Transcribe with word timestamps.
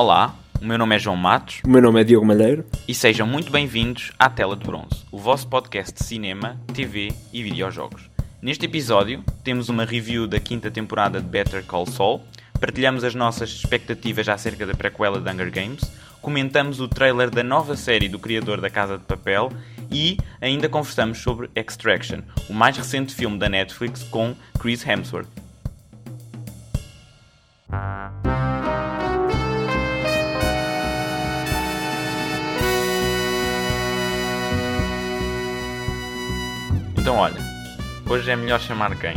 Olá, 0.00 0.32
o 0.62 0.64
meu 0.64 0.78
nome 0.78 0.94
é 0.94 0.98
João 1.00 1.16
Matos 1.16 1.60
O 1.64 1.68
meu 1.68 1.82
nome 1.82 2.00
é 2.00 2.04
Diogo 2.04 2.24
Malheiro. 2.24 2.64
e 2.86 2.94
sejam 2.94 3.26
muito 3.26 3.50
bem-vindos 3.50 4.12
à 4.16 4.30
Tela 4.30 4.54
de 4.54 4.64
Bronze, 4.64 5.04
o 5.10 5.18
vosso 5.18 5.48
podcast 5.48 5.92
de 5.92 6.04
cinema, 6.04 6.56
TV 6.72 7.12
e 7.32 7.42
videojogos. 7.42 8.08
Neste 8.40 8.64
episódio, 8.64 9.24
temos 9.42 9.68
uma 9.68 9.84
review 9.84 10.28
da 10.28 10.38
quinta 10.38 10.70
temporada 10.70 11.20
de 11.20 11.26
Better 11.26 11.64
Call 11.64 11.84
Saul, 11.84 12.20
partilhamos 12.60 13.02
as 13.02 13.16
nossas 13.16 13.50
expectativas 13.50 14.28
acerca 14.28 14.64
da 14.64 14.72
prequela 14.72 15.20
de 15.20 15.28
Hunger 15.28 15.50
Games, 15.50 15.80
comentamos 16.22 16.80
o 16.80 16.86
trailer 16.86 17.28
da 17.28 17.42
nova 17.42 17.74
série 17.74 18.08
do 18.08 18.20
criador 18.20 18.60
da 18.60 18.70
Casa 18.70 18.98
de 18.98 19.04
Papel 19.04 19.50
e 19.90 20.16
ainda 20.40 20.68
conversamos 20.68 21.18
sobre 21.18 21.50
Extraction, 21.56 22.20
o 22.48 22.54
mais 22.54 22.76
recente 22.76 23.12
filme 23.12 23.36
da 23.36 23.48
Netflix 23.48 24.04
com 24.04 24.36
Chris 24.60 24.86
Hemsworth. 24.86 25.26
Então 37.08 37.20
olha, 37.20 37.40
hoje 38.06 38.30
é 38.30 38.36
melhor 38.36 38.60
chamar 38.60 38.94
quem? 38.98 39.14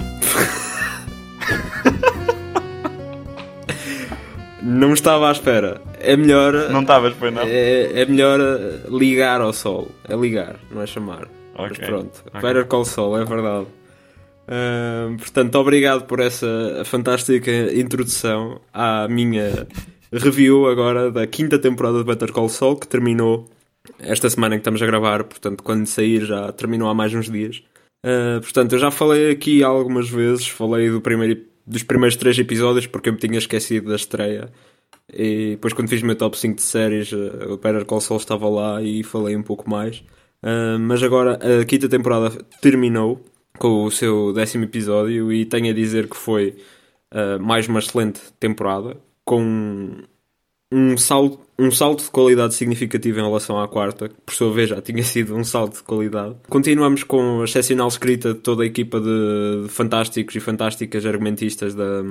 Não 4.63 4.93
estava 4.93 5.27
à 5.27 5.31
espera. 5.33 5.81
É 5.99 6.15
melhor. 6.15 6.53
Não 6.69 6.83
estavas, 6.83 7.13
foi 7.15 7.31
não? 7.31 7.41
É, 7.41 8.03
é 8.03 8.05
melhor 8.05 8.39
ligar 8.87 9.41
ao 9.41 9.51
sol. 9.51 9.91
É 10.07 10.15
ligar, 10.15 10.55
não 10.71 10.81
é 10.81 10.87
chamar. 10.87 11.27
Mas 11.53 11.71
Ok, 11.73 11.85
pronto. 11.85 12.23
ok. 12.33 12.41
Better 12.41 12.65
Call 12.65 12.85
Sol, 12.85 13.19
é 13.19 13.25
verdade. 13.25 13.65
Ahm, 14.47 15.17
portanto, 15.17 15.55
obrigado 15.55 16.05
por 16.05 16.21
essa 16.21 16.83
fantástica 16.85 17.51
introdução 17.73 18.61
à 18.73 19.05
minha 19.09 19.67
review 20.13 20.65
agora 20.69 21.11
da 21.11 21.27
quinta 21.27 21.59
temporada 21.59 21.97
de 21.97 22.05
Better 22.05 22.31
Call 22.31 22.47
Saul, 22.47 22.77
que 22.77 22.87
terminou 22.87 23.49
esta 23.99 24.29
semana 24.29 24.55
em 24.55 24.59
que 24.59 24.61
estamos 24.61 24.81
a 24.81 24.85
gravar. 24.85 25.25
Portanto, 25.25 25.61
quando 25.61 25.85
sair 25.87 26.23
já 26.23 26.53
terminou 26.53 26.87
há 26.87 26.93
mais 26.93 27.13
uns 27.13 27.29
dias. 27.29 27.61
Ah, 28.03 28.39
portanto, 28.41 28.73
eu 28.73 28.79
já 28.79 28.91
falei 28.91 29.31
aqui 29.31 29.63
algumas 29.63 30.09
vezes, 30.09 30.47
falei 30.47 30.89
do 30.89 31.01
primeiro, 31.01 31.41
dos 31.65 31.83
primeiros 31.83 32.15
três 32.15 32.37
episódios 32.39 32.87
porque 32.87 33.09
eu 33.09 33.13
me 33.13 33.19
tinha 33.19 33.37
esquecido 33.37 33.89
da 33.89 33.95
estreia. 33.95 34.51
E 35.13 35.51
depois, 35.51 35.73
quando 35.73 35.89
fiz 35.89 36.01
o 36.01 36.05
meu 36.05 36.15
top 36.15 36.37
5 36.37 36.55
de 36.55 36.61
séries, 36.61 37.11
eh, 37.13 37.45
o 37.47 37.57
Better 37.57 37.85
Call 37.85 38.01
Saul 38.01 38.19
estava 38.19 38.47
lá 38.49 38.81
e 38.81 39.03
falei 39.03 39.35
um 39.35 39.43
pouco 39.43 39.69
mais. 39.69 40.03
Ah, 40.43 40.77
mas 40.79 41.03
agora 41.03 41.39
a 41.61 41.65
quinta 41.65 41.89
temporada 41.89 42.31
terminou 42.61 43.23
com 43.59 43.85
o 43.85 43.91
seu 43.91 44.33
décimo 44.33 44.63
episódio 44.65 45.31
e 45.31 45.45
tenho 45.45 45.69
a 45.69 45.73
dizer 45.73 46.09
que 46.09 46.17
foi 46.17 46.55
ah, 47.11 47.37
mais 47.39 47.67
uma 47.67 47.79
excelente 47.79 48.21
temporada 48.39 48.97
com 49.25 50.03
um 50.71 50.97
salto, 50.97 51.39
um 51.59 51.69
salto 51.69 52.03
de 52.03 52.09
qualidade 52.09 52.53
significativo 52.53 53.19
em 53.19 53.23
relação 53.23 53.59
à 53.59 53.67
quarta, 53.67 54.09
que 54.09 54.15
por 54.25 54.33
sua 54.33 54.51
vez 54.51 54.69
já 54.69 54.81
tinha 54.81 55.03
sido 55.03 55.35
um 55.35 55.43
salto 55.43 55.77
de 55.77 55.83
qualidade. 55.83 56.35
Continuamos 56.49 57.03
com 57.03 57.41
a 57.41 57.43
excepcional 57.43 57.87
escrita 57.87 58.33
de 58.33 58.39
toda 58.39 58.63
a 58.63 58.65
equipa 58.65 58.99
de, 58.99 59.63
de 59.63 59.69
fantásticos 59.69 60.35
e 60.35 60.39
fantásticas 60.39 61.05
argumentistas 61.05 61.75
da, 61.75 62.01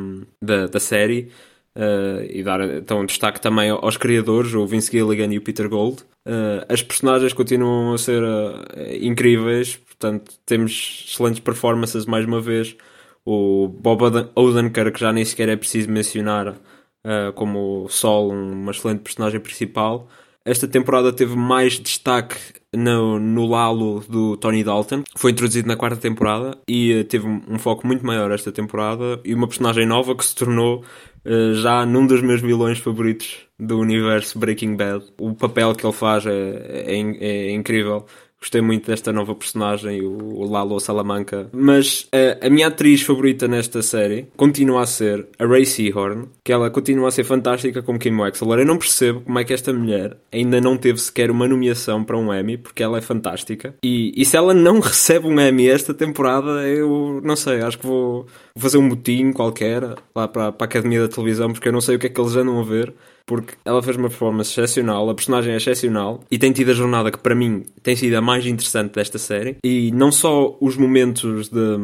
da, 0.42 0.66
da 0.66 0.80
série. 0.80 1.28
Uh, 1.72 2.26
e 2.28 2.42
dar 2.42 2.60
então 2.62 3.06
destaque 3.06 3.40
também 3.40 3.70
aos 3.70 3.96
criadores, 3.96 4.52
o 4.54 4.66
Vince 4.66 4.90
Gilligan 4.90 5.32
e 5.32 5.38
o 5.38 5.40
Peter 5.40 5.68
Gold. 5.68 6.02
Uh, 6.26 6.66
as 6.68 6.82
personagens 6.82 7.32
continuam 7.32 7.94
a 7.94 7.98
ser 7.98 8.20
uh, 8.24 8.64
incríveis, 9.00 9.76
portanto, 9.76 10.32
temos 10.44 11.06
excelentes 11.08 11.38
performances 11.38 12.06
mais 12.06 12.26
uma 12.26 12.40
vez. 12.40 12.76
O 13.24 13.68
Bob 13.68 14.02
Oden- 14.02 14.28
Odenkirk, 14.34 14.94
que 14.94 15.00
já 15.00 15.12
nem 15.12 15.24
sequer 15.24 15.48
é 15.48 15.54
preciso 15.54 15.88
mencionar, 15.88 16.56
uh, 17.04 17.32
como 17.32 17.86
Sol, 17.88 18.30
uma 18.30 18.72
excelente 18.72 19.00
personagem 19.00 19.40
principal. 19.40 20.08
Esta 20.44 20.66
temporada 20.66 21.12
teve 21.12 21.36
mais 21.36 21.78
destaque 21.78 22.36
no, 22.74 23.18
no 23.18 23.46
Lalo 23.46 24.02
do 24.08 24.36
Tony 24.36 24.64
Dalton, 24.64 25.02
foi 25.16 25.32
introduzido 25.32 25.68
na 25.68 25.76
quarta 25.76 25.96
temporada 25.96 26.56
e 26.68 27.00
uh, 27.00 27.04
teve 27.04 27.26
um, 27.26 27.58
foco 27.58 27.86
muito 27.86 28.06
maior 28.06 28.30
esta 28.30 28.50
temporada. 28.50 29.20
E 29.24 29.34
uma 29.34 29.46
personagem 29.46 29.86
nova 29.86 30.14
que 30.14 30.24
se 30.24 30.34
tornou 30.34 30.84
uh, 31.24 31.54
já 31.54 31.84
num 31.84 32.06
dos 32.06 32.22
meus 32.22 32.40
vilões 32.40 32.78
favoritos 32.78 33.38
do 33.58 33.78
universo 33.78 34.38
Breaking 34.38 34.76
Bad. 34.76 35.04
O 35.18 35.34
papel 35.34 35.74
que 35.74 35.84
ele 35.84 35.92
faz 35.92 36.24
é, 36.24 36.30
é, 36.30 36.94
é 36.94 37.50
incrível. 37.52 38.06
Gostei 38.40 38.62
muito 38.62 38.86
desta 38.86 39.12
nova 39.12 39.34
personagem, 39.34 40.00
o 40.02 40.44
Lalo 40.44 40.80
Salamanca. 40.80 41.48
Mas 41.52 42.08
eh, 42.10 42.38
a 42.40 42.48
minha 42.48 42.68
atriz 42.68 43.02
favorita 43.02 43.46
nesta 43.46 43.82
série 43.82 44.28
continua 44.34 44.82
a 44.82 44.86
ser 44.86 45.26
a 45.38 45.46
Ray 45.46 45.66
Seahorn, 45.66 46.26
que 46.42 46.50
ela 46.50 46.70
continua 46.70 47.08
a 47.08 47.10
ser 47.10 47.24
fantástica 47.24 47.82
como 47.82 47.98
Kim 47.98 48.18
Wexler. 48.18 48.60
Eu 48.60 48.66
não 48.66 48.78
percebo 48.78 49.20
como 49.20 49.38
é 49.38 49.44
que 49.44 49.52
esta 49.52 49.72
mulher 49.74 50.16
ainda 50.32 50.58
não 50.58 50.76
teve 50.76 50.98
sequer 50.98 51.30
uma 51.30 51.46
nomeação 51.46 52.02
para 52.02 52.16
um 52.16 52.32
Emmy, 52.32 52.56
porque 52.56 52.82
ela 52.82 52.96
é 52.96 53.02
fantástica. 53.02 53.74
E, 53.84 54.12
e 54.16 54.24
se 54.24 54.36
ela 54.38 54.54
não 54.54 54.80
recebe 54.80 55.26
um 55.26 55.38
Emmy 55.38 55.68
esta 55.68 55.92
temporada, 55.92 56.66
eu 56.66 57.20
não 57.22 57.36
sei, 57.36 57.60
acho 57.60 57.78
que 57.78 57.86
vou 57.86 58.26
vou 58.54 58.62
fazer 58.62 58.78
um 58.78 58.82
motim 58.82 59.32
qualquer 59.32 59.82
lá 60.14 60.28
para, 60.28 60.52
para 60.52 60.64
a 60.64 60.66
Academia 60.66 61.00
da 61.00 61.08
Televisão, 61.08 61.52
porque 61.52 61.68
eu 61.68 61.72
não 61.72 61.80
sei 61.80 61.96
o 61.96 61.98
que 61.98 62.06
é 62.06 62.10
que 62.10 62.20
eles 62.20 62.36
andam 62.36 62.60
a 62.60 62.64
ver 62.64 62.92
porque 63.26 63.54
ela 63.64 63.82
fez 63.82 63.96
uma 63.96 64.08
performance 64.08 64.50
excepcional, 64.50 65.08
a 65.08 65.14
personagem 65.14 65.54
é 65.54 65.56
excepcional 65.56 66.24
e 66.30 66.38
tem 66.38 66.52
tido 66.52 66.70
a 66.70 66.74
jornada 66.74 67.10
que 67.10 67.18
para 67.18 67.34
mim 67.34 67.64
tem 67.82 67.94
sido 67.96 68.14
a 68.14 68.20
mais 68.20 68.46
interessante 68.46 68.94
desta 68.94 69.18
série. 69.18 69.56
E 69.64 69.90
não 69.92 70.10
só 70.10 70.56
os 70.60 70.76
momentos 70.76 71.48
de, 71.48 71.76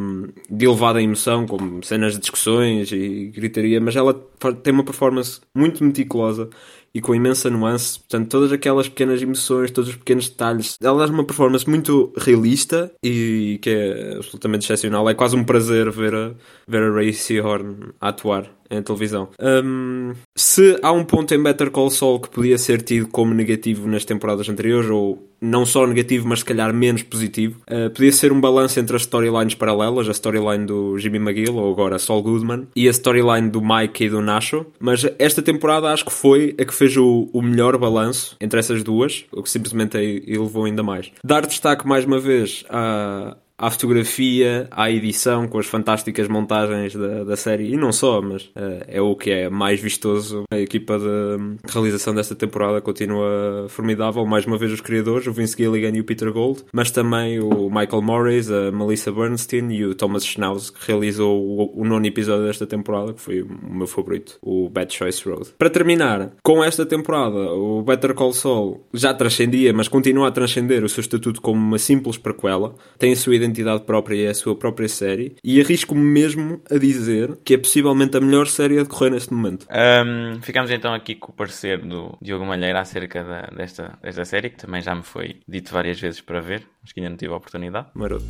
de 0.51 0.65
elevada 0.65 1.01
emoção, 1.01 1.47
como 1.47 1.83
cenas 1.85 2.15
de 2.15 2.21
discussões 2.21 2.91
e 2.93 3.33
gritaria, 3.35 3.81
mas 3.81 3.97
ela 3.97 4.15
tem 4.63 4.73
uma 4.73 4.85
performance 4.85 5.41
muito 5.55 5.83
meticulosa 5.85 6.49
e 6.97 7.01
com 7.03 7.15
imensa 7.15 7.51
nuance. 7.51 7.99
Portanto, 7.99 8.31
todas 8.31 8.53
aquelas 8.53 8.89
pequenas 8.89 9.21
emoções, 9.21 9.71
todos 9.71 9.91
os 9.91 9.97
pequenos 9.97 10.31
detalhes. 10.31 10.79
Ela 10.83 11.07
dá 11.07 11.13
uma 11.13 11.25
performance 11.25 11.69
muito 11.69 12.11
realista 12.17 12.91
e 13.03 13.59
que 13.61 13.69
é 13.69 14.17
absolutamente 14.17 14.65
excepcional. 14.65 15.07
É 15.07 15.13
quase 15.13 15.37
um 15.37 15.45
prazer 15.45 15.91
ver 15.91 16.15
a, 16.15 16.33
ver 16.67 16.83
a 16.83 16.91
Ray 16.91 17.13
Seahorn 17.13 17.93
a 18.01 18.09
atuar 18.09 18.51
em 18.71 18.83
televisão. 18.83 19.29
Hum, 19.41 20.13
se 20.35 20.79
há 20.83 20.93
um 20.93 21.05
ponto 21.05 21.35
em 21.35 21.43
Better 21.43 21.71
Call 21.71 21.91
Saul 21.91 22.21
que 22.21 22.31
podia 22.31 22.59
ser 22.59 22.83
tido 22.83 23.09
como 23.09 23.35
negativo 23.35 23.89
nas 23.89 24.05
temporadas 24.05 24.49
anteriores, 24.49 24.91
ou 24.91 25.27
não 25.41 25.67
só 25.67 25.87
negativo, 25.87 26.27
mas 26.29 26.41
se 26.41 26.45
calhar 26.45 26.73
menos 26.73 27.03
positivo, 27.03 27.61
uh, 27.71 27.91
podia 27.91 28.13
ser 28.13 28.33
um 28.33 28.41
balanço 28.41 28.81
entre 28.81 28.97
as 28.97 29.03
storylines 29.03 29.55
paralelas, 29.55 30.09
a 30.09 30.13
storyline 30.13 30.65
do 30.65 30.99
Jimmy 30.99 31.19
McGill, 31.19 31.57
ou 31.57 31.71
agora 31.71 31.99
Saul 31.99 32.23
Goodman, 32.23 32.67
e 32.75 32.89
a 32.89 32.91
storyline 32.91 33.51
do 33.51 33.61
Mike 33.61 34.05
e 34.05 34.09
do 34.09 34.21
Nacho. 34.21 34.67
Mas 34.79 35.07
esta 35.19 35.43
temporada 35.43 35.93
acho 35.93 36.05
que 36.05 36.13
foi 36.13 36.55
a 36.59 36.65
que 36.65 36.75
fez 36.75 36.97
o, 36.97 37.29
o 37.33 37.43
melhor 37.43 37.77
balanço 37.77 38.37
entre 38.41 38.59
essas 38.59 38.83
duas, 38.83 39.25
o 39.33 39.43
que 39.43 39.51
simplesmente 39.51 39.97
elevou 40.27 40.65
ainda 40.65 40.83
mais. 40.83 41.11
Dar 41.23 41.47
destaque 41.47 41.87
mais 41.87 42.05
uma 42.05 42.19
vez 42.19 42.65
à, 42.69 43.37
à 43.59 43.71
fotografia, 43.71 44.69
à 44.71 44.91
edição, 44.91 45.49
com 45.49 45.59
as 45.59 45.67
fantásticas 45.67 46.29
montagens 46.29 46.95
da, 46.95 47.25
da 47.25 47.37
série, 47.37 47.73
e 47.73 47.77
não 47.77 47.93
só, 47.93 48.21
mas 48.21 48.51
eh, 48.55 48.87
é 48.89 49.01
o 49.01 49.17
que 49.17 49.31
é 49.31 49.49
mais 49.49 49.81
vistoso. 49.81 50.45
A 50.51 50.59
equipa 50.59 50.99
de 50.99 51.71
realização 51.73 52.15
desta 52.15 52.35
temporada 52.35 52.81
continua 52.81 53.67
formidável, 53.69 54.27
mais 54.27 54.45
uma 54.47 54.59
vez 54.59 54.73
os 54.73 54.81
criadores, 54.81 55.27
o 55.27 55.33
Vince 55.33 55.57
Gilligan 55.57 55.97
e 55.97 56.01
o 56.01 56.05
Peter 56.05 56.31
Gold, 56.33 56.65
mas 56.73 56.91
também 56.91 57.41
o 57.41 57.71
Michael 57.71 58.03
Morris, 58.03 58.51
a 58.51 58.71
Melissa 58.71 59.11
Bernstein 59.11 59.71
e 59.71 59.85
o 59.87 59.95
Thomas 59.95 60.25
Schnauz, 60.27 60.71
que 60.71 60.87
realizou 60.87 61.43
o, 61.43 61.81
o 61.81 61.85
nono 61.85 62.07
episódio 62.07 62.45
desta 62.45 62.67
temporada, 62.67 63.15
que 63.15 63.21
foi 63.21 63.43
o 63.43 63.49
meu 63.49 63.87
favorito, 63.87 64.39
o 64.43 64.69
Bad 64.69 64.93
Choice 64.93 65.27
Road. 65.27 65.51
Para 65.59 65.71
terminar, 65.71 66.33
com 66.43 66.63
esta 66.63 66.85
temporada, 66.85 67.39
o 67.53 67.83
Better 67.83 68.15
Call 68.15 68.33
Saul 68.33 68.85
já 68.93 69.15
transcendia, 69.15 69.73
mas 69.73 69.89
continua 69.89 70.29
a 70.29 70.31
transcender 70.31 70.85
o 70.85 70.89
seu 70.89 71.01
estatuto 71.01 71.41
como 71.41 71.59
uma 71.59 71.79
simples 71.79 72.19
prequela, 72.19 72.75
tem 72.99 73.13
a 73.13 73.17
sua 73.17 73.35
identidade 73.47 73.83
própria 73.85 74.17
e 74.17 74.27
a 74.29 74.35
sua 74.35 74.55
própria 74.57 74.89
série, 74.89 75.37
e 75.43 75.61
arrisco-me 75.61 76.01
mesmo 76.03 76.61
a 76.71 76.77
dizer 76.79 77.37
que 77.45 77.55
é 77.55 77.59
possivelmente 77.59 78.17
a 78.17 78.21
melhor 78.21 78.47
série 78.47 78.79
a 78.79 78.83
decorrer 78.83 79.13
neste 79.13 79.33
momento. 79.33 79.67
Ahm, 79.71 80.41
ficamos 80.43 80.71
então 80.71 80.93
aqui 80.93 81.15
com 81.15 81.33
o 81.33 81.35
parecer 81.35 81.79
do 81.81 82.17
Diogo 82.21 82.45
Malheiro 82.45 82.79
acerca 82.79 83.25
da- 83.25 83.51
desta, 83.57 83.99
desta 84.03 84.25
série, 84.25 84.51
que 84.51 84.57
também 84.59 84.83
já 84.83 84.95
me 84.95 85.03
foi 85.03 85.37
dito 85.49 85.73
várias 85.73 85.99
vezes 86.01 86.21
para 86.21 86.41
ver, 86.41 86.63
mas 86.83 86.93
que 86.93 87.01
ainda 87.01 87.11
não 87.11 87.17
tive 87.17 87.33
a 87.33 87.37
oportunidade. 87.37 87.87
Maroto. 87.95 88.27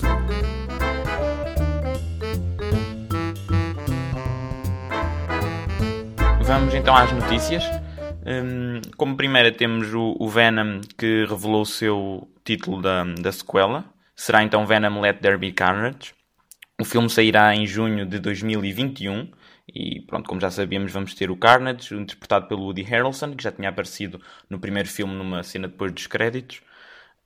Vamos 6.44 6.74
então 6.74 6.94
às 6.94 7.10
notícias. 7.12 7.64
Como 8.96 9.16
primeira 9.16 9.52
temos 9.52 9.92
o, 9.94 10.16
o 10.18 10.28
Venom 10.28 10.80
que 10.96 11.24
revelou 11.28 11.62
o 11.62 11.66
seu 11.66 12.28
título 12.44 12.80
da, 12.82 13.04
da 13.04 13.32
sequela. 13.32 13.84
Será 14.16 14.42
então 14.42 14.66
Venom 14.66 15.00
Let 15.00 15.20
There 15.20 15.36
Be 15.36 15.52
Carnage. 15.52 16.14
O 16.80 16.84
filme 16.84 17.08
sairá 17.08 17.54
em 17.54 17.66
junho 17.66 18.06
de 18.06 18.18
2021 18.18 19.30
e 19.68 20.00
pronto, 20.02 20.28
como 20.28 20.40
já 20.40 20.50
sabíamos, 20.50 20.92
vamos 20.92 21.14
ter 21.14 21.30
o 21.30 21.36
Carnage, 21.36 21.94
interpretado 21.94 22.46
pelo 22.46 22.62
Woody 22.62 22.82
Harrelson, 22.82 23.34
que 23.34 23.42
já 23.42 23.50
tinha 23.50 23.68
aparecido 23.68 24.20
no 24.48 24.58
primeiro 24.58 24.88
filme 24.88 25.14
numa 25.14 25.42
cena 25.42 25.68
depois 25.68 25.92
dos 25.92 26.06
créditos. 26.06 26.62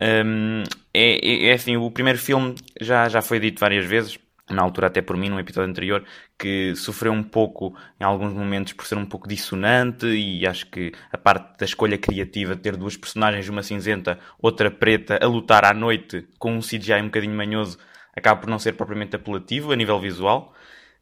Hum, 0.00 0.62
é, 0.94 1.46
é, 1.46 1.46
é 1.48 1.52
assim, 1.52 1.76
o 1.76 1.90
primeiro 1.90 2.18
filme 2.18 2.54
já, 2.80 3.08
já 3.08 3.20
foi 3.20 3.38
dito 3.38 3.60
várias 3.60 3.84
vezes, 3.86 4.18
na 4.54 4.62
altura 4.62 4.88
até 4.88 5.00
por 5.00 5.16
mim, 5.16 5.28
num 5.28 5.38
episódio 5.38 5.70
anterior, 5.70 6.04
que 6.38 6.74
sofreu 6.74 7.12
um 7.12 7.22
pouco 7.22 7.74
em 8.00 8.04
alguns 8.04 8.32
momentos 8.32 8.72
por 8.72 8.86
ser 8.86 8.96
um 8.96 9.06
pouco 9.06 9.28
dissonante 9.28 10.06
e 10.06 10.46
acho 10.46 10.66
que 10.66 10.92
a 11.12 11.18
parte 11.18 11.58
da 11.58 11.64
escolha 11.64 11.98
criativa 11.98 12.54
de 12.54 12.62
ter 12.62 12.76
duas 12.76 12.96
personagens, 12.96 13.48
uma 13.48 13.62
cinzenta, 13.62 14.18
outra 14.40 14.70
preta, 14.70 15.18
a 15.22 15.26
lutar 15.26 15.64
à 15.64 15.74
noite 15.74 16.26
com 16.38 16.56
um 16.56 16.60
CGI 16.60 17.00
um 17.00 17.06
bocadinho 17.06 17.34
manhoso, 17.34 17.78
acaba 18.16 18.40
por 18.40 18.50
não 18.50 18.58
ser 18.58 18.72
propriamente 18.72 19.16
apelativo 19.16 19.72
a 19.72 19.76
nível 19.76 19.98
visual. 20.00 20.54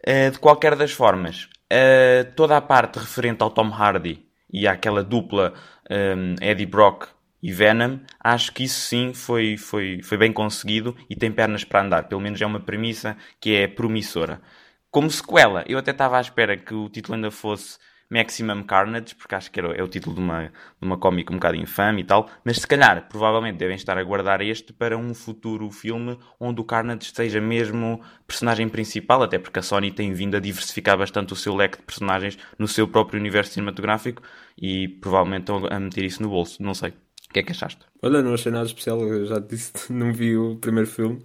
Uh, 0.07 0.31
de 0.31 0.39
qualquer 0.39 0.77
das 0.77 0.93
formas, 0.93 1.49
uh, 1.73 2.33
toda 2.37 2.57
a 2.57 2.61
parte 2.61 3.01
referente 3.01 3.43
ao 3.43 3.51
Tom 3.51 3.69
Hardy 3.69 4.25
e 4.53 4.67
àquela 4.67 5.03
dupla 5.03 5.53
um, 5.91 6.35
Eddie 6.41 6.67
Brock 6.67 7.09
e 7.43 7.53
Venom, 7.53 7.99
acho 8.21 8.53
que 8.53 8.65
isso 8.65 8.81
sim 8.81 9.13
foi, 9.15 9.57
foi, 9.57 10.01
foi 10.03 10.19
bem 10.19 10.33
conseguido 10.33 10.97
e 11.09 11.17
tem 11.17 11.31
pernas 11.31 11.65
para 11.65 11.83
andar. 11.83 12.09
Pelo 12.09 12.21
menos 12.21 12.41
é 12.41 12.47
uma 12.47 12.61
premissa 12.61 13.17
que 13.41 13.55
é 13.55 13.69
promissora. 13.69 14.41
Como 14.91 15.11
sequela, 15.11 15.65
eu 15.69 15.79
até 15.79 15.91
estava 15.93 16.19
à 16.19 16.21
espera 16.21 16.57
que 16.57 16.75
o 16.75 16.89
título 16.89 17.15
ainda 17.15 17.31
fosse 17.31 17.79
Maximum 18.11 18.63
Carnage, 18.63 19.15
porque 19.15 19.35
acho 19.35 19.51
que 19.51 19.61
era, 19.61 19.69
é 19.77 19.83
o 19.83 19.89
título 19.89 20.17
de 20.17 20.21
uma, 20.23 20.45
de 20.47 20.53
uma 20.81 20.97
cómica 20.97 21.33
um 21.33 21.37
bocado 21.37 21.57
infame 21.57 22.01
e 22.03 22.05
tal, 22.05 22.29
mas 22.43 22.59
se 22.59 22.67
calhar, 22.67 23.07
provavelmente 23.09 23.59
devem 23.59 23.77
estar 23.77 23.99
a 23.99 24.03
guardar 24.03 24.41
este 24.41 24.73
para 24.73 24.97
um 24.97 25.13
futuro 25.15 25.71
filme 25.71 26.19
onde 26.41 26.61
o 26.61 26.65
Carnage 26.65 27.13
seja 27.15 27.41
mesmo 27.41 28.01
personagem 28.27 28.69
principal, 28.69 29.23
até 29.23 29.39
porque 29.39 29.59
a 29.59 29.63
Sony 29.63 29.93
tem 29.93 30.13
vindo 30.15 30.37
a 30.37 30.41
diversificar 30.41 30.97
bastante 30.97 31.33
o 31.35 31.37
seu 31.37 31.55
leque 31.55 31.79
de 31.79 31.85
personagens 31.85 32.39
no 32.59 32.67
seu 32.67 32.89
próprio 32.89 33.21
universo 33.21 33.53
cinematográfico 33.53 34.23
e 34.57 34.89
provavelmente 34.89 35.43
estão 35.43 35.67
a 35.71 35.79
meter 35.79 36.05
isso 36.05 36.23
no 36.23 36.31
bolso, 36.31 36.63
não 36.63 36.73
sei. 36.75 36.95
O 37.29 37.33
que 37.33 37.41
é 37.41 37.43
que 37.43 37.53
achaste? 37.53 37.81
Olha, 38.03 38.23
não 38.23 38.35
achei 38.35 38.51
nada 38.51 38.67
especial, 38.67 39.01
eu 39.01 39.27
já 39.27 39.39
disse, 39.39 39.73
não 39.93 40.13
vi 40.13 40.37
o 40.37 40.57
primeiro 40.57 40.89
filme. 40.89 41.21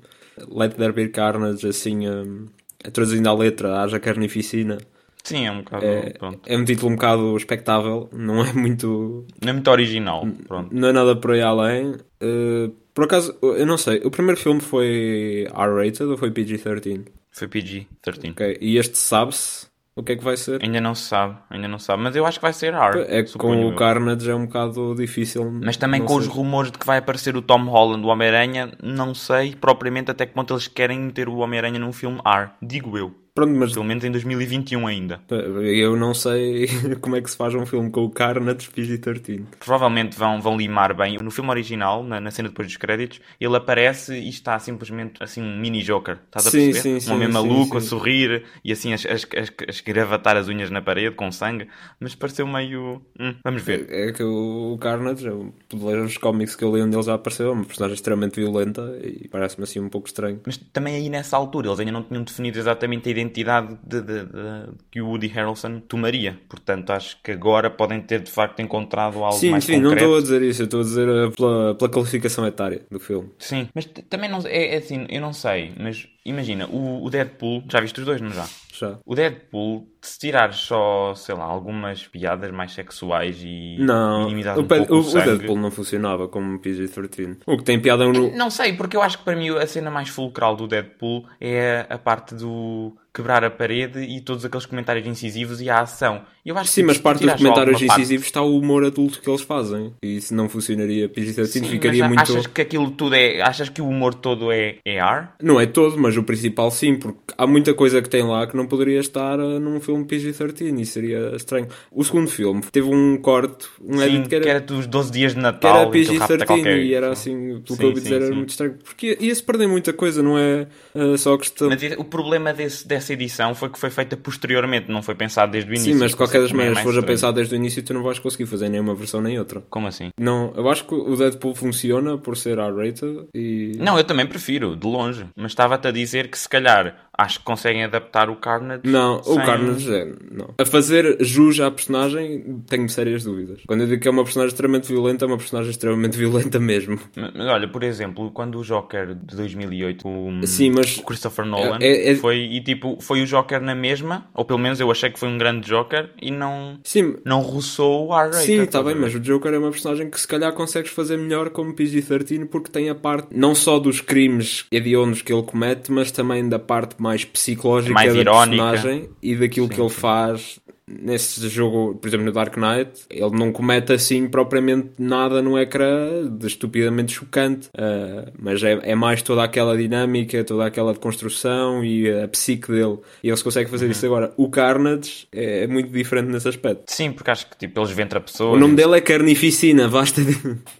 Let 0.49 0.75
There 0.75 0.93
Be 0.93 1.09
Carnage, 1.09 1.67
assim, 1.67 2.07
um, 2.09 2.47
traduzindo 2.91 3.29
à 3.29 3.33
letra, 3.33 3.81
haja 3.81 3.99
carnificina. 3.99 4.79
Sim, 5.23 5.45
é 5.45 5.51
um 5.51 5.59
bocado. 5.59 5.85
É, 5.85 6.13
é, 6.47 6.57
um 6.57 6.65
título 6.65 6.91
um 6.91 6.95
bocado 6.95 7.37
espectável, 7.37 8.09
não 8.11 8.43
é 8.43 8.51
muito. 8.51 9.25
Não 9.41 9.49
é 9.51 9.53
muito 9.53 9.71
original. 9.71 10.27
Pronto. 10.47 10.75
Não 10.75 10.89
é 10.89 10.91
nada 10.91 11.15
por 11.15 11.31
aí 11.31 11.41
além. 11.41 11.91
Uh, 12.21 12.75
por 12.93 13.05
acaso, 13.05 13.35
eu 13.41 13.65
não 13.65 13.77
sei, 13.77 14.01
o 14.03 14.11
primeiro 14.11 14.39
filme 14.39 14.59
foi 14.59 15.47
R-rated 15.51 16.03
ou 16.03 16.17
foi 16.17 16.29
PG-13? 16.29 17.07
Foi 17.31 17.47
PG-13. 17.47 18.31
Ok, 18.31 18.57
e 18.59 18.77
este 18.77 18.97
sabe-se 18.97 19.67
o 19.95 20.01
que 20.01 20.13
é 20.13 20.15
que 20.15 20.23
vai 20.23 20.35
ser? 20.35 20.61
Ainda 20.63 20.81
não 20.81 20.95
se 20.95 21.03
sabe, 21.03 21.37
ainda 21.49 21.67
não 21.67 21.77
se 21.77 21.85
sabe, 21.85 22.01
mas 22.01 22.15
eu 22.15 22.25
acho 22.25 22.39
que 22.39 22.41
vai 22.41 22.53
ser 22.53 22.73
R. 22.73 23.05
É 23.07 23.21
que 23.21 23.37
com 23.37 23.67
o 23.67 23.75
Carnage 23.75 24.29
é 24.29 24.35
um 24.35 24.45
bocado 24.45 24.95
difícil. 24.95 25.51
Mas 25.51 25.77
também 25.77 26.01
com 26.01 26.19
sei. 26.19 26.19
os 26.19 26.27
rumores 26.27 26.71
de 26.71 26.79
que 26.79 26.85
vai 26.85 26.97
aparecer 26.97 27.37
o 27.37 27.41
Tom 27.41 27.65
Holland, 27.65 28.03
o 28.03 28.09
Homem-Aranha, 28.09 28.71
não 28.81 29.13
sei 29.13 29.55
propriamente 29.55 30.09
até 30.09 30.25
que 30.25 30.33
ponto 30.33 30.53
eles 30.53 30.67
querem 30.67 30.99
meter 30.99 31.29
o 31.29 31.37
Homem-Aranha 31.37 31.79
num 31.79 31.93
filme 31.93 32.19
R, 32.25 32.49
digo 32.61 32.97
eu. 32.97 33.22
Pronto, 33.35 33.51
mas... 33.57 33.73
Pelo 33.73 33.83
menos 33.83 34.03
em 34.03 34.11
2021 34.11 34.85
ainda. 34.85 35.19
Eu 35.63 35.95
não 35.95 36.13
sei 36.13 36.67
como 37.01 37.15
é 37.15 37.21
que 37.21 37.31
se 37.31 37.35
faz 37.35 37.55
um 37.55 37.65
filme 37.65 37.89
com 37.89 38.05
o 38.05 38.09
Carnage 38.09 38.69
PG-13. 38.69 39.43
Provavelmente 39.59 40.15
vão, 40.17 40.39
vão 40.39 40.55
limar 40.55 40.93
bem. 40.93 41.17
No 41.17 41.31
filme 41.31 41.49
original, 41.49 42.03
na, 42.03 42.19
na, 42.19 42.29
cena 42.29 42.49
depois 42.49 42.67
dos 42.67 42.77
créditos, 42.77 43.19
ele 43.41 43.55
aparece 43.57 44.13
e 44.13 44.29
está 44.29 44.59
simplesmente 44.59 45.23
assim 45.23 45.41
um 45.41 45.57
mini 45.57 45.81
Joker. 45.81 46.19
Estás 46.25 46.45
a 46.45 46.51
perceber? 46.51 46.79
Sim, 46.79 46.99
sim, 46.99 47.09
um 47.11 47.15
homem 47.15 47.27
maluco 47.27 47.63
sim, 47.63 47.71
sim. 47.71 47.77
a 47.77 47.89
sorrir 47.89 48.43
e 48.63 48.71
assim 48.71 48.93
as, 48.93 49.03
as, 49.03 49.25
as, 49.35 49.51
as 49.67 49.81
gravatar 49.81 50.37
as 50.37 50.47
unhas 50.47 50.69
na 50.69 50.81
parede 50.81 51.15
com 51.15 51.31
sangue. 51.31 51.67
Mas 51.99 52.13
pareceu 52.13 52.45
meio... 52.45 53.01
Hum, 53.19 53.33
vamos 53.43 53.63
ver. 53.63 53.87
É, 53.89 54.09
é 54.09 54.11
que 54.11 54.21
o, 54.21 54.73
o 54.73 54.77
Carnage, 54.77 55.27
por 55.69 55.83
ler 55.83 56.01
os 56.01 56.17
cómics 56.17 56.55
que 56.55 56.63
eu 56.63 56.75
li 56.75 56.83
onde 56.83 56.95
ele 56.95 57.03
já 57.03 57.15
apareceu, 57.15 57.47
é 57.47 57.51
uma 57.51 57.65
personagem 57.65 57.95
extremamente 57.95 58.39
violenta 58.39 58.95
e 59.03 59.27
parece-me 59.27 59.63
assim 59.63 59.79
um 59.79 59.89
pouco 59.89 60.07
estranho. 60.07 60.39
Mas 60.45 60.55
também 60.55 60.93
aí 60.93 61.09
nessa 61.09 61.35
altura 61.35 61.69
eles 61.69 61.79
ainda 61.79 61.93
não 61.93 62.03
tinham 62.03 62.21
definido 62.21 62.59
exatamente 62.59 63.09
a 63.09 63.11
identidade 63.11 63.22
identidade 63.23 63.77
de, 63.83 64.01
de, 64.01 64.25
de, 64.25 64.69
que 64.91 65.01
o 65.01 65.07
Woody 65.07 65.27
Harrelson 65.27 65.79
tomaria. 65.79 66.39
Portanto, 66.47 66.91
acho 66.91 67.17
que 67.23 67.31
agora 67.31 67.69
podem 67.69 68.01
ter 68.01 68.21
de 68.21 68.31
facto 68.31 68.59
encontrado 68.61 69.23
algo 69.23 69.37
sim, 69.37 69.49
mais 69.49 69.63
sim, 69.63 69.81
concreto. 69.81 69.99
Sim, 69.99 70.05
não 70.05 70.17
estou 70.17 70.17
a 70.17 70.21
dizer 70.21 70.41
isso, 70.41 70.63
estou 70.63 70.79
a 70.81 70.83
dizer 70.83 71.07
eh, 71.07 71.31
pela, 71.35 71.75
pela 71.75 71.89
qualificação 71.89 72.45
etária 72.45 72.81
do 72.89 72.99
filme. 72.99 73.29
Sim, 73.39 73.67
mas 73.73 73.85
também 74.09 74.29
não 74.29 74.39
é, 74.45 74.75
é 74.75 74.77
assim, 74.77 75.05
eu 75.09 75.21
não 75.21 75.33
sei, 75.33 75.73
mas 75.79 76.07
imagina, 76.25 76.67
o, 76.67 77.03
o 77.03 77.09
Deadpool, 77.09 77.63
já 77.69 77.79
viste 77.79 77.99
os 77.99 78.05
dois, 78.05 78.21
não 78.21 78.31
já? 78.31 78.47
Já. 78.73 78.97
O 79.05 79.13
Deadpool, 79.13 79.87
se 80.01 80.17
tirares 80.19 80.57
só, 80.57 81.13
sei 81.15 81.35
lá, 81.35 81.43
algumas 81.43 82.07
piadas 82.07 82.51
mais 82.51 82.73
sexuais 82.73 83.37
e 83.43 83.77
não, 83.79 84.23
inimidade 84.23 84.59
o, 84.59 84.63
um 84.63 84.67
pouco 84.67 84.95
o, 84.95 84.99
o 84.99 85.13
Deadpool 85.13 85.57
não 85.57 85.69
funcionava 85.69 86.27
como 86.27 86.59
PG-13. 86.59 87.37
O 87.45 87.57
que 87.57 87.63
tem 87.63 87.79
piada 87.79 88.05
no... 88.05 88.35
Não 88.35 88.49
sei, 88.49 88.73
porque 88.73 88.97
eu 88.97 89.01
acho 89.01 89.19
que 89.19 89.23
para 89.23 89.35
mim 89.35 89.49
a 89.49 89.67
cena 89.67 89.91
mais 89.91 90.09
fulcral 90.09 90.55
do 90.55 90.67
Deadpool 90.67 91.25
é 91.39 91.85
a 91.87 91.97
parte 91.97 92.33
do 92.33 92.97
quebrar 93.13 93.43
a 93.43 93.51
parede 93.51 93.99
e 93.99 94.19
todos 94.21 94.43
aqueles 94.43 94.65
comentários 94.65 95.05
incisivos 95.05 95.61
e 95.61 95.69
a 95.69 95.81
ação. 95.81 96.23
Eu 96.43 96.57
acho 96.57 96.71
Sim, 96.71 96.81
que 96.81 96.87
mas 96.87 96.97
parte 96.97 97.23
dos 97.23 97.33
comentários 97.35 97.81
incisivos 97.81 98.25
parte... 98.25 98.25
está 98.25 98.41
o 98.41 98.57
humor 98.57 98.83
adulto 98.83 99.21
que 99.21 99.29
eles 99.29 99.41
fazem. 99.41 99.93
E 100.03 100.17
isso 100.17 100.33
não 100.33 100.49
funcionaria 100.49 101.07
PG-13, 101.07 101.65
ficaria 101.65 102.07
muito... 102.07 102.21
achas 102.21 102.47
que 102.47 102.61
aquilo 102.61 102.89
tudo 102.91 103.15
é... 103.15 103.41
Achas 103.41 103.69
que 103.69 103.81
o 103.81 103.87
humor 103.87 104.15
todo 104.15 104.51
é, 104.51 104.77
é 104.83 104.99
ar? 104.99 105.35
Não 105.41 105.61
é 105.61 105.67
todo, 105.67 105.97
mas 105.97 106.17
o 106.17 106.23
principal 106.23 106.71
sim, 106.71 106.95
porque 106.95 107.19
há 107.37 107.45
muita 107.45 107.73
coisa 107.73 108.01
que 108.01 108.09
tem 108.09 108.23
lá 108.23 108.47
que 108.47 108.57
não 108.57 108.62
poderia 108.67 108.99
estar 108.99 109.39
uh, 109.39 109.59
num 109.59 109.79
filme 109.79 110.05
PG-13 110.05 110.79
e 110.79 110.85
seria 110.85 111.35
estranho. 111.35 111.67
O 111.91 112.03
segundo 112.03 112.29
filme 112.29 112.61
teve 112.71 112.87
um 112.87 113.17
corte, 113.17 113.67
um 113.81 113.97
sim, 113.97 114.03
edit 114.03 114.29
que 114.29 114.35
era... 114.35 114.43
que 114.43 114.49
era 114.49 114.59
dos 114.59 114.87
12 114.87 115.11
dias 115.11 115.33
de 115.33 115.39
Natal 115.39 115.91
que 115.91 115.99
era 115.99 116.17
PG-13 116.19 116.85
e 116.85 116.93
era 116.93 117.11
assim, 117.11 117.61
pelo 117.61 117.67
sim, 117.67 117.77
que 117.77 117.83
eu 117.83 117.89
ouvi 117.89 118.01
dizer, 118.01 118.19
sim, 118.19 118.25
era 118.25 118.35
muito 118.35 118.49
estranho. 118.49 118.77
Porque 118.83 119.17
ia-se 119.19 119.43
perder 119.43 119.67
muita 119.67 119.93
coisa, 119.93 120.21
não 120.21 120.37
é 120.37 120.67
uh, 120.95 121.17
só 121.17 121.37
questão... 121.37 121.69
Mas 121.69 121.81
o 121.97 122.03
problema 122.03 122.53
desse, 122.53 122.87
dessa 122.87 123.13
edição 123.13 123.55
foi 123.55 123.69
que 123.69 123.79
foi 123.79 123.89
feita 123.89 124.15
posteriormente, 124.17 124.91
não 124.91 125.01
foi 125.01 125.15
pensado 125.15 125.51
desde 125.51 125.69
o 125.69 125.73
início. 125.73 125.93
Sim, 125.93 125.99
mas 125.99 126.11
de 126.11 126.17
qualquer 126.17 126.41
das 126.41 126.51
maneiras, 126.51 126.77
se 126.77 126.83
fores 126.83 126.99
a 126.99 127.03
pensar 127.03 127.31
desde 127.31 127.53
o 127.53 127.57
início, 127.57 127.83
tu 127.83 127.93
não 127.93 128.03
vais 128.03 128.19
conseguir 128.19 128.45
fazer 128.45 128.69
nem 128.69 128.79
uma 128.79 128.95
versão 128.95 129.21
nem 129.21 129.37
outra. 129.39 129.61
Como 129.69 129.87
assim? 129.87 130.09
Não, 130.19 130.53
eu 130.55 130.69
acho 130.69 130.85
que 130.85 130.93
o 130.93 131.15
Deadpool 131.15 131.55
funciona 131.55 132.17
por 132.17 132.37
ser 132.37 132.57
R-rated 132.57 133.27
e... 133.33 133.73
Não, 133.77 133.97
eu 133.97 134.03
também 134.03 134.25
prefiro, 134.25 134.75
de 134.75 134.87
longe. 134.87 135.25
Mas 135.35 135.51
estava-te 135.51 135.87
a 135.87 135.91
dizer 135.91 136.29
que 136.29 136.37
se 136.37 136.47
calhar 136.47 136.95
acho 137.17 137.39
que 137.39 137.45
conseguem 137.45 137.83
adaptar 137.83 138.29
o 138.29 138.35
Carnage. 138.35 138.81
Não, 138.83 139.21
sem... 139.23 139.33
o 139.33 139.45
Carnage 139.45 139.93
é. 139.93 140.05
Não. 140.31 140.53
A 140.57 140.65
fazer 140.65 141.17
jus 141.19 141.59
à 141.59 141.69
personagem, 141.69 142.61
tenho 142.67 142.89
sérias 142.89 143.23
dúvidas. 143.23 143.61
Quando 143.67 143.81
eu 143.81 143.87
digo 143.87 144.01
que 144.01 144.07
é 144.07 144.11
uma 144.11 144.23
personagem 144.23 144.53
extremamente 144.53 144.87
violenta, 144.87 145.25
é 145.25 145.27
uma 145.27 145.37
personagem 145.37 145.71
extremamente 145.71 146.17
violenta 146.17 146.59
mesmo. 146.59 146.99
Mas, 147.15 147.47
olha, 147.47 147.67
por 147.67 147.83
exemplo, 147.83 148.31
quando 148.31 148.59
o 148.59 148.63
Joker 148.63 149.13
de 149.13 149.35
2008, 149.35 150.07
o, 150.07 150.47
Sim, 150.47 150.71
mas 150.71 150.97
o 150.97 151.03
Christopher 151.03 151.45
Nolan, 151.45 151.77
é, 151.81 152.11
é... 152.11 152.15
foi 152.15 152.37
e 152.37 152.61
tipo 152.61 152.97
foi 152.99 153.21
o 153.21 153.25
Joker 153.25 153.61
na 153.61 153.75
mesma, 153.75 154.25
ou 154.33 154.45
pelo 154.45 154.59
menos 154.59 154.79
eu 154.79 154.89
achei 154.89 155.09
que 155.09 155.19
foi 155.19 155.29
um 155.29 155.37
grande 155.37 155.67
Joker 155.67 156.09
e 156.21 156.31
não 156.31 156.79
Sim. 156.83 157.15
não 157.25 157.41
roçou 157.41 158.07
o 158.07 158.13
R-rated. 158.13 158.45
Sim, 158.45 158.61
está 158.61 158.81
bem, 158.81 158.95
mas 158.95 159.13
o 159.13 159.19
Joker 159.19 159.53
é 159.53 159.57
uma 159.57 159.71
personagem 159.71 160.09
que 160.09 160.19
se 160.19 160.27
calhar 160.27 160.51
consegues 160.53 160.91
fazer 160.91 161.17
melhor 161.17 161.49
como 161.49 161.73
PG-13 161.73 162.47
porque 162.47 162.71
tem 162.71 162.89
a 162.89 162.95
parte 162.95 163.27
não 163.31 163.53
só 163.53 163.79
dos 163.79 164.01
crimes 164.01 164.65
hediondos 164.71 165.21
que 165.21 165.31
ele 165.31 165.43
comete, 165.43 165.91
mas 165.91 166.11
também 166.11 166.47
da 166.47 166.59
parte 166.59 166.95
mais 167.03 167.25
psicológica 167.25 167.73
lógica 167.73 167.93
mais 167.93 168.13
da 168.13 168.19
irónica. 168.19 168.63
personagem 168.63 169.09
e 169.21 169.35
daquilo 169.35 169.67
sim, 169.67 169.73
que 169.73 169.81
ele 169.81 169.89
sim. 169.89 169.95
faz 169.95 170.59
nesse 170.85 171.47
jogo, 171.47 171.95
por 171.95 172.07
exemplo, 172.07 172.25
no 172.25 172.31
Dark 172.31 172.55
Knight, 172.57 173.05
ele 173.09 173.31
não 173.31 173.51
comete 173.51 173.93
assim 173.93 174.27
propriamente 174.27 174.91
nada 174.99 175.41
no 175.41 175.57
ecrã 175.57 176.27
de 176.29 176.45
estupidamente 176.45 177.13
chocante, 177.13 177.69
uh, 177.69 178.31
mas 178.37 178.61
é, 178.63 178.79
é, 178.83 178.93
mais 178.93 179.21
toda 179.21 179.43
aquela 179.43 179.77
dinâmica, 179.77 180.43
toda 180.43 180.65
aquela 180.65 180.93
construção 180.93 181.83
e 181.83 182.11
a 182.11 182.27
psique 182.27 182.69
dele. 182.69 182.99
E 183.23 183.29
ele 183.29 183.37
se 183.37 183.43
consegue 183.43 183.69
fazer 183.69 183.85
uhum. 183.85 183.91
isso 183.91 184.05
agora. 184.05 184.33
O 184.35 184.49
Carnage 184.49 185.25
é, 185.31 185.63
é, 185.63 185.67
muito 185.67 185.91
diferente 185.91 186.27
nesse 186.27 186.49
aspecto. 186.49 186.83
Sim, 186.87 187.11
porque 187.11 187.31
acho 187.31 187.49
que 187.49 187.57
tipo, 187.57 187.79
eles 187.79 187.91
ventra 187.91 188.19
pessoas. 188.19 188.57
O 188.57 188.59
nome 188.59 188.75
dele 188.75 188.97
é 188.97 189.01
Carnificina, 189.01 189.87
basta. 189.87 190.21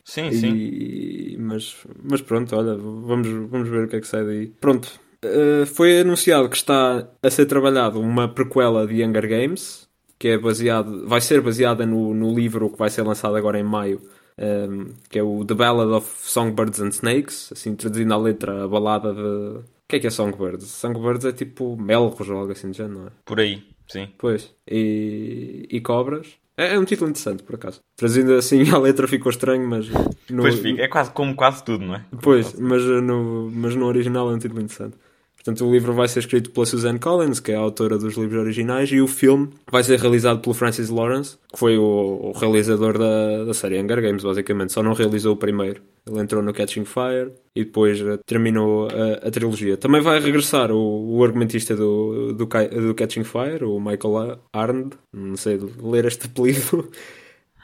Sim, 0.04 0.28
e, 0.28 0.34
sim. 0.34 1.38
Mas, 1.40 1.76
mas 2.04 2.22
pronto, 2.22 2.56
olha, 2.56 2.76
vamos, 2.76 3.28
vamos 3.50 3.70
ver 3.70 3.86
o 3.86 3.88
que 3.88 3.96
é 3.96 4.02
que 4.02 4.08
sai 4.08 4.26
daí. 4.26 4.48
Pronto, 4.60 5.00
Uh, 5.24 5.66
foi 5.66 6.02
anunciado 6.02 6.50
que 6.50 6.56
está 6.56 7.08
a 7.22 7.30
ser 7.30 7.46
trabalhado 7.46 8.00
uma 8.00 8.28
prequela 8.28 8.86
de 8.86 9.04
Hunger 9.04 9.28
Games, 9.28 9.88
que 10.20 10.30
é 10.30 10.38
baseado, 10.38 11.08
vai 11.08 11.22
ser 11.22 11.42
baseada 11.42 11.86
no, 11.86 12.14
no 12.14 12.34
livro 12.34 12.70
que 12.70 12.78
vai 12.78 12.90
ser 12.90 13.04
lançado 13.04 13.36
agora 13.36 13.60
em 13.60 13.64
maio, 13.64 14.02
um, 14.38 14.44
ehm, 14.44 14.88
que 15.10 15.20
é 15.20 15.24
o 15.24 15.44
The 15.44 15.54
Ballad 15.54 15.92
of 15.92 16.10
Songbirds 16.22 16.80
and 16.80 16.90
Snakes, 16.90 17.52
assim 17.52 17.76
traduzindo 17.76 18.14
a 18.14 18.18
letra, 18.18 18.64
a 18.64 18.68
balada 18.68 19.14
de. 19.14 19.22
O 19.22 19.64
que 19.88 19.98
é 19.98 20.00
que 20.00 20.08
é 20.08 20.10
Songbirds? 20.10 20.68
Songbirds 20.68 21.26
é 21.26 21.32
tipo 21.32 21.76
melros 21.76 22.30
ou 22.30 22.38
algo 22.38 22.52
assim 22.52 22.72
de 22.72 22.78
género, 22.78 23.00
não 23.00 23.08
é? 23.08 23.12
Por 23.26 23.40
aí, 23.40 23.64
sim. 23.88 24.10
Pois. 24.18 24.54
E, 24.66 25.68
e 25.70 25.82
cobras. 25.82 26.28
É, 26.58 26.76
é, 26.76 26.80
um 26.80 26.86
título 26.86 27.10
interessante, 27.10 27.44
por 27.44 27.56
acaso. 27.56 27.82
Trazindo 27.96 28.34
assim 28.34 28.70
a 28.72 28.78
letra 28.78 29.08
ficou 29.08 29.30
estranho, 29.30 29.68
mas. 29.68 29.88
No, 30.30 30.44
pois 30.44 30.60
fica, 30.60 30.82
é 30.82 30.88
quase 30.88 31.12
como 31.12 31.36
quase 31.36 31.64
tudo, 31.64 31.86
não 31.86 31.96
é? 31.96 32.06
Pois, 32.22 32.54
mas 32.54 32.84
no, 32.84 33.52
mas 33.52 33.76
no 33.76 33.86
original 33.88 34.30
é 34.32 34.34
um 34.34 34.40
título 34.40 34.62
interessante. 34.62 34.96
Portanto, 35.44 35.68
o 35.68 35.72
livro 35.72 35.92
vai 35.92 36.08
ser 36.08 36.20
escrito 36.20 36.52
pela 36.52 36.66
Suzanne 36.66 36.98
Collins, 36.98 37.42
que 37.42 37.52
é 37.52 37.56
a 37.56 37.60
autora 37.60 37.98
dos 37.98 38.16
livros 38.16 38.40
originais, 38.40 38.90
e 38.94 39.02
o 39.02 39.08
filme 39.08 39.50
vai 39.70 39.84
ser 39.84 40.00
realizado 40.00 40.40
pelo 40.40 40.54
Francis 40.54 40.90
Lawrence, 40.90 41.38
que 41.52 41.60
foi 41.60 41.78
o, 41.78 41.84
o 41.84 42.32
realizador 42.32 42.98
da, 42.98 43.44
da 43.44 43.54
série 43.54 43.78
Hunger 43.78 44.02
Games, 44.02 44.24
basicamente. 44.24 44.72
Só 44.72 44.82
não 44.82 44.94
realizou 44.94 45.34
o 45.34 45.38
primeiro. 45.38 45.82
Ele 46.10 46.22
entrou 46.22 46.42
no 46.42 46.54
Catching 46.54 46.86
Fire 46.86 47.34
e 47.54 47.66
depois 47.66 48.00
uh, 48.00 48.18
terminou 48.26 48.88
a, 48.88 49.28
a, 49.28 49.32
trilogia. 49.32 49.76
Também 49.76 50.00
vai 50.00 50.18
regressar 50.22 50.72
o, 50.72 51.18
o 51.18 51.24
argumentista 51.24 51.76
do, 51.76 52.34
do, 52.34 52.46
do, 52.46 52.96
Catching 52.96 53.26
Fire, 53.26 53.66
o 53.66 53.82
Michael 53.82 54.40
Arndt, 54.54 54.98
não 55.12 55.36
sei 55.36 55.60
ler 55.82 56.06
este 56.06 56.26
apelido. 56.26 56.90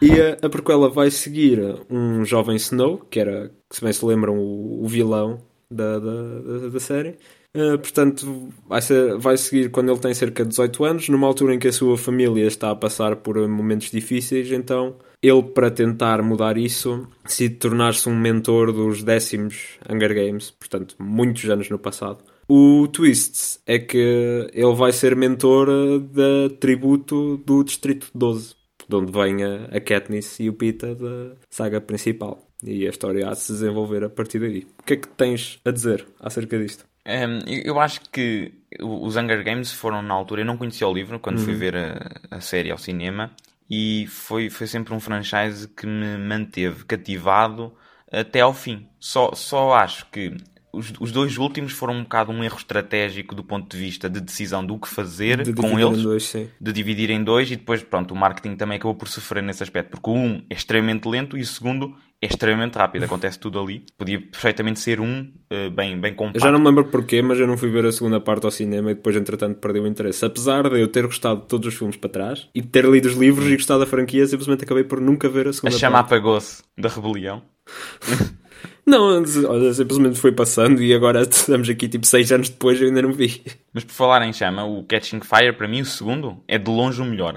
E 0.02 0.14
a, 0.14 0.38
a 0.42 0.50
prequela 0.50 0.88
vai 0.88 1.12
seguir 1.12 1.60
um 1.90 2.24
jovem 2.24 2.56
Snow, 2.56 3.00
que 3.00 3.20
era, 3.20 3.52
se 3.70 3.84
bem 3.84 3.92
se 3.92 4.06
lembram, 4.06 4.40
o, 4.40 4.86
o 4.86 4.88
vilão 4.88 5.42
da, 5.70 6.00
da, 6.00 6.70
da 6.70 6.80
série. 6.80 7.18
Uh, 7.56 7.80
portanto, 7.80 8.50
vai, 8.68 8.82
ser, 8.82 9.18
vai 9.18 9.36
seguir 9.36 9.72
quando 9.72 9.92
ele 9.92 10.00
tem 10.00 10.14
cerca 10.14 10.44
de 10.44 10.50
18 10.50 10.84
anos, 10.84 11.10
numa 11.10 11.26
altura 11.26 11.56
em 11.56 11.60
que 11.60 11.68
a 11.68 11.74
sua 11.74 11.98
família 11.98 12.46
está 12.46 12.70
a 12.70 12.76
passar 12.76 13.16
por 13.16 13.36
momentos 13.48 13.90
difíceis, 13.90 14.52
então 14.52 14.96
ele, 15.22 15.44
para 15.44 15.72
tentar 15.72 16.22
mudar 16.22 16.58
isso, 16.58 17.08
decide 17.26 17.56
tornar-se 17.56 18.08
um 18.08 18.18
mentor 18.18 18.72
dos 18.72 19.04
décimos 19.04 19.80
Hunger 19.90 20.14
Games, 20.14 20.52
portanto, 20.52 20.96
muitos 21.00 21.50
anos 21.50 21.70
no 21.70 21.80
passado. 21.80 22.24
O 22.48 22.88
twist 22.88 23.60
é 23.66 23.78
que 23.78 24.50
ele 24.54 24.76
vai 24.76 24.92
ser 24.92 25.16
mentor 25.16 26.00
da 26.00 26.56
tributo 26.60 27.38
do 27.38 27.64
Distrito 27.64 28.10
12, 28.16 28.56
de 28.88 28.96
onde 28.96 29.12
vem 29.12 29.44
a, 29.44 29.66
a 29.66 29.82
Katniss 29.82 30.40
e 30.40 30.50
o 30.50 30.54
Pita 30.54 30.96
da 30.96 31.36
saga 31.50 31.82
principal. 31.82 32.48
E 32.64 32.86
a 32.88 32.90
história 32.90 33.28
há 33.28 33.32
de 33.32 33.40
se 33.40 33.54
desenvolver 33.54 34.04
a 34.04 34.10
partir 34.10 34.40
daí. 34.40 34.66
O 34.80 34.84
que 34.84 34.94
é 34.94 34.98
que 34.98 35.08
tens 35.10 35.60
a 35.64 35.72
dizer 35.72 36.06
acerca 36.20 36.58
disto? 36.58 36.86
Um, 37.08 37.40
eu 37.48 37.80
acho 37.80 38.02
que 38.12 38.54
os 38.82 39.16
Hunger 39.16 39.44
Games 39.44 39.72
foram 39.72 40.02
na 40.02 40.14
altura. 40.14 40.42
Eu 40.42 40.46
não 40.46 40.58
conhecia 40.58 40.88
o 40.88 40.94
livro 40.94 41.20
quando 41.20 41.40
uhum. 41.40 41.46
fui 41.46 41.56
ver 41.56 41.76
a, 41.76 42.38
a, 42.38 42.42
série 42.42 42.72
ao 42.72 42.78
cinema 42.78 43.32
e 43.70 44.06
foi, 44.08 44.50
foi 44.50 44.68
sempre 44.68 44.94
um 44.94 45.00
franchise 45.00 45.68
que 45.68 45.88
me 45.88 46.18
manteve 46.18 46.86
cativado 46.86 47.74
até 48.12 48.42
ao 48.42 48.54
fim. 48.54 48.88
Só, 49.00 49.34
só 49.34 49.74
acho 49.74 50.06
que 50.12 50.36
os, 50.72 50.94
os 51.00 51.12
dois 51.12 51.38
últimos 51.38 51.72
foram 51.72 51.96
um 51.96 52.04
bocado 52.04 52.32
um 52.32 52.44
erro 52.44 52.58
estratégico 52.58 53.34
do 53.34 53.44
ponto 53.44 53.76
de 53.76 53.82
vista 53.82 54.10
de 54.10 54.22
decisão 54.22 54.64
do 54.64 54.78
que 54.78 54.88
fazer 54.88 55.42
de 55.42 55.54
com 55.54 55.80
eles, 55.80 56.04
dois, 56.04 56.34
de 56.34 56.72
dividir 56.72 57.10
em 57.10 57.24
dois 57.24 57.50
e 57.50 57.56
depois, 57.56 57.82
pronto, 57.82 58.14
o 58.14 58.18
marketing 58.18 58.56
também 58.56 58.78
acabou 58.78 58.96
por 58.96 59.08
sofrer 59.08 59.42
nesse 59.42 59.64
aspecto, 59.64 59.92
porque 59.92 60.10
o 60.10 60.14
um 60.14 60.44
é 60.50 60.54
extremamente 60.54 61.08
lento 61.08 61.38
e 61.38 61.42
o 61.42 61.46
segundo 61.46 61.96
é 62.22 62.28
extremamente 62.28 62.78
rápido, 62.78 63.04
acontece 63.06 63.40
tudo 63.40 63.60
ali. 63.60 63.86
Podia 63.98 64.20
perfeitamente 64.20 64.80
ser 64.80 65.00
um 65.00 65.22
uh, 65.22 65.72
bem, 65.72 65.98
bem 66.00 66.14
compacto. 66.14 66.38
Eu 66.38 66.42
já 66.42 66.52
não 66.52 66.60
me 66.60 66.66
lembro 66.66 66.86
porquê, 66.86 67.22
mas 67.22 67.40
eu 67.40 67.48
não 67.48 67.58
fui 67.58 67.70
ver 67.70 67.86
a 67.86 67.92
segunda 67.92 68.20
parte 68.20 68.46
ao 68.46 68.52
cinema 68.52 68.92
e 68.92 68.96
depois, 68.96 69.16
entretanto, 69.16 69.58
perdi 69.60 69.80
o 69.80 69.88
interesse. 69.88 70.26
Apesar 70.26 70.70
de 70.70 70.80
eu 70.80 70.88
ter 70.90 71.06
gostado 71.06 71.42
de 71.42 71.48
todos 71.48 71.68
os 71.70 71.76
filmes 71.76 71.96
para 71.96 72.10
trás 72.10 72.50
e 72.54 72.62
de 72.62 72.68
ter 72.68 72.84
lido 72.84 73.08
os 73.08 73.16
livros 73.16 73.48
e 73.48 73.56
gostado 73.56 73.80
da 73.80 73.86
franquia, 73.86 74.26
simplesmente 74.28 74.66
acabei 74.66 74.84
por 74.84 75.00
nunca 75.00 75.30
ver 75.30 75.48
a 75.48 75.54
segunda 75.54 75.72
parte. 75.72 75.86
A 75.86 75.88
chama 75.88 76.00
apagou-se 76.00 76.62
da 76.78 76.90
rebelião. 76.90 77.42
Não, 78.90 79.24
olha, 79.48 79.72
simplesmente 79.72 80.20
foi 80.20 80.32
passando 80.32 80.82
e 80.82 80.92
agora 80.92 81.22
estamos 81.22 81.70
aqui 81.70 81.88
tipo 81.88 82.08
6 82.08 82.32
anos 82.32 82.50
depois 82.50 82.82
eu 82.82 82.88
ainda 82.88 83.04
não 83.04 83.14
vi. 83.14 83.44
Mas 83.72 83.84
por 83.84 83.94
falar 83.94 84.26
em 84.26 84.34
chama, 84.34 84.66
o 84.66 84.84
Catching 84.84 85.22
Fire, 85.22 85.54
para 85.54 85.68
mim, 85.68 85.82
o 85.82 85.86
segundo, 85.86 86.38
é 86.48 86.58
de 86.58 86.72
longe 86.72 87.00
o 87.00 87.06
melhor. 87.06 87.36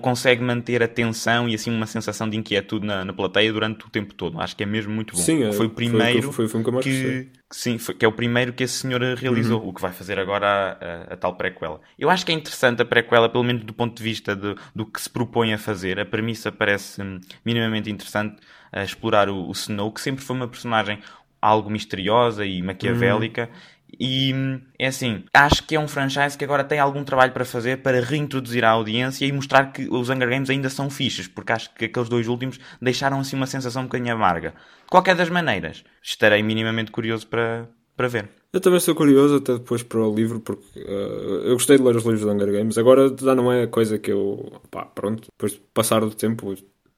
Consegue 0.00 0.42
manter 0.42 0.80
a 0.80 0.86
tensão 0.86 1.48
e 1.48 1.56
assim 1.56 1.70
uma 1.70 1.86
sensação 1.86 2.30
de 2.30 2.36
inquietude 2.36 2.86
na, 2.86 3.04
na 3.04 3.12
plateia 3.12 3.52
durante 3.52 3.84
o 3.84 3.90
tempo 3.90 4.14
todo. 4.14 4.40
Acho 4.40 4.56
que 4.56 4.62
é 4.62 4.66
mesmo 4.66 4.94
muito 4.94 5.16
bom. 5.16 5.20
Sim, 5.20 5.52
foi 5.52 5.66
o 5.66 5.70
primeiro 5.70 6.30
foi, 6.30 6.46
foi, 6.46 6.62
foi 6.62 6.80
que, 6.80 6.82
que 6.82 7.28
sim, 7.52 7.78
foi, 7.78 7.94
que 7.94 8.04
é 8.04 8.08
o 8.08 8.12
primeiro 8.12 8.52
que 8.52 8.64
esse 8.64 8.78
senhor 8.78 9.00
realizou, 9.16 9.60
uhum. 9.60 9.68
o 9.68 9.72
que 9.72 9.80
vai 9.80 9.92
fazer 9.92 10.18
agora 10.18 10.46
a, 10.46 11.12
a, 11.12 11.14
a, 11.14 11.16
tal 11.16 11.34
prequela. 11.34 11.80
Eu 11.98 12.10
acho 12.10 12.24
que 12.24 12.32
é 12.32 12.34
interessante 12.34 12.82
a 12.82 12.84
prequela, 12.84 13.28
pelo 13.28 13.44
menos 13.44 13.64
do 13.64 13.72
ponto 13.72 13.96
de 13.96 14.02
vista 14.02 14.34
de, 14.34 14.54
do 14.74 14.86
que 14.86 15.00
se 15.00 15.08
propõe 15.08 15.52
a 15.52 15.58
fazer. 15.58 16.00
A 16.00 16.04
premissa 16.04 16.50
parece 16.50 17.02
hum, 17.02 17.20
minimamente 17.44 17.90
interessante 17.90 18.36
a 18.72 18.82
explorar 18.82 19.28
o, 19.28 19.48
o 19.48 19.52
Snow, 19.52 19.92
que 19.92 20.00
sempre 20.00 20.24
foi 20.24 20.34
uma 20.34 20.48
personagem 20.48 20.98
algo 21.42 21.68
misteriosa 21.68 22.46
e 22.46 22.62
maquiavélica. 22.62 23.50
Uhum. 23.52 23.71
E 23.98 24.34
é 24.78 24.86
assim, 24.86 25.24
acho 25.34 25.66
que 25.66 25.76
é 25.76 25.80
um 25.80 25.86
franchise 25.86 26.36
que 26.36 26.44
agora 26.44 26.64
tem 26.64 26.78
algum 26.78 27.04
trabalho 27.04 27.32
para 27.32 27.44
fazer 27.44 27.78
para 27.78 28.00
reintroduzir 28.00 28.64
a 28.64 28.70
audiência 28.70 29.26
e 29.26 29.32
mostrar 29.32 29.72
que 29.72 29.88
os 29.90 30.08
Hunger 30.08 30.28
Games 30.28 30.50
ainda 30.50 30.70
são 30.70 30.88
fichas, 30.88 31.28
porque 31.28 31.52
acho 31.52 31.74
que 31.74 31.84
aqueles 31.84 32.08
dois 32.08 32.28
últimos 32.28 32.58
deixaram 32.80 33.20
assim 33.20 33.36
uma 33.36 33.46
sensação 33.46 33.82
um 33.82 33.86
bocadinho 33.86 34.14
amarga. 34.14 34.50
De 34.50 34.90
qualquer 34.90 35.14
das 35.14 35.28
maneiras, 35.28 35.84
estarei 36.02 36.42
minimamente 36.42 36.90
curioso 36.90 37.26
para, 37.26 37.68
para 37.96 38.08
ver. 38.08 38.28
Eu 38.52 38.60
também 38.60 38.78
estou 38.78 38.94
curioso, 38.94 39.36
até 39.36 39.54
depois 39.54 39.82
para 39.82 40.00
o 40.00 40.14
livro, 40.14 40.40
porque 40.40 40.78
uh, 40.80 41.46
eu 41.46 41.54
gostei 41.54 41.78
de 41.78 41.82
ler 41.82 41.96
os 41.96 42.04
livros 42.04 42.20
de 42.20 42.26
Hunger 42.26 42.52
Games. 42.52 42.76
Agora 42.76 43.14
já 43.18 43.34
não 43.34 43.50
é 43.50 43.66
coisa 43.66 43.98
que 43.98 44.12
eu. 44.12 44.60
pá, 44.70 44.84
pronto, 44.84 45.28
depois 45.32 45.52
de 45.52 45.60
passar 45.72 46.00
do 46.00 46.14
tempo, 46.14 46.54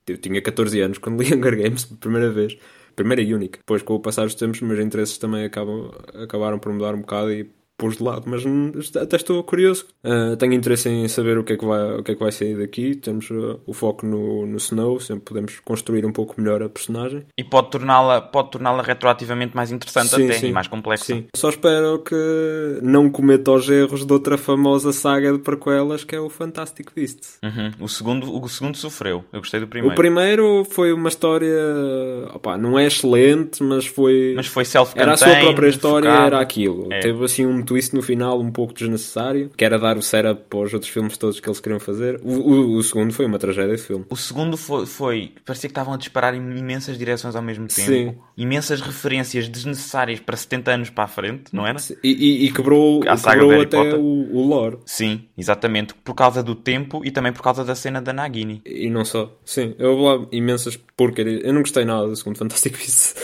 eu 0.06 0.18
tinha 0.18 0.42
14 0.42 0.80
anos 0.80 0.98
quando 0.98 1.22
li 1.22 1.30
Hunger 1.34 1.56
Games 1.56 1.84
pela 1.84 2.00
primeira 2.00 2.30
vez 2.30 2.58
primeira 2.94 3.22
e 3.22 3.34
única. 3.34 3.58
Depois, 3.58 3.82
com 3.82 3.94
o 3.94 4.00
passar 4.00 4.24
dos 4.24 4.34
tempos, 4.34 4.60
meus 4.60 4.80
interesses 4.80 5.18
também 5.18 5.44
acabam, 5.44 5.90
acabaram 6.22 6.58
por 6.58 6.72
mudar 6.72 6.94
um 6.94 7.00
bocado 7.00 7.32
e 7.32 7.50
pus 7.76 7.96
de 7.96 8.02
lado, 8.02 8.24
mas 8.26 8.44
até 8.96 9.16
estou 9.16 9.42
curioso. 9.42 9.86
Uh, 10.04 10.36
tenho 10.36 10.52
interesse 10.52 10.88
em 10.88 11.08
saber 11.08 11.38
o 11.38 11.44
que 11.44 11.54
é 11.54 11.56
que 11.56 11.64
vai, 11.64 11.98
o 11.98 12.02
que 12.02 12.12
é 12.12 12.14
que 12.14 12.20
vai 12.20 12.32
sair 12.32 12.56
daqui. 12.56 12.94
Temos 12.94 13.28
uh, 13.30 13.60
o 13.66 13.72
foco 13.72 14.06
no, 14.06 14.46
no 14.46 14.56
Snow, 14.58 15.00
sempre 15.00 15.24
podemos 15.24 15.60
construir 15.60 16.06
um 16.06 16.12
pouco 16.12 16.40
melhor 16.40 16.62
a 16.62 16.68
personagem. 16.68 17.24
E 17.36 17.42
pode 17.42 17.70
torná-la 17.70 18.20
pode 18.20 18.50
torná-la 18.50 18.82
retroativamente 18.82 19.56
mais 19.56 19.72
interessante 19.72 20.10
sim, 20.14 20.24
até 20.24 20.34
sim. 20.34 20.48
e 20.48 20.52
mais 20.52 20.68
complexa. 20.68 21.04
Sim. 21.04 21.26
Só 21.34 21.48
espero 21.48 21.98
que 22.00 22.78
não 22.82 23.10
cometa 23.10 23.50
os 23.52 23.68
erros 23.68 24.04
de 24.06 24.12
outra 24.12 24.38
famosa 24.38 24.92
saga 24.92 25.32
de 25.32 25.38
prequelas 25.38 26.04
que 26.04 26.14
é 26.14 26.20
o 26.20 26.28
Fantastic 26.28 26.90
Beasts. 26.94 27.38
Uhum. 27.42 27.72
O, 27.80 27.88
segundo, 27.88 28.42
o 28.42 28.48
segundo 28.48 28.76
sofreu. 28.76 29.24
Eu 29.32 29.40
gostei 29.40 29.60
do 29.60 29.66
primeiro. 29.66 29.94
O 29.94 29.96
primeiro 29.96 30.64
foi 30.70 30.92
uma 30.92 31.08
história, 31.08 31.54
opa, 32.32 32.56
não 32.56 32.78
é 32.78 32.86
excelente, 32.86 33.62
mas 33.62 33.86
foi. 33.86 34.34
Mas 34.36 34.46
foi 34.46 34.64
self 34.64 34.92
Era 34.96 35.12
a 35.12 35.16
sua 35.16 35.34
própria 35.36 35.68
história, 35.68 36.10
focado. 36.10 36.26
era 36.26 36.40
aquilo. 36.40 36.88
É. 36.92 37.00
Teve 37.00 37.24
assim 37.24 37.46
um 37.46 37.64
twist 37.74 37.92
no 37.92 38.02
final 38.02 38.40
um 38.40 38.52
pouco 38.52 38.72
desnecessário, 38.72 39.50
que 39.56 39.64
era 39.64 39.78
dar 39.78 39.96
o 39.96 40.02
setup 40.02 40.42
para 40.48 40.58
os 40.60 40.72
outros 40.72 40.90
filmes 40.90 41.16
todos 41.16 41.40
que 41.40 41.48
eles 41.48 41.58
queriam 41.58 41.80
fazer. 41.80 42.20
O, 42.22 42.32
o, 42.32 42.76
o 42.76 42.82
segundo 42.82 43.12
foi 43.12 43.26
uma 43.26 43.38
tragédia 43.38 43.74
de 43.74 43.82
filme. 43.82 44.04
O 44.08 44.16
segundo 44.16 44.56
foi, 44.56 44.86
foi, 44.86 45.32
parecia 45.44 45.68
que 45.68 45.72
estavam 45.72 45.92
a 45.92 45.96
disparar 45.96 46.34
em 46.34 46.56
imensas 46.56 46.96
direções 46.96 47.34
ao 47.34 47.42
mesmo 47.42 47.66
tempo. 47.66 47.90
Sim. 47.90 48.14
Imensas 48.36 48.80
referências 48.80 49.48
desnecessárias 49.48 50.20
para 50.20 50.36
70 50.36 50.70
anos 50.70 50.90
para 50.90 51.04
a 51.04 51.08
frente, 51.08 51.44
não 51.52 51.66
era? 51.66 51.78
E, 52.02 52.08
e, 52.12 52.46
e 52.46 52.52
quebrou, 52.52 53.02
a 53.08 53.16
saga 53.16 53.40
quebrou 53.40 53.62
até 53.62 53.94
o, 53.96 54.00
o 54.00 54.46
lore. 54.46 54.78
Sim, 54.86 55.24
exatamente. 55.36 55.94
Por 55.94 56.14
causa 56.14 56.42
do 56.42 56.54
tempo 56.54 57.02
e 57.04 57.10
também 57.10 57.32
por 57.32 57.42
causa 57.42 57.64
da 57.64 57.74
cena 57.74 58.00
da 58.00 58.12
Nagini. 58.12 58.62
E 58.64 58.88
não 58.88 59.04
só. 59.04 59.36
Sim, 59.44 59.74
eu 59.78 59.96
vou 59.96 60.06
lá 60.06 60.26
imensas 60.30 60.76
porcarias. 60.96 61.42
Eu 61.42 61.52
não 61.52 61.62
gostei 61.62 61.84
nada 61.84 62.06
do 62.06 62.14
segundo 62.14 62.38
Fantastic 62.38 62.76
Beasts. 62.76 63.14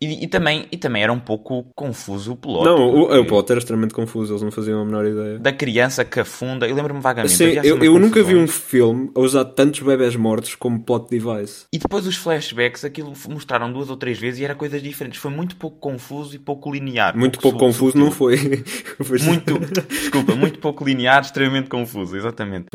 E, 0.00 0.24
e, 0.24 0.26
também, 0.26 0.66
e 0.72 0.76
também 0.76 1.02
era 1.04 1.12
um 1.12 1.20
pouco 1.20 1.64
confuso 1.76 2.32
o 2.32 2.36
plot. 2.36 2.64
Não, 2.64 2.88
o, 2.88 3.20
o 3.20 3.24
plot 3.24 3.48
era 3.50 3.58
extremamente 3.58 3.81
confuso, 3.90 4.32
eles 4.32 4.42
não 4.42 4.50
faziam 4.50 4.80
a 4.80 4.84
menor 4.84 5.04
ideia. 5.04 5.38
Da 5.38 5.52
criança 5.52 6.04
que 6.04 6.20
afunda, 6.20 6.66
eu 6.66 6.74
lembro-me 6.74 7.00
vagamente. 7.00 7.34
Sim, 7.34 7.58
eu, 7.64 7.82
eu 7.82 7.98
nunca 7.98 8.22
vi 8.22 8.36
um 8.36 8.46
filme 8.46 9.10
a 9.14 9.20
usar 9.20 9.44
tantos 9.44 9.80
bebés 9.80 10.16
mortos 10.16 10.54
como 10.54 10.80
plot 10.80 11.08
device. 11.10 11.64
E 11.72 11.78
depois 11.78 12.06
os 12.06 12.16
flashbacks, 12.16 12.84
aquilo 12.84 13.12
mostraram 13.28 13.72
duas 13.72 13.90
ou 13.90 13.96
três 13.96 14.18
vezes 14.18 14.40
e 14.40 14.44
era 14.44 14.54
coisas 14.54 14.82
diferentes. 14.82 15.20
Foi 15.20 15.30
muito 15.30 15.56
pouco 15.56 15.78
confuso 15.78 16.34
e 16.34 16.38
pouco 16.38 16.70
linear. 16.70 17.16
Muito 17.16 17.38
pouco, 17.38 17.58
pouco 17.58 17.72
confuso 17.72 17.98
não 17.98 18.10
foi. 18.10 18.36
foi. 19.02 19.18
Muito, 19.18 19.58
desculpa, 19.88 20.34
muito 20.34 20.58
pouco 20.58 20.84
linear, 20.84 21.22
extremamente 21.22 21.68
confuso, 21.68 22.16
exatamente. 22.16 22.66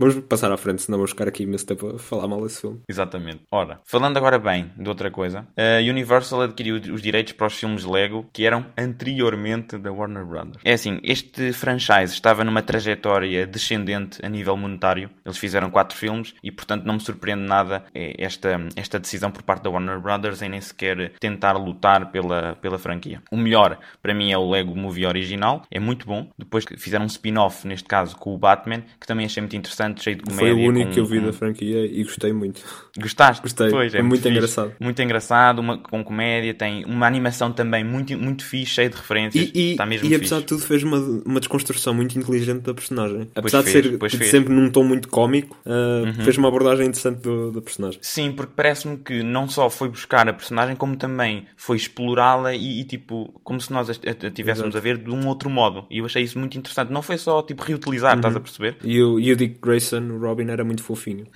Vamos 0.00 0.18
passar 0.20 0.50
à 0.50 0.56
frente, 0.56 0.80
senão 0.80 0.96
vamos 0.96 1.10
ficar 1.10 1.28
aqui 1.28 1.42
imenso 1.42 1.66
tempo 1.66 1.94
a 1.94 1.98
falar 1.98 2.26
mal 2.26 2.40
desse 2.40 2.62
filme. 2.62 2.80
Exatamente. 2.88 3.42
Ora, 3.50 3.80
falando 3.84 4.16
agora 4.16 4.38
bem 4.38 4.72
de 4.74 4.88
outra 4.88 5.10
coisa, 5.10 5.46
a 5.54 5.78
Universal 5.78 6.40
adquiriu 6.40 6.76
os 6.76 7.02
direitos 7.02 7.34
para 7.34 7.48
os 7.48 7.52
filmes 7.52 7.84
Lego 7.84 8.26
que 8.32 8.46
eram 8.46 8.64
anteriormente 8.78 9.76
da 9.76 9.92
Warner 9.92 10.24
Brothers. 10.24 10.62
É 10.64 10.72
assim, 10.72 11.00
este 11.02 11.52
franchise 11.52 12.14
estava 12.14 12.42
numa 12.44 12.62
trajetória 12.62 13.46
descendente 13.46 14.24
a 14.24 14.28
nível 14.30 14.56
monetário. 14.56 15.10
Eles 15.22 15.36
fizeram 15.36 15.70
quatro 15.70 15.94
filmes 15.94 16.34
e, 16.42 16.50
portanto, 16.50 16.86
não 16.86 16.94
me 16.94 17.00
surpreende 17.00 17.42
nada 17.42 17.84
é, 17.94 18.14
esta, 18.24 18.58
esta 18.76 18.98
decisão 18.98 19.30
por 19.30 19.42
parte 19.42 19.64
da 19.64 19.70
Warner 19.70 20.00
Brothers 20.00 20.40
em 20.40 20.48
nem 20.48 20.62
sequer 20.62 21.12
tentar 21.20 21.58
lutar 21.58 22.10
pela, 22.10 22.56
pela 22.56 22.78
franquia. 22.78 23.22
O 23.30 23.36
melhor, 23.36 23.78
para 24.00 24.14
mim, 24.14 24.32
é 24.32 24.38
o 24.38 24.48
Lego 24.48 24.74
Movie 24.74 25.04
original. 25.04 25.60
É 25.70 25.78
muito 25.78 26.06
bom. 26.06 26.30
Depois 26.38 26.64
fizeram 26.78 27.04
um 27.04 27.08
spin-off, 27.08 27.68
neste 27.68 27.86
caso, 27.86 28.16
com 28.16 28.34
o 28.34 28.38
Batman, 28.38 28.80
que 28.98 29.06
também 29.06 29.26
achei 29.26 29.42
muito 29.42 29.56
interessante 29.56 29.89
interessante, 29.90 30.02
cheio 30.02 30.16
de 30.16 30.22
comédia. 30.22 30.52
Foi 30.52 30.52
o 30.52 30.68
único 30.68 30.86
com, 30.86 30.94
que 30.94 31.00
eu 31.00 31.06
vi 31.06 31.20
da 31.20 31.32
franquia 31.32 31.86
e 31.86 32.02
gostei 32.04 32.32
muito. 32.32 32.60
Gostaste? 32.98 33.42
Gostei. 33.42 33.70
Pois, 33.70 33.94
é 33.94 33.98
Foi 33.98 34.08
muito, 34.08 34.22
muito 34.22 34.28
engraçado. 34.28 34.72
Muito 34.80 35.02
engraçado, 35.02 35.58
uma, 35.58 35.78
com 35.78 36.02
comédia, 36.04 36.54
tem 36.54 36.84
uma 36.84 37.06
animação 37.06 37.52
também 37.52 37.84
muito, 37.84 38.16
muito 38.18 38.44
fixe, 38.44 38.74
cheia 38.74 38.88
de 38.88 38.96
referências. 38.96 39.50
E, 39.54 39.58
e, 39.58 39.70
está 39.72 39.86
mesmo 39.86 40.08
e 40.08 40.14
apesar 40.14 40.36
fixe. 40.36 40.42
de 40.42 40.46
tudo, 40.46 40.62
fez 40.66 40.82
uma, 40.82 40.98
uma 41.24 41.40
desconstrução 41.40 41.94
muito 41.94 42.18
inteligente 42.18 42.62
da 42.62 42.74
personagem. 42.74 43.28
Apesar 43.34 43.62
de 43.62 43.70
ser 43.70 43.98
de 43.98 44.24
sempre 44.26 44.52
num 44.52 44.70
tom 44.70 44.84
muito 44.84 45.08
cómico, 45.08 45.56
uh, 45.66 46.06
uhum. 46.06 46.24
fez 46.24 46.38
uma 46.38 46.48
abordagem 46.48 46.86
interessante 46.86 47.20
do, 47.20 47.52
da 47.52 47.60
personagem. 47.60 47.98
Sim, 48.02 48.32
porque 48.32 48.52
parece-me 48.54 48.96
que 48.98 49.22
não 49.22 49.48
só 49.48 49.68
foi 49.70 49.88
buscar 49.88 50.28
a 50.28 50.32
personagem, 50.32 50.76
como 50.76 50.96
também 50.96 51.46
foi 51.56 51.76
explorá-la 51.76 52.54
e, 52.54 52.80
e, 52.80 52.84
tipo, 52.84 53.32
como 53.44 53.60
se 53.60 53.72
nós 53.72 53.88
a, 53.88 53.92
a, 53.92 54.26
a 54.26 54.30
tivéssemos 54.30 54.74
Exato. 54.74 54.78
a 54.78 54.80
ver 54.80 54.98
de 54.98 55.10
um 55.10 55.26
outro 55.26 55.50
modo. 55.50 55.86
E 55.90 55.98
eu 55.98 56.04
achei 56.04 56.22
isso 56.22 56.38
muito 56.38 56.56
interessante. 56.56 56.92
Não 56.92 57.02
foi 57.02 57.18
só, 57.18 57.42
tipo, 57.42 57.62
reutilizar, 57.62 58.12
uhum. 58.12 58.18
estás 58.18 58.36
a 58.36 58.40
perceber? 58.40 58.76
E 58.84 59.00
o, 59.02 59.18
e 59.18 59.32
o 59.32 59.36
Dick 59.36 59.58
Grayson, 59.60 59.79
o 59.80 60.18
Robin, 60.18 60.48
era 60.50 60.64
muito 60.64 60.82
fofinho. 60.82 61.26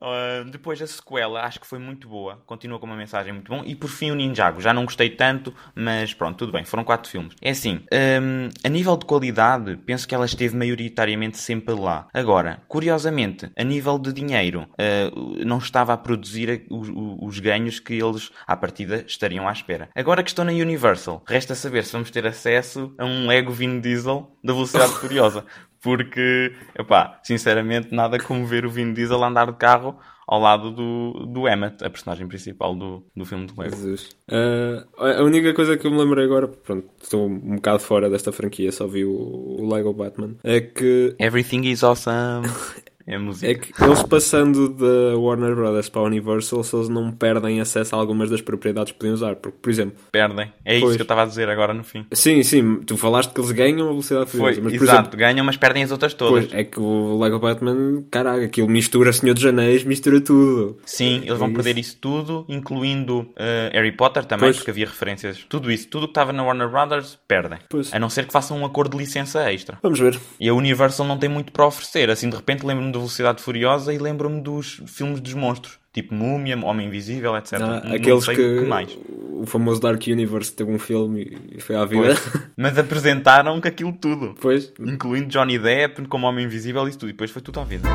Uh, 0.00 0.44
depois 0.50 0.80
a 0.80 0.86
sequela, 0.86 1.42
acho 1.42 1.60
que 1.60 1.66
foi 1.66 1.78
muito 1.78 2.08
boa. 2.08 2.42
Continua 2.46 2.78
com 2.78 2.86
uma 2.86 2.96
mensagem 2.96 3.32
muito 3.32 3.50
bom. 3.50 3.62
E 3.64 3.74
por 3.74 3.88
fim 3.88 4.10
o 4.10 4.14
Ninjago. 4.14 4.60
Já 4.60 4.72
não 4.72 4.84
gostei 4.84 5.10
tanto, 5.10 5.54
mas 5.74 6.14
pronto, 6.14 6.36
tudo 6.36 6.52
bem. 6.52 6.64
Foram 6.64 6.84
quatro 6.84 7.10
filmes. 7.10 7.34
É 7.40 7.50
assim, 7.50 7.80
um, 7.92 8.48
a 8.64 8.68
nível 8.68 8.96
de 8.96 9.04
qualidade, 9.04 9.76
penso 9.84 10.06
que 10.06 10.14
ela 10.14 10.26
esteve 10.26 10.56
maioritariamente 10.56 11.38
sempre 11.38 11.74
lá. 11.74 12.08
Agora, 12.12 12.62
curiosamente, 12.68 13.50
a 13.56 13.64
nível 13.64 13.98
de 13.98 14.12
dinheiro, 14.12 14.66
uh, 14.72 15.44
não 15.44 15.58
estava 15.58 15.92
a 15.92 15.96
produzir 15.96 16.66
os, 16.70 16.88
os 17.20 17.38
ganhos 17.38 17.80
que 17.80 17.94
eles, 17.94 18.30
à 18.46 18.56
partida, 18.56 19.04
estariam 19.06 19.48
à 19.48 19.52
espera. 19.52 19.88
Agora 19.94 20.22
que 20.22 20.30
estão 20.30 20.44
na 20.44 20.52
Universal, 20.52 21.22
resta 21.26 21.54
saber 21.54 21.84
se 21.84 21.92
vamos 21.92 22.10
ter 22.10 22.26
acesso 22.26 22.94
a 22.98 23.04
um 23.04 23.26
Lego 23.26 23.52
Vin 23.52 23.80
Diesel 23.80 24.30
da 24.42 24.52
Velocidade 24.52 24.92
Furiosa 24.92 25.44
porque, 25.82 26.52
epá, 26.78 27.20
sinceramente, 27.24 27.94
nada 27.94 28.18
como 28.18 28.46
ver 28.46 28.64
o 28.64 28.70
Vin 28.70 28.92
Diesel 28.92 29.22
andar 29.22 29.50
de 29.50 29.58
carro 29.58 29.98
ao 30.26 30.40
lado 30.40 30.70
do, 30.70 31.26
do 31.26 31.48
Emmett, 31.48 31.84
a 31.84 31.90
personagem 31.90 32.26
principal 32.26 32.74
do, 32.74 33.04
do 33.14 33.24
filme 33.24 33.46
do 33.46 33.60
Lego. 33.60 33.76
Uh, 33.76 34.86
a 34.96 35.22
única 35.22 35.52
coisa 35.52 35.76
que 35.76 35.86
eu 35.86 35.90
me 35.90 35.98
lembrei 35.98 36.24
agora, 36.24 36.48
pronto, 36.48 36.88
estou 37.02 37.26
um 37.26 37.56
bocado 37.56 37.80
fora 37.80 38.08
desta 38.08 38.32
franquia, 38.32 38.70
só 38.70 38.86
vi 38.86 39.04
o, 39.04 39.12
o 39.12 39.68
Lego 39.74 39.92
Batman, 39.92 40.36
é 40.44 40.60
que... 40.60 41.14
Everything 41.18 41.66
is 41.66 41.82
awesome. 41.82 42.46
É, 43.06 43.18
música. 43.18 43.50
é 43.50 43.54
que 43.54 43.72
eles 43.82 44.02
passando 44.02 44.68
da 44.68 45.16
Warner 45.18 45.54
Brothers 45.54 45.88
para 45.88 46.02
a 46.02 46.04
Universal, 46.04 46.62
se 46.62 46.76
eles 46.76 46.88
não 46.88 47.10
perdem 47.10 47.60
acesso 47.60 47.94
a 47.94 47.98
algumas 47.98 48.30
das 48.30 48.40
propriedades 48.40 48.92
que 48.92 48.98
podiam 48.98 49.14
usar. 49.14 49.36
Porque, 49.36 49.58
por 49.60 49.70
exemplo. 49.70 49.96
Perdem. 50.10 50.52
É 50.64 50.78
pois, 50.78 50.82
isso 50.82 50.96
que 50.96 51.00
eu 51.00 51.04
estava 51.04 51.22
a 51.22 51.26
dizer 51.26 51.48
agora 51.48 51.74
no 51.74 51.84
fim. 51.84 52.06
Sim, 52.12 52.42
sim. 52.42 52.76
Tu 52.86 52.96
falaste 52.96 53.32
que 53.32 53.40
eles 53.40 53.52
ganham 53.52 53.86
a 53.86 53.90
velocidade. 53.90 54.30
Foi, 54.30 54.60
mas, 54.60 54.74
exato, 54.74 55.00
exemplo, 55.00 55.18
ganham, 55.18 55.44
mas 55.44 55.56
perdem 55.56 55.82
as 55.82 55.90
outras 55.90 56.14
todas. 56.14 56.46
Pois, 56.46 56.60
é 56.60 56.64
que 56.64 56.78
o 56.78 57.18
Lego 57.18 57.38
Batman, 57.38 58.04
caraca, 58.10 58.44
aquilo 58.44 58.68
mistura 58.68 59.12
Senhor 59.12 59.34
dos 59.34 59.44
Anéis, 59.44 59.84
mistura 59.84 60.20
tudo. 60.20 60.78
Sim, 60.84 61.22
eles 61.24 61.38
vão 61.38 61.48
é 61.48 61.52
perder 61.52 61.78
isso 61.78 61.96
tudo, 62.00 62.44
incluindo 62.48 63.20
uh, 63.20 63.72
Harry 63.72 63.92
Potter 63.92 64.24
também, 64.24 64.46
pois. 64.46 64.56
porque 64.56 64.70
havia 64.70 64.86
referências. 64.86 65.44
Tudo 65.48 65.70
isso, 65.70 65.88
tudo 65.88 66.06
que 66.06 66.12
estava 66.12 66.32
na 66.32 66.42
Warner 66.44 66.68
Brothers, 66.68 67.18
perdem. 67.26 67.58
Pois. 67.68 67.92
A 67.92 67.98
não 67.98 68.08
ser 68.08 68.26
que 68.26 68.32
façam 68.32 68.58
um 68.58 68.64
acordo 68.64 68.96
de 68.96 68.98
licença 68.98 69.50
extra. 69.52 69.78
Vamos 69.82 69.98
ver. 69.98 70.18
E 70.38 70.48
a 70.48 70.54
Universal 70.54 71.06
não 71.06 71.18
tem 71.18 71.28
muito 71.28 71.52
para 71.52 71.66
oferecer. 71.66 72.10
Assim, 72.10 72.28
de 72.28 72.36
repente, 72.36 72.64
lembro-me 72.64 72.91
da 72.92 72.98
Velocidade 72.98 73.42
Furiosa 73.42 73.92
e 73.92 73.98
lembro-me 73.98 74.40
dos 74.40 74.82
filmes 74.86 75.20
dos 75.20 75.34
monstros. 75.34 75.80
Tipo 75.92 76.14
Múmia, 76.14 76.58
Homem 76.64 76.86
Invisível, 76.86 77.36
etc. 77.36 77.54
Ah, 77.54 77.58
não, 77.84 77.94
aqueles 77.94 78.26
não 78.26 78.34
que, 78.34 78.60
que, 78.60 78.64
mais. 78.64 78.98
O 79.08 79.44
famoso 79.44 79.80
Dark 79.80 80.02
Universe 80.06 80.52
teve 80.52 80.70
um 80.70 80.78
filme 80.78 81.36
e 81.50 81.60
foi 81.60 81.76
à 81.76 81.84
vida. 81.84 82.14
Pois. 82.14 82.44
Mas 82.56 82.78
apresentaram 82.78 83.60
com 83.60 83.68
aquilo 83.68 83.92
tudo. 83.92 84.34
Pois. 84.40 84.72
Incluindo 84.80 85.28
Johnny 85.28 85.58
Depp 85.58 86.06
como 86.08 86.26
Homem 86.26 86.46
Invisível 86.46 86.88
e 86.88 86.92
tudo. 86.92 87.08
E 87.08 87.12
depois 87.12 87.30
foi 87.30 87.42
tudo 87.42 87.60
à 87.60 87.64
vida. 87.64 87.88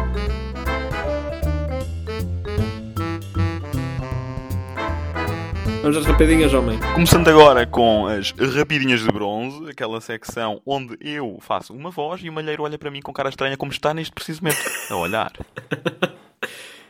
Vamos 5.87 6.05
às 6.05 6.05
rapidinhas, 6.05 6.53
homem. 6.53 6.77
Começando 6.93 7.29
agora 7.29 7.65
com 7.65 8.07
as 8.07 8.33
rapidinhas 8.53 8.99
de 8.99 9.07
bronze, 9.07 9.69
aquela 9.69 10.01
secção 10.01 10.61
onde 10.65 10.97
eu 10.99 11.37
faço 11.39 11.73
uma 11.73 11.89
voz 11.89 12.19
e 12.21 12.29
o 12.29 12.33
malheiro 12.33 12.63
olha 12.63 12.77
para 12.77 12.91
mim 12.91 12.99
com 12.99 13.13
cara 13.13 13.29
estranha 13.29 13.55
como 13.55 13.71
está 13.71 13.93
neste 13.93 14.11
preciso 14.11 14.43
momento 14.43 14.59
a 14.89 14.95
olhar. 14.97 15.31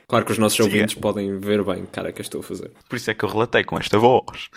Claro 0.10 0.24
que 0.24 0.32
os 0.32 0.38
nossos 0.38 0.56
Siga. 0.56 0.70
ouvintes 0.70 0.96
podem 0.96 1.38
ver 1.38 1.62
bem 1.66 1.86
cara 1.86 2.14
que 2.14 2.22
eu 2.22 2.24
estou 2.24 2.40
a 2.40 2.44
fazer. 2.44 2.72
Por 2.88 2.96
isso 2.96 3.12
é 3.12 3.14
que 3.14 3.26
eu 3.26 3.30
relatei 3.30 3.66
com 3.66 3.78
esta 3.78 4.00
voz. 4.00 4.50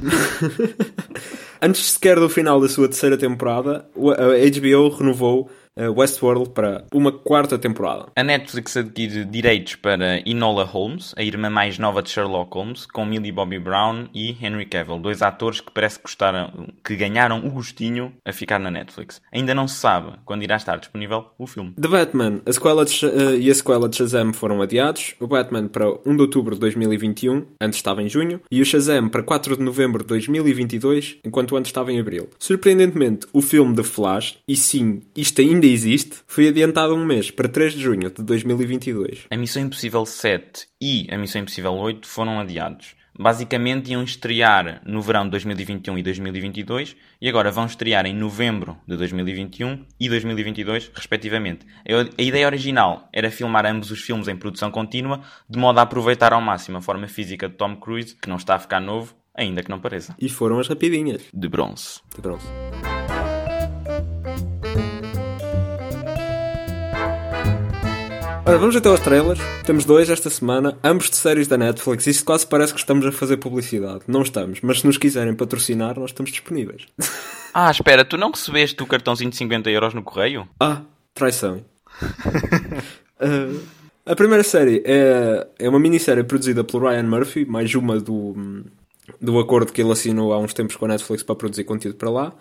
Antes 1.60 1.90
sequer 1.90 2.20
do 2.20 2.28
final 2.28 2.60
da 2.60 2.68
sua 2.68 2.86
terceira 2.86 3.18
temporada, 3.18 3.84
a 3.96 4.60
HBO 4.60 4.96
renovou 4.96 5.50
Westworld 5.88 6.50
para 6.50 6.84
uma 6.92 7.12
quarta 7.12 7.58
temporada. 7.58 8.06
A 8.16 8.22
Netflix 8.22 8.76
adquire 8.76 9.24
direitos 9.24 9.76
para 9.76 10.20
Enola 10.28 10.64
Holmes, 10.64 11.14
a 11.16 11.22
irmã 11.22 11.48
mais 11.48 11.78
nova 11.78 12.02
de 12.02 12.10
Sherlock 12.10 12.54
Holmes, 12.54 12.86
com 12.86 13.04
Millie 13.04 13.32
Bobby 13.32 13.58
Brown 13.58 14.06
e 14.14 14.36
Henry 14.42 14.66
Cavill, 14.66 14.98
dois 14.98 15.22
atores 15.22 15.60
que 15.60 15.70
parece 15.70 15.98
que, 15.98 16.04
gostaram, 16.04 16.68
que 16.84 16.96
ganharam 16.96 17.46
o 17.46 17.50
gostinho 17.50 18.12
a 18.24 18.32
ficar 18.32 18.58
na 18.58 18.70
Netflix. 18.70 19.20
Ainda 19.32 19.54
não 19.54 19.68
se 19.68 19.76
sabe 19.76 20.12
quando 20.24 20.42
irá 20.42 20.56
estar 20.56 20.76
disponível 20.78 21.26
o 21.38 21.46
filme. 21.46 21.72
The 21.80 21.88
Batman 21.88 22.40
a 22.46 22.52
sequela 22.52 22.84
de, 22.84 23.06
uh, 23.06 23.36
e 23.38 23.50
a 23.50 23.54
sequela 23.54 23.88
de 23.88 23.96
Shazam 23.96 24.32
foram 24.32 24.62
adiados. 24.62 25.14
O 25.20 25.26
Batman 25.26 25.68
para 25.68 25.90
1 26.06 26.16
de 26.16 26.22
outubro 26.22 26.54
de 26.54 26.60
2021, 26.60 27.46
antes 27.60 27.78
estava 27.78 28.02
em 28.02 28.08
junho, 28.08 28.40
e 28.50 28.60
o 28.60 28.64
Shazam 28.64 29.08
para 29.08 29.22
4 29.22 29.56
de 29.56 29.62
novembro 29.62 30.02
de 30.02 30.08
2022, 30.08 31.18
enquanto 31.24 31.56
antes 31.56 31.68
estava 31.70 31.92
em 31.92 32.00
abril. 32.00 32.28
Surpreendentemente, 32.38 33.26
o 33.32 33.40
filme 33.40 33.74
The 33.74 33.82
Flash, 33.82 34.38
e 34.46 34.56
sim, 34.56 35.02
isto 35.16 35.40
ainda 35.40 35.66
existe, 35.70 36.16
foi 36.26 36.48
adiantado 36.48 36.94
um 36.94 37.04
mês 37.04 37.30
para 37.30 37.48
3 37.48 37.74
de 37.74 37.80
junho 37.80 38.10
de 38.10 38.22
2022. 38.22 39.26
A 39.30 39.36
Missão 39.36 39.62
Impossível 39.62 40.04
7 40.04 40.66
e 40.80 41.06
a 41.10 41.16
Missão 41.16 41.42
Impossível 41.42 41.72
8 41.72 42.06
foram 42.06 42.40
adiados. 42.40 42.94
Basicamente 43.18 43.90
iam 43.90 44.02
estrear 44.02 44.80
no 44.86 45.02
verão 45.02 45.24
de 45.24 45.30
2021 45.32 45.98
e 45.98 46.02
2022 46.02 46.96
e 47.20 47.28
agora 47.28 47.50
vão 47.50 47.66
estrear 47.66 48.06
em 48.06 48.14
novembro 48.14 48.78
de 48.88 48.96
2021 48.96 49.84
e 50.00 50.08
2022, 50.08 50.90
respectivamente. 50.94 51.66
A 52.16 52.22
ideia 52.22 52.46
original 52.46 53.08
era 53.12 53.30
filmar 53.30 53.66
ambos 53.66 53.90
os 53.90 54.00
filmes 54.00 54.26
em 54.26 54.36
produção 54.36 54.70
contínua, 54.70 55.20
de 55.48 55.58
modo 55.58 55.78
a 55.80 55.82
aproveitar 55.82 56.32
ao 56.32 56.40
máximo 56.40 56.78
a 56.78 56.82
forma 56.82 57.08
física 57.08 57.48
de 57.48 57.56
Tom 57.56 57.76
Cruise, 57.76 58.14
que 58.14 58.28
não 58.28 58.36
está 58.36 58.54
a 58.54 58.58
ficar 58.58 58.80
novo, 58.80 59.14
ainda 59.34 59.62
que 59.62 59.70
não 59.70 59.80
pareça. 59.80 60.14
E 60.18 60.28
foram 60.28 60.58
as 60.58 60.68
rapidinhas. 60.68 61.22
De 61.34 61.48
bronze. 61.48 62.00
De 62.14 62.22
bronze. 62.22 62.46
Ora, 68.46 68.56
vamos 68.56 68.74
então 68.74 68.92
aos 68.92 69.00
trailers. 69.00 69.38
Temos 69.64 69.84
dois 69.84 70.08
esta 70.08 70.30
semana, 70.30 70.78
ambos 70.82 71.10
de 71.10 71.16
séries 71.16 71.46
da 71.46 71.58
Netflix. 71.58 72.06
Isto 72.06 72.24
quase 72.24 72.46
parece 72.46 72.72
que 72.72 72.80
estamos 72.80 73.04
a 73.04 73.12
fazer 73.12 73.36
publicidade. 73.36 74.04
Não 74.08 74.22
estamos, 74.22 74.60
mas 74.62 74.80
se 74.80 74.86
nos 74.86 74.96
quiserem 74.96 75.34
patrocinar, 75.34 75.98
nós 75.98 76.10
estamos 76.10 76.30
disponíveis. 76.30 76.86
Ah, 77.52 77.68
espera, 77.68 78.04
tu 78.04 78.16
não 78.16 78.30
recebeste 78.30 78.80
o 78.80 78.86
cartãozinho 78.86 79.28
de 79.28 79.36
50 79.36 79.68
euros 79.70 79.92
no 79.92 80.04
correio? 80.04 80.48
Ah, 80.60 80.82
traição. 81.12 81.64
uh, 82.00 83.60
a 84.06 84.14
primeira 84.14 84.44
série 84.44 84.84
é, 84.86 85.48
é 85.58 85.68
uma 85.68 85.80
minissérie 85.80 86.22
produzida 86.22 86.62
pelo 86.62 86.88
Ryan 86.88 87.02
Murphy, 87.02 87.44
mais 87.44 87.74
uma 87.74 87.98
do, 87.98 88.62
do 89.20 89.36
acordo 89.40 89.72
que 89.72 89.82
ele 89.82 89.90
assinou 89.90 90.32
há 90.32 90.38
uns 90.38 90.54
tempos 90.54 90.76
com 90.76 90.84
a 90.84 90.88
Netflix 90.90 91.24
para 91.24 91.34
produzir 91.34 91.64
conteúdo 91.64 91.96
para 91.96 92.08
lá, 92.08 92.32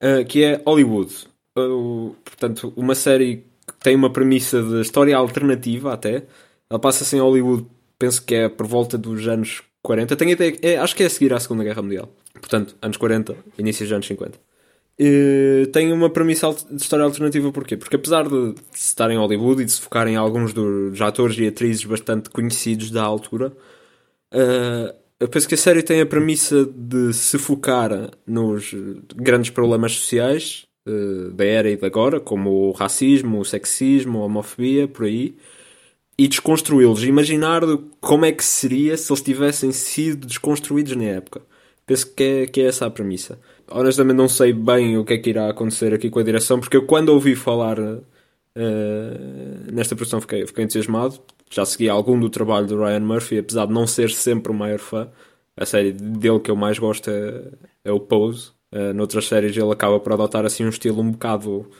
uh, 0.00 0.24
que 0.24 0.44
é 0.44 0.62
Hollywood. 0.64 1.12
Uh, 1.58 2.14
portanto, 2.24 2.72
uma 2.76 2.94
série 2.94 3.44
tem 3.84 3.94
uma 3.94 4.08
premissa 4.08 4.62
de 4.62 4.80
história 4.80 5.14
alternativa 5.14 5.92
até. 5.92 6.22
Ela 6.70 6.80
passa-se 6.80 7.14
em 7.14 7.20
Hollywood, 7.20 7.66
penso 7.98 8.24
que 8.24 8.34
é 8.34 8.48
por 8.48 8.66
volta 8.66 8.96
dos 8.96 9.28
anos 9.28 9.62
40. 9.82 10.16
Tenho 10.16 10.32
até, 10.32 10.56
é, 10.62 10.78
acho 10.78 10.96
que 10.96 11.02
é 11.02 11.06
a 11.06 11.10
seguir 11.10 11.34
à 11.34 11.38
Segunda 11.38 11.62
Guerra 11.62 11.82
Mundial. 11.82 12.08
Portanto, 12.32 12.74
anos 12.80 12.96
40, 12.96 13.36
início 13.58 13.84
dos 13.84 13.92
anos 13.92 14.06
50. 14.06 14.40
E 14.98 15.68
tem 15.70 15.92
uma 15.92 16.08
premissa 16.08 16.50
de 16.70 16.80
história 16.80 17.04
alternativa 17.04 17.52
porquê? 17.52 17.76
Porque 17.76 17.96
apesar 17.96 18.26
de 18.26 18.54
estar 18.74 19.10
em 19.10 19.18
Hollywood 19.18 19.60
e 19.60 19.66
de 19.66 19.72
se 19.72 19.82
focar 19.82 20.08
em 20.08 20.16
alguns 20.16 20.54
dos 20.54 20.98
atores 21.02 21.36
e 21.36 21.46
atrizes 21.46 21.84
bastante 21.84 22.30
conhecidos 22.30 22.90
da 22.90 23.02
altura, 23.02 23.52
uh, 24.32 24.94
eu 25.20 25.28
penso 25.28 25.46
que 25.46 25.56
a 25.56 25.58
série 25.58 25.82
tem 25.82 26.00
a 26.00 26.06
premissa 26.06 26.64
de 26.64 27.12
se 27.12 27.36
focar 27.36 27.90
nos 28.26 28.74
grandes 29.14 29.50
problemas 29.50 29.92
sociais 29.92 30.66
uh, 30.86 31.30
da 31.32 31.44
era 31.44 31.70
e 31.70 31.76
de 31.76 31.86
agora, 31.86 32.20
como 32.20 32.68
o 32.68 32.72
racismo, 32.72 33.40
o 33.40 33.44
sexismo, 33.44 34.22
a 34.22 34.26
homofobia, 34.26 34.88
por 34.88 35.06
aí, 35.06 35.36
e 36.18 36.28
desconstruí-los. 36.28 37.04
Imaginar 37.04 37.62
como 38.00 38.24
é 38.24 38.32
que 38.32 38.44
seria 38.44 38.96
se 38.96 39.12
eles 39.12 39.22
tivessem 39.22 39.72
sido 39.72 40.26
desconstruídos 40.26 40.96
na 40.96 41.04
época. 41.04 41.42
Penso 41.86 42.14
que 42.14 42.22
é, 42.22 42.46
que 42.46 42.60
é 42.60 42.66
essa 42.66 42.86
a 42.86 42.90
premissa. 42.90 43.38
Honestamente, 43.70 44.16
não 44.16 44.28
sei 44.28 44.52
bem 44.52 44.96
o 44.96 45.04
que 45.04 45.14
é 45.14 45.18
que 45.18 45.30
irá 45.30 45.50
acontecer 45.50 45.92
aqui 45.92 46.08
com 46.10 46.18
a 46.18 46.22
direção, 46.22 46.60
porque 46.60 46.76
eu, 46.76 46.86
quando 46.86 47.10
ouvi 47.10 47.34
falar 47.34 47.78
uh, 47.78 48.04
nesta 49.72 49.94
produção, 49.94 50.20
fiquei, 50.20 50.46
fiquei 50.46 50.64
entusiasmado. 50.64 51.20
Já 51.50 51.64
segui 51.64 51.88
algum 51.88 52.18
do 52.18 52.30
trabalho 52.30 52.66
do 52.66 52.78
Ryan 52.78 53.00
Murphy, 53.00 53.38
apesar 53.38 53.66
de 53.66 53.72
não 53.72 53.86
ser 53.86 54.10
sempre 54.10 54.50
o 54.50 54.54
maior 54.54 54.78
fã. 54.78 55.08
A 55.56 55.66
série 55.66 55.92
dele 55.92 56.40
que 56.40 56.50
eu 56.50 56.56
mais 56.56 56.78
gosto 56.78 57.10
é, 57.10 57.52
é 57.84 57.92
o 57.92 58.00
Pose, 58.00 58.50
Uh, 58.74 58.92
noutras 58.92 59.26
séries 59.28 59.56
ele 59.56 59.70
acaba 59.70 60.00
por 60.00 60.12
adotar 60.12 60.44
assim 60.44 60.64
um 60.64 60.68
estilo 60.68 61.00
um 61.00 61.12
bocado 61.12 61.70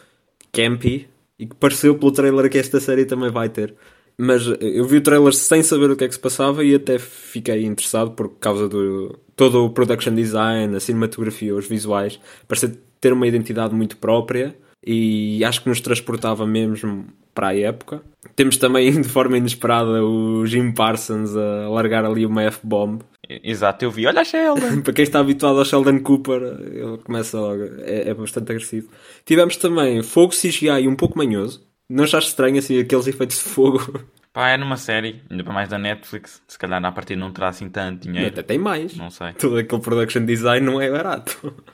campy 0.53 1.09
e 1.37 1.45
que 1.45 1.57
pareceu 1.57 1.99
pelo 1.99 2.13
trailer 2.13 2.49
que 2.49 2.57
esta 2.57 2.79
série 2.79 3.05
também 3.05 3.31
vai 3.31 3.49
ter. 3.49 3.75
Mas 4.17 4.47
eh, 4.47 4.59
eu 4.61 4.85
vi 4.85 4.99
o 4.99 5.01
trailer 5.01 5.33
sem 5.33 5.61
saber 5.63 5.91
o 5.91 5.97
que 5.97 6.05
é 6.05 6.09
que 6.09 6.15
se 6.15 6.21
passava 6.21 6.65
e 6.65 6.73
até 6.73 6.99
fiquei 6.99 7.65
interessado 7.65 8.13
por 8.13 8.29
causa 8.39 8.69
do 8.69 9.19
todo 9.35 9.65
o 9.65 9.71
production 9.71 10.15
design, 10.15 10.77
a 10.77 10.79
cinematografia, 10.79 11.55
os 11.55 11.67
visuais. 11.67 12.21
Parecia 12.47 12.73
ter 13.01 13.13
uma 13.13 13.27
identidade 13.27 13.75
muito 13.75 13.97
própria 13.97 14.57
e 14.87 15.45
acho 15.45 15.63
que 15.63 15.69
nos 15.69 15.81
transportava 15.81 16.47
mesmo 16.47 17.07
para 17.35 17.49
a 17.49 17.59
época. 17.59 18.03
Temos 18.37 18.57
também, 18.57 18.93
de 19.03 19.09
forma 19.09 19.37
inesperada, 19.37 20.05
o 20.05 20.47
Jim 20.47 20.73
Parsons 20.73 21.37
a 21.37 21.69
largar 21.69 22.05
ali 22.05 22.25
uma 22.25 22.45
F-bomb 22.45 23.03
Exato, 23.29 23.85
eu 23.85 23.91
vi. 23.91 24.07
Olha 24.07 24.21
a 24.21 24.25
Sheldon! 24.25 24.81
Para 24.83 24.93
quem 24.93 25.03
está 25.03 25.21
habituado 25.21 25.59
ao 25.59 25.65
Sheldon 25.65 26.01
Cooper, 26.01 26.43
ele 26.43 26.99
começa 26.99 27.39
logo. 27.39 27.63
É, 27.81 28.09
é, 28.09 28.15
bastante 28.15 28.53
agressivo. 28.53 28.89
Tivemos 29.25 29.57
também 29.57 30.03
Fogo 30.03 30.33
CGI 30.33 30.89
um 30.89 30.97
pouco 30.97 31.19
manhoso. 31.19 31.67
Não 31.89 32.05
achaste 32.05 32.31
estranho 32.31 32.59
assim 32.59 32.79
aqueles 32.79 33.07
efeitos 33.07 33.37
de 33.37 33.45
fogo? 33.45 34.05
Pá, 34.33 34.51
é 34.51 34.57
numa 34.57 34.77
série, 34.77 35.23
ainda 35.31 35.45
para 35.45 35.53
mais 35.53 35.69
da 35.69 35.79
Netflix. 35.79 36.43
Se 36.49 36.59
calhar 36.59 36.85
a 36.85 36.93
partir 36.93 37.15
não 37.15 37.33
terá 37.33 37.49
assim 37.49 37.69
tanto 37.69 38.03
dinheiro. 38.03 38.31
Até 38.31 38.43
tem 38.43 38.59
mais. 38.59 38.97
Não 38.97 39.09
sei. 39.09 39.33
Todo 39.35 39.59
aquele 39.59 39.81
production 39.81 40.25
design 40.25 40.67
não 40.67 40.81
é 40.81 40.91
barato. 40.91 41.55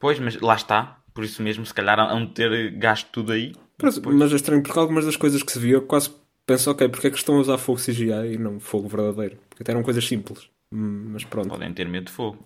Pois, 0.00 0.16
mas 0.20 0.40
lá 0.40 0.54
está. 0.54 1.00
Por 1.12 1.24
isso 1.24 1.42
mesmo, 1.42 1.66
se 1.66 1.74
calhar 1.74 1.98
hão 1.98 2.24
de 2.24 2.30
ter 2.30 2.70
gasto 2.78 3.08
tudo 3.10 3.32
aí. 3.32 3.52
Mas, 3.82 3.98
mas 3.98 4.32
é 4.32 4.36
estranho, 4.36 4.62
porque 4.62 4.78
algumas 4.78 5.04
das 5.04 5.16
coisas 5.16 5.42
que 5.42 5.50
se 5.50 5.58
viu, 5.58 5.78
eu 5.78 5.82
quase 5.82 6.12
penso, 6.46 6.70
ok, 6.70 6.88
porque 6.88 7.08
é 7.08 7.10
que 7.10 7.16
estão 7.16 7.36
a 7.36 7.40
usar 7.40 7.58
fogo 7.58 7.80
CGI 7.80 8.34
e 8.34 8.38
não 8.38 8.60
fogo 8.60 8.86
verdadeiro? 8.86 9.36
Porque 9.50 9.64
até 9.64 9.72
eram 9.72 9.82
coisas 9.82 10.06
simples. 10.06 10.48
Mas 10.70 11.24
pronto. 11.24 11.48
Podem 11.48 11.72
ter 11.72 11.88
medo 11.88 12.06
de 12.06 12.12
fogo. 12.12 12.38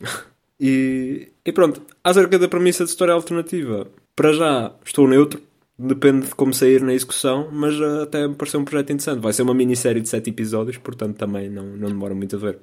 E, 0.61 1.33
e 1.45 1.53
pronto, 1.53 1.83
acerca 2.05 2.39
da 2.39 2.47
premissa 2.49 2.85
de 2.85 2.91
história 2.91 3.13
alternativa, 3.15 3.89
para 4.15 4.33
já 4.33 4.73
estou 4.85 5.09
neutro, 5.09 5.43
depende 5.77 6.27
de 6.29 6.35
como 6.37 6.55
sair 6.55 6.81
na 6.83 6.95
execução, 6.95 7.49
mas 7.51 7.75
até 8.03 8.29
me 8.29 8.35
pareceu 8.37 8.61
um 8.61 8.65
projeto 8.65 8.91
interessante. 8.93 9.21
Vai 9.21 9.33
ser 9.33 9.43
uma 9.43 9.55
minissérie 9.55 10.01
de 10.01 10.09
7 10.09 10.31
episódios, 10.31 10.77
portanto 10.79 11.17
também 11.17 11.51
não, 11.51 11.65
não 11.67 11.89
demora 11.89 12.15
muito 12.15 12.37
a 12.37 12.39
ver. 12.39 12.59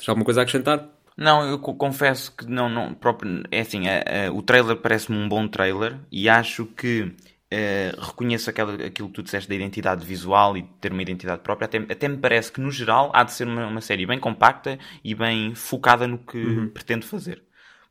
Já 0.00 0.10
alguma 0.12 0.24
coisa 0.24 0.40
a 0.40 0.42
acrescentar? 0.42 0.88
Não, 1.16 1.48
eu 1.48 1.58
co- 1.60 1.74
confesso 1.74 2.34
que 2.36 2.44
não, 2.50 2.68
não 2.68 2.92
próprio, 2.92 3.44
é 3.50 3.60
assim, 3.60 3.86
a- 3.86 4.26
a- 4.28 4.32
o 4.32 4.42
trailer 4.42 4.76
parece-me 4.76 5.16
um 5.16 5.28
bom 5.28 5.46
trailer 5.48 5.96
e 6.10 6.28
acho 6.28 6.66
que 6.66 7.12
eh, 7.50 7.94
reconheço 7.98 8.50
aquela, 8.50 8.74
aquilo 8.74 9.08
que 9.08 9.14
tu 9.14 9.22
disseste 9.22 9.48
da 9.48 9.54
identidade 9.54 10.04
visual 10.04 10.56
e 10.56 10.62
de 10.62 10.68
ter 10.80 10.92
uma 10.92 11.02
identidade 11.02 11.42
própria. 11.42 11.66
Até, 11.66 11.78
até 11.78 12.08
me 12.08 12.18
parece 12.18 12.50
que 12.50 12.60
no 12.60 12.70
geral 12.70 13.10
há 13.14 13.22
de 13.22 13.32
ser 13.32 13.46
uma, 13.46 13.66
uma 13.66 13.80
série 13.80 14.06
bem 14.06 14.18
compacta 14.18 14.78
e 15.04 15.14
bem 15.14 15.54
focada 15.54 16.06
no 16.06 16.18
que 16.18 16.70
pretende 16.74 17.06
fazer. 17.06 17.42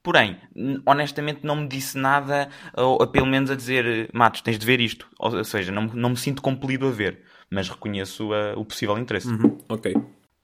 Porém, 0.04 0.38
honestamente 0.86 1.40
não 1.44 1.56
me 1.56 1.68
disse 1.68 1.98
nada, 1.98 2.48
ou, 2.76 3.00
ou 3.02 3.08
pelo 3.08 3.26
menos 3.26 3.50
a 3.50 3.56
dizer, 3.56 3.86
eh, 3.86 4.08
Matos, 4.14 4.42
tens 4.42 4.60
de 4.60 4.66
ver 4.66 4.80
isto. 4.80 5.08
Ou, 5.18 5.36
ou 5.38 5.44
seja, 5.44 5.72
não, 5.72 5.88
não 5.88 6.10
me 6.12 6.18
sinto 6.18 6.42
compelido 6.44 6.88
a 6.88 6.92
ver, 6.92 7.22
mas 7.50 7.70
reconheço 7.70 8.32
ah, 8.34 8.54
o 8.56 8.64
possível 8.64 8.98
interesse. 9.00 9.30
Uhum, 9.30 9.58
ok. 9.68 9.96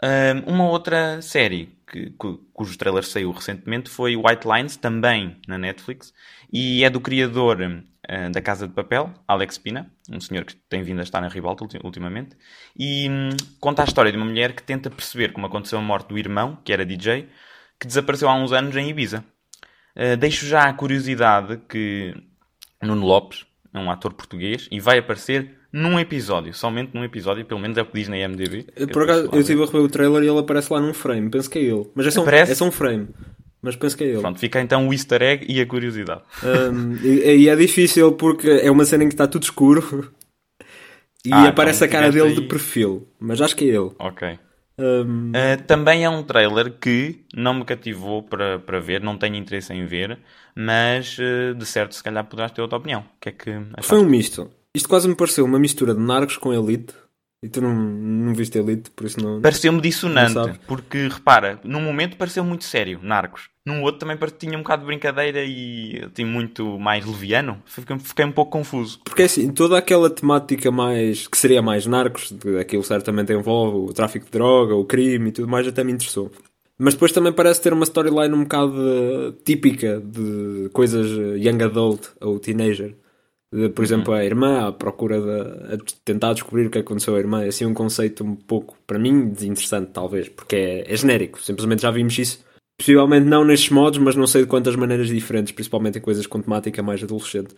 Um, 0.03 0.53
uma 0.55 0.67
outra 0.67 1.21
série 1.21 1.77
que, 1.87 2.09
cu- 2.11 2.39
cujo 2.53 2.75
trailer 2.77 3.03
saiu 3.03 3.31
recentemente 3.31 3.89
foi 3.89 4.15
White 4.15 4.47
Lines, 4.47 4.75
também 4.75 5.37
na 5.47 5.57
Netflix, 5.59 6.11
e 6.51 6.83
é 6.83 6.89
do 6.89 6.99
criador 6.99 7.59
uh, 7.61 8.31
da 8.31 8.41
Casa 8.41 8.67
de 8.67 8.73
Papel, 8.73 9.13
Alex 9.27 9.59
Pina, 9.59 9.91
um 10.09 10.19
senhor 10.19 10.43
que 10.43 10.55
tem 10.55 10.81
vindo 10.81 10.99
a 10.99 11.03
estar 11.03 11.21
na 11.21 11.27
ribalta 11.27 11.63
ulti- 11.63 11.79
ultimamente, 11.83 12.35
e 12.75 13.07
hum, 13.09 13.29
conta 13.59 13.83
a 13.83 13.85
história 13.85 14.11
de 14.11 14.17
uma 14.17 14.25
mulher 14.25 14.53
que 14.53 14.63
tenta 14.63 14.89
perceber 14.89 15.33
como 15.33 15.45
aconteceu 15.45 15.77
a 15.77 15.81
morte 15.81 16.07
do 16.09 16.17
irmão, 16.17 16.57
que 16.65 16.73
era 16.73 16.83
DJ, 16.85 17.29
que 17.79 17.85
desapareceu 17.85 18.27
há 18.27 18.33
uns 18.35 18.51
anos 18.51 18.75
em 18.75 18.89
Ibiza. 18.89 19.23
Uh, 19.95 20.17
deixo 20.17 20.47
já 20.47 20.63
a 20.63 20.73
curiosidade 20.73 21.57
que 21.69 22.15
Nuno 22.81 23.05
Lopes 23.05 23.45
é 23.71 23.77
um 23.77 23.91
ator 23.91 24.13
português 24.13 24.67
e 24.71 24.79
vai 24.79 24.97
aparecer 24.97 25.59
num 25.73 25.99
episódio, 25.99 26.53
somente 26.53 26.91
num 26.93 27.03
episódio, 27.03 27.45
pelo 27.45 27.59
menos 27.59 27.77
é 27.77 27.81
o 27.81 27.85
que 27.85 27.93
diz 27.93 28.07
na 28.09 28.17
IMDb. 28.17 28.65
Eu, 28.75 28.87
Por 28.87 29.03
acaso, 29.03 29.29
eu 29.31 29.39
estive 29.39 29.61
a 29.63 29.65
rever 29.65 29.81
o 29.81 29.87
trailer 29.89 30.23
e 30.23 30.27
ele 30.27 30.39
aparece 30.39 30.71
lá 30.73 30.79
num 30.81 30.93
frame. 30.93 31.29
Penso 31.29 31.49
que 31.49 31.59
é 31.59 31.61
ele. 31.63 31.87
Mas 31.95 32.07
é 32.07 32.11
só, 32.11 32.23
um- 32.23 32.29
é 32.29 32.45
só 32.53 32.65
um 32.65 32.71
frame. 32.71 33.07
Mas 33.61 33.75
penso 33.75 33.95
que 33.95 34.03
é 34.03 34.07
ele. 34.07 34.19
Pronto, 34.21 34.39
fica 34.39 34.59
então 34.59 34.87
o 34.87 34.93
easter 34.93 35.21
egg 35.21 35.45
e 35.47 35.61
a 35.61 35.65
curiosidade. 35.65 36.21
Um, 36.43 36.95
e, 37.05 37.43
e 37.43 37.47
é 37.49 37.55
difícil 37.55 38.11
porque 38.13 38.49
é 38.49 38.71
uma 38.71 38.83
cena 38.85 39.03
em 39.03 39.07
que 39.07 39.13
está 39.13 39.27
tudo 39.27 39.43
escuro 39.43 40.11
e 41.25 41.31
Ah, 41.31 41.47
aparece 41.49 41.85
então 41.85 41.99
a 41.99 42.01
cara 42.01 42.11
dele 42.11 42.29
tiveste 42.29 42.35
de 42.37 42.41
aí- 42.41 42.49
perfil. 42.49 43.07
Mas 43.19 43.39
acho 43.41 43.55
que 43.55 43.65
é 43.65 43.67
ele. 43.75 43.91
Ok. 43.99 44.39
Um, 44.79 45.29
Uh, 45.29 45.61
também 45.67 46.03
é 46.05 46.09
um 46.09 46.23
trailer 46.23 46.71
que 46.79 47.19
não 47.35 47.53
me 47.53 47.63
cativou 47.65 48.23
para, 48.23 48.57
para 48.57 48.79
ver, 48.79 48.99
não 48.99 49.15
tenho 49.15 49.35
interesse 49.35 49.71
em 49.71 49.85
ver, 49.85 50.17
mas 50.55 51.17
uh, 51.19 51.53
de 51.53 51.65
certo 51.67 51.93
se 51.93 52.01
calhar 52.03 52.25
poderás 52.25 52.51
ter 52.51 52.61
outra 52.63 52.77
opinião. 52.79 53.01
O 53.01 53.19
que 53.21 53.29
é 53.29 53.31
que 53.31 53.49
achaste? 53.51 53.87
foi 53.89 53.99
um 53.99 54.05
misto. 54.09 54.49
Isto 54.75 54.87
quase 54.87 55.07
me 55.07 55.15
pareceu 55.15 55.45
uma 55.45 55.59
mistura 55.59 55.93
de 55.93 55.99
Narcos 55.99 56.37
com 56.37 56.53
Elite. 56.53 56.93
E 57.43 57.49
tu 57.49 57.59
não, 57.59 57.73
não 57.73 58.35
viste 58.35 58.55
Elite, 58.59 58.91
por 58.91 59.07
isso 59.07 59.19
não. 59.19 59.41
Pareceu-me 59.41 59.81
dissonante, 59.81 60.59
porque 60.67 61.07
repara, 61.07 61.59
num 61.63 61.81
momento 61.81 62.15
pareceu 62.15 62.43
muito 62.43 62.63
sério, 62.63 62.99
Narcos. 63.01 63.49
Num 63.65 63.81
outro 63.81 63.99
também 63.99 64.17
tinha 64.37 64.55
um 64.55 64.61
bocado 64.61 64.83
de 64.83 64.85
brincadeira 64.85 65.43
e 65.43 66.07
tinha 66.13 66.27
muito 66.27 66.77
mais 66.77 67.03
leviano. 67.03 67.59
Fiquei, 67.65 67.97
fiquei 67.97 68.25
um 68.25 68.31
pouco 68.31 68.51
confuso. 68.51 68.99
Porque 69.03 69.23
é 69.23 69.25
assim, 69.25 69.51
toda 69.51 69.75
aquela 69.75 70.07
temática 70.07 70.69
mais. 70.69 71.27
que 71.27 71.37
seria 71.37 71.63
mais 71.63 71.87
narcos, 71.87 72.31
aquilo 72.59 72.83
certamente 72.83 73.33
envolve 73.33 73.89
o 73.89 73.93
tráfico 73.93 74.25
de 74.25 74.31
droga, 74.31 74.75
o 74.75 74.85
crime 74.85 75.29
e 75.29 75.31
tudo 75.31 75.47
mais, 75.47 75.67
até 75.67 75.83
me 75.83 75.91
interessou. 75.91 76.31
Mas 76.77 76.93
depois 76.93 77.11
também 77.11 77.33
parece 77.33 77.61
ter 77.61 77.73
uma 77.73 77.83
storyline 77.83 78.33
um 78.33 78.43
bocado 78.43 78.73
eh, 78.77 79.33
típica 79.43 79.99
de 79.99 80.69
coisas 80.73 81.11
eh, 81.11 81.37
young 81.37 81.63
adult 81.63 82.07
ou 82.19 82.39
teenager. 82.39 82.95
De, 83.53 83.69
por 83.69 83.83
exemplo, 83.83 84.13
a 84.13 84.23
irmã 84.23 84.67
à 84.67 84.71
procura 84.71 85.19
de 85.19 85.73
a 85.73 85.77
tentar 86.05 86.33
descobrir 86.33 86.67
o 86.67 86.69
que 86.69 86.79
aconteceu 86.79 87.15
à 87.15 87.19
irmã. 87.19 87.43
É 87.43 87.49
assim 87.49 87.65
um 87.65 87.73
conceito 87.73 88.23
um 88.23 88.35
pouco, 88.35 88.77
para 88.87 88.97
mim, 88.97 89.29
desinteressante, 89.29 89.91
talvez, 89.91 90.29
porque 90.29 90.55
é, 90.55 90.93
é 90.93 90.95
genérico. 90.95 91.41
Simplesmente 91.41 91.81
já 91.81 91.91
vimos 91.91 92.17
isso. 92.17 92.43
Possivelmente 92.77 93.27
não 93.27 93.43
nestes 93.43 93.69
modos, 93.69 93.99
mas 93.99 94.15
não 94.15 94.25
sei 94.25 94.43
de 94.43 94.47
quantas 94.47 94.75
maneiras 94.75 95.07
diferentes, 95.07 95.51
principalmente 95.51 95.97
em 95.99 96.01
coisas 96.01 96.25
com 96.25 96.41
temática 96.41 96.81
mais 96.81 97.03
adolescente. 97.03 97.53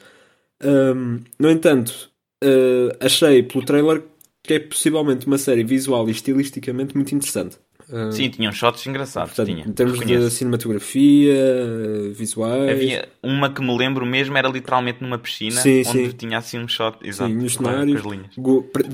Hum, 0.63 1.19
no 1.39 1.49
entanto, 1.49 2.09
eh, 2.43 2.97
achei 2.99 3.43
pelo 3.43 3.65
trailer 3.65 4.03
que 4.43 4.55
é 4.55 4.59
possivelmente 4.59 5.25
uma 5.25 5.37
série 5.37 5.63
visual 5.63 6.07
e 6.09 6.11
estilisticamente 6.11 6.95
muito 6.95 7.15
interessante. 7.15 7.57
Hum, 7.91 8.11
Sim, 8.11 8.29
tinham 8.29 8.51
shots 8.51 8.85
engraçados. 8.87 9.29
portanto, 9.33 9.47
tinha, 9.53 9.65
em 9.67 9.71
termos 9.73 9.97
de 9.99 10.05
reconheço. 10.05 10.29
cinematografia, 10.35 11.33
eh, 11.33 12.09
visuais, 12.13 12.71
Havia 12.71 13.09
uma 13.21 13.49
que 13.53 13.61
me 13.61 13.77
lembro 13.77 14.05
mesmo, 14.05 14.37
era 14.37 14.47
literalmente 14.47 15.01
numa 15.01 15.17
piscina, 15.17 15.61
Sim, 15.61 15.79
onde 15.87 16.09
sim. 16.09 16.15
tinha 16.17 16.37
assim 16.37 16.59
um 16.59 16.67
shot, 16.67 16.97
exato, 17.03 17.31
sim, 17.31 17.37
nos 17.37 17.53
cenários, 17.55 18.01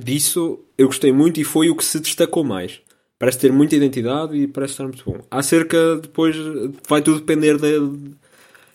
disso 0.04 0.60
eu 0.78 0.88
gostei 0.88 1.12
muito 1.12 1.40
e 1.40 1.44
foi 1.44 1.70
o 1.70 1.76
que 1.76 1.84
se 1.86 2.00
destacou 2.00 2.44
mais. 2.44 2.82
Parece 3.18 3.38
ter 3.40 3.52
muita 3.52 3.76
identidade 3.76 4.36
e 4.38 4.48
parece 4.48 4.74
estar 4.74 4.86
muito 4.86 5.04
bom. 5.06 5.18
Acerca, 5.30 5.98
depois, 5.98 6.36
vai 6.88 7.02
tudo 7.02 7.20
depender 7.20 7.58
da, 7.58 7.68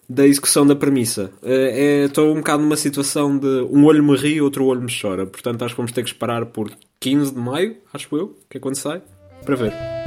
da 0.06 0.26
execução 0.26 0.66
da 0.66 0.76
premissa. 0.76 1.32
Eh, 1.42 2.02
é- 2.02 2.04
Estou 2.04 2.30
um 2.30 2.36
bocado 2.36 2.62
numa 2.62 2.76
situação 2.76 3.38
de 3.38 3.46
um 3.70 3.84
olho 3.86 4.04
me 4.04 4.14
ri, 4.16 4.40
outro 4.42 4.66
olho 4.66 4.82
me 4.82 4.92
chora. 5.00 5.24
Portanto, 5.26 5.64
acho 5.64 5.74
que 5.74 5.78
vamos 5.78 5.92
ter 5.92 6.02
que 6.02 6.10
esperar 6.10 6.44
por 6.46 6.70
15 7.00 7.32
de 7.32 7.40
maio, 7.40 7.76
acho 7.92 8.14
eu, 8.14 8.38
que 8.50 8.58
é 8.58 8.60
quando 8.60 8.76
sai, 8.76 9.00
para 9.46 9.56
ver. 9.56 10.03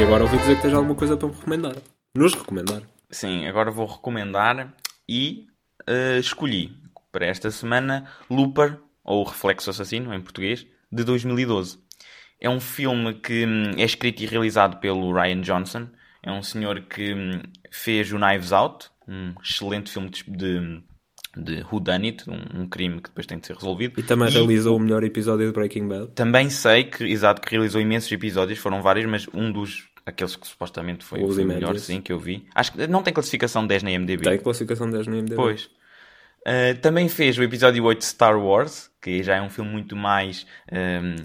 E 0.00 0.02
agora 0.02 0.22
ouvi 0.22 0.38
dizer 0.38 0.56
que 0.56 0.62
tens 0.62 0.72
alguma 0.72 0.94
coisa 0.94 1.14
para 1.14 1.28
me 1.28 1.34
recomendar. 1.34 1.76
Nos 2.16 2.32
recomendar. 2.32 2.80
Sim, 3.10 3.46
agora 3.46 3.70
vou 3.70 3.84
recomendar 3.84 4.72
e 5.06 5.46
eh, 5.86 6.18
escolhi 6.18 6.72
para 7.12 7.26
esta 7.26 7.50
semana 7.50 8.10
Looper, 8.30 8.78
ou 9.04 9.22
Reflexo 9.24 9.68
Assassino 9.68 10.14
em 10.14 10.22
português, 10.22 10.66
de 10.90 11.04
2012. 11.04 11.78
É 12.40 12.48
um 12.48 12.60
filme 12.60 13.12
que 13.12 13.44
hum, 13.44 13.72
é 13.76 13.84
escrito 13.84 14.22
e 14.22 14.26
realizado 14.26 14.78
pelo 14.80 15.12
Ryan 15.12 15.42
Johnson. 15.42 15.88
É 16.22 16.32
um 16.32 16.42
senhor 16.42 16.80
que 16.80 17.12
hum, 17.12 17.42
fez 17.70 18.10
o 18.10 18.18
Knives 18.18 18.52
Out, 18.52 18.88
um 19.06 19.34
excelente 19.42 19.92
filme 19.92 20.08
de, 20.08 20.24
de, 20.24 20.82
de 21.36 21.62
whodunit, 21.70 22.24
um, 22.26 22.62
um 22.62 22.66
crime 22.66 23.02
que 23.02 23.10
depois 23.10 23.26
tem 23.26 23.38
de 23.38 23.46
ser 23.46 23.54
resolvido. 23.54 24.00
E 24.00 24.02
também 24.02 24.30
realizou 24.30 24.78
o 24.78 24.80
melhor 24.80 25.04
episódio 25.04 25.46
de 25.46 25.52
Breaking 25.52 25.88
Bad. 25.88 26.12
Também 26.12 26.48
sei 26.48 26.84
que, 26.84 27.04
exato, 27.04 27.42
que 27.42 27.50
realizou 27.50 27.82
imensos 27.82 28.10
episódios, 28.10 28.58
foram 28.58 28.80
vários, 28.80 29.04
mas 29.04 29.28
um 29.34 29.52
dos, 29.52 29.89
aqueles 30.10 30.36
que 30.36 30.46
supostamente 30.46 31.04
foi, 31.04 31.22
o 31.22 31.28
melhor, 31.44 31.76
sim, 31.78 32.00
que 32.00 32.12
eu 32.12 32.18
vi. 32.18 32.46
Acho 32.54 32.72
que 32.72 32.86
não 32.86 33.02
tem 33.02 33.12
classificação 33.14 33.66
10 33.66 33.82
na 33.82 33.90
IMDb. 33.90 34.22
Tem 34.22 34.38
classificação 34.38 34.90
10 34.90 35.06
no 35.06 35.16
IMDb. 35.16 35.34
Pois. 35.36 35.64
Uh, 36.46 36.78
também 36.80 37.08
fez 37.08 37.36
o 37.38 37.42
episódio 37.42 37.84
8 37.84 37.98
de 37.98 38.04
Star 38.06 38.38
Wars, 38.38 38.90
que 39.00 39.22
já 39.22 39.36
é 39.36 39.42
um 39.42 39.50
filme 39.50 39.70
muito 39.70 39.94
mais. 39.96 40.46
um, 40.72 41.16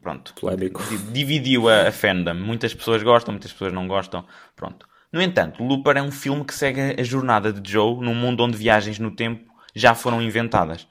pronto. 0.00 0.34
Polémico. 0.40 0.82
di- 0.84 1.12
Dividiu 1.12 1.68
a, 1.68 1.88
a 1.88 1.92
fandom. 1.92 2.34
Muitas 2.34 2.72
pessoas 2.74 3.02
gostam, 3.02 3.32
muitas 3.32 3.52
pessoas 3.52 3.72
não 3.72 3.86
gostam. 3.86 4.24
Pronto. 4.56 4.88
No 5.12 5.20
entanto, 5.22 5.62
Looper 5.62 5.96
é 5.96 6.02
um 6.02 6.10
filme 6.10 6.44
que 6.44 6.54
segue 6.54 6.80
a 7.00 7.02
jornada 7.02 7.52
de 7.52 7.70
Joe 7.72 7.96
num 8.04 8.14
mundo 8.14 8.42
onde 8.44 8.56
viagens 8.56 8.98
no 8.98 9.10
tempo 9.10 9.50
já 9.74 9.94
foram 9.94 10.20
inventadas. 10.20 10.86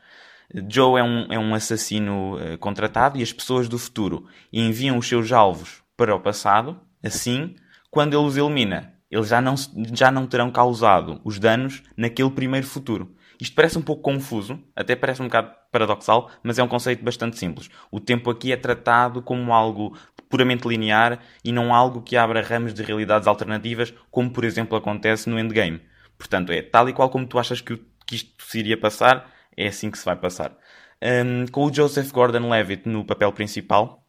Joe 0.69 0.99
é 0.99 1.03
um, 1.03 1.27
é 1.33 1.37
um 1.37 1.53
assassino 1.53 2.39
eh, 2.39 2.57
contratado 2.57 3.17
e 3.17 3.21
as 3.21 3.33
pessoas 3.33 3.67
do 3.67 3.77
futuro 3.77 4.27
enviam 4.51 4.97
os 4.97 5.05
seus 5.07 5.31
alvos 5.31 5.83
para 5.97 6.15
o 6.15 6.19
passado. 6.19 6.79
Assim, 7.03 7.55
quando 7.89 8.13
ele 8.13 8.25
os 8.25 8.37
elimina, 8.37 8.93
eles 9.09 9.29
já 9.29 9.41
não, 9.41 9.55
já 9.93 10.11
não 10.11 10.27
terão 10.27 10.51
causado 10.51 11.21
os 11.23 11.39
danos 11.39 11.83
naquele 11.95 12.31
primeiro 12.31 12.67
futuro. 12.67 13.15
Isto 13.39 13.55
parece 13.55 13.77
um 13.77 13.81
pouco 13.81 14.01
confuso, 14.01 14.59
até 14.75 14.95
parece 14.95 15.21
um 15.21 15.25
bocado 15.25 15.51
paradoxal, 15.71 16.31
mas 16.41 16.57
é 16.57 16.63
um 16.63 16.67
conceito 16.67 17.03
bastante 17.03 17.37
simples. 17.37 17.69
O 17.91 17.99
tempo 17.99 18.29
aqui 18.31 18.51
é 18.51 18.57
tratado 18.57 19.21
como 19.21 19.53
algo 19.53 19.95
puramente 20.27 20.67
linear 20.67 21.19
e 21.43 21.51
não 21.51 21.73
algo 21.73 22.01
que 22.01 22.17
abra 22.17 22.41
ramos 22.41 22.73
de 22.73 22.81
realidades 22.81 23.27
alternativas, 23.27 23.93
como 24.09 24.31
por 24.31 24.43
exemplo 24.43 24.77
acontece 24.77 25.29
no 25.29 25.39
Endgame. 25.39 25.81
Portanto, 26.17 26.51
é 26.51 26.61
tal 26.61 26.89
e 26.89 26.93
qual 26.93 27.09
como 27.09 27.27
tu 27.27 27.37
achas 27.37 27.61
que, 27.61 27.77
que 28.05 28.15
isto 28.15 28.43
se 28.43 28.59
iria 28.59 28.77
passar, 28.77 29.29
é 29.55 29.67
assim 29.67 29.91
que 29.91 29.99
se 29.99 30.05
vai 30.05 30.15
passar. 30.15 30.57
Hum, 31.01 31.45
com 31.51 31.65
o 31.65 31.73
Joseph 31.73 32.11
Gordon-Levitt 32.11 32.89
no 32.89 33.05
papel 33.05 33.31
principal, 33.31 34.03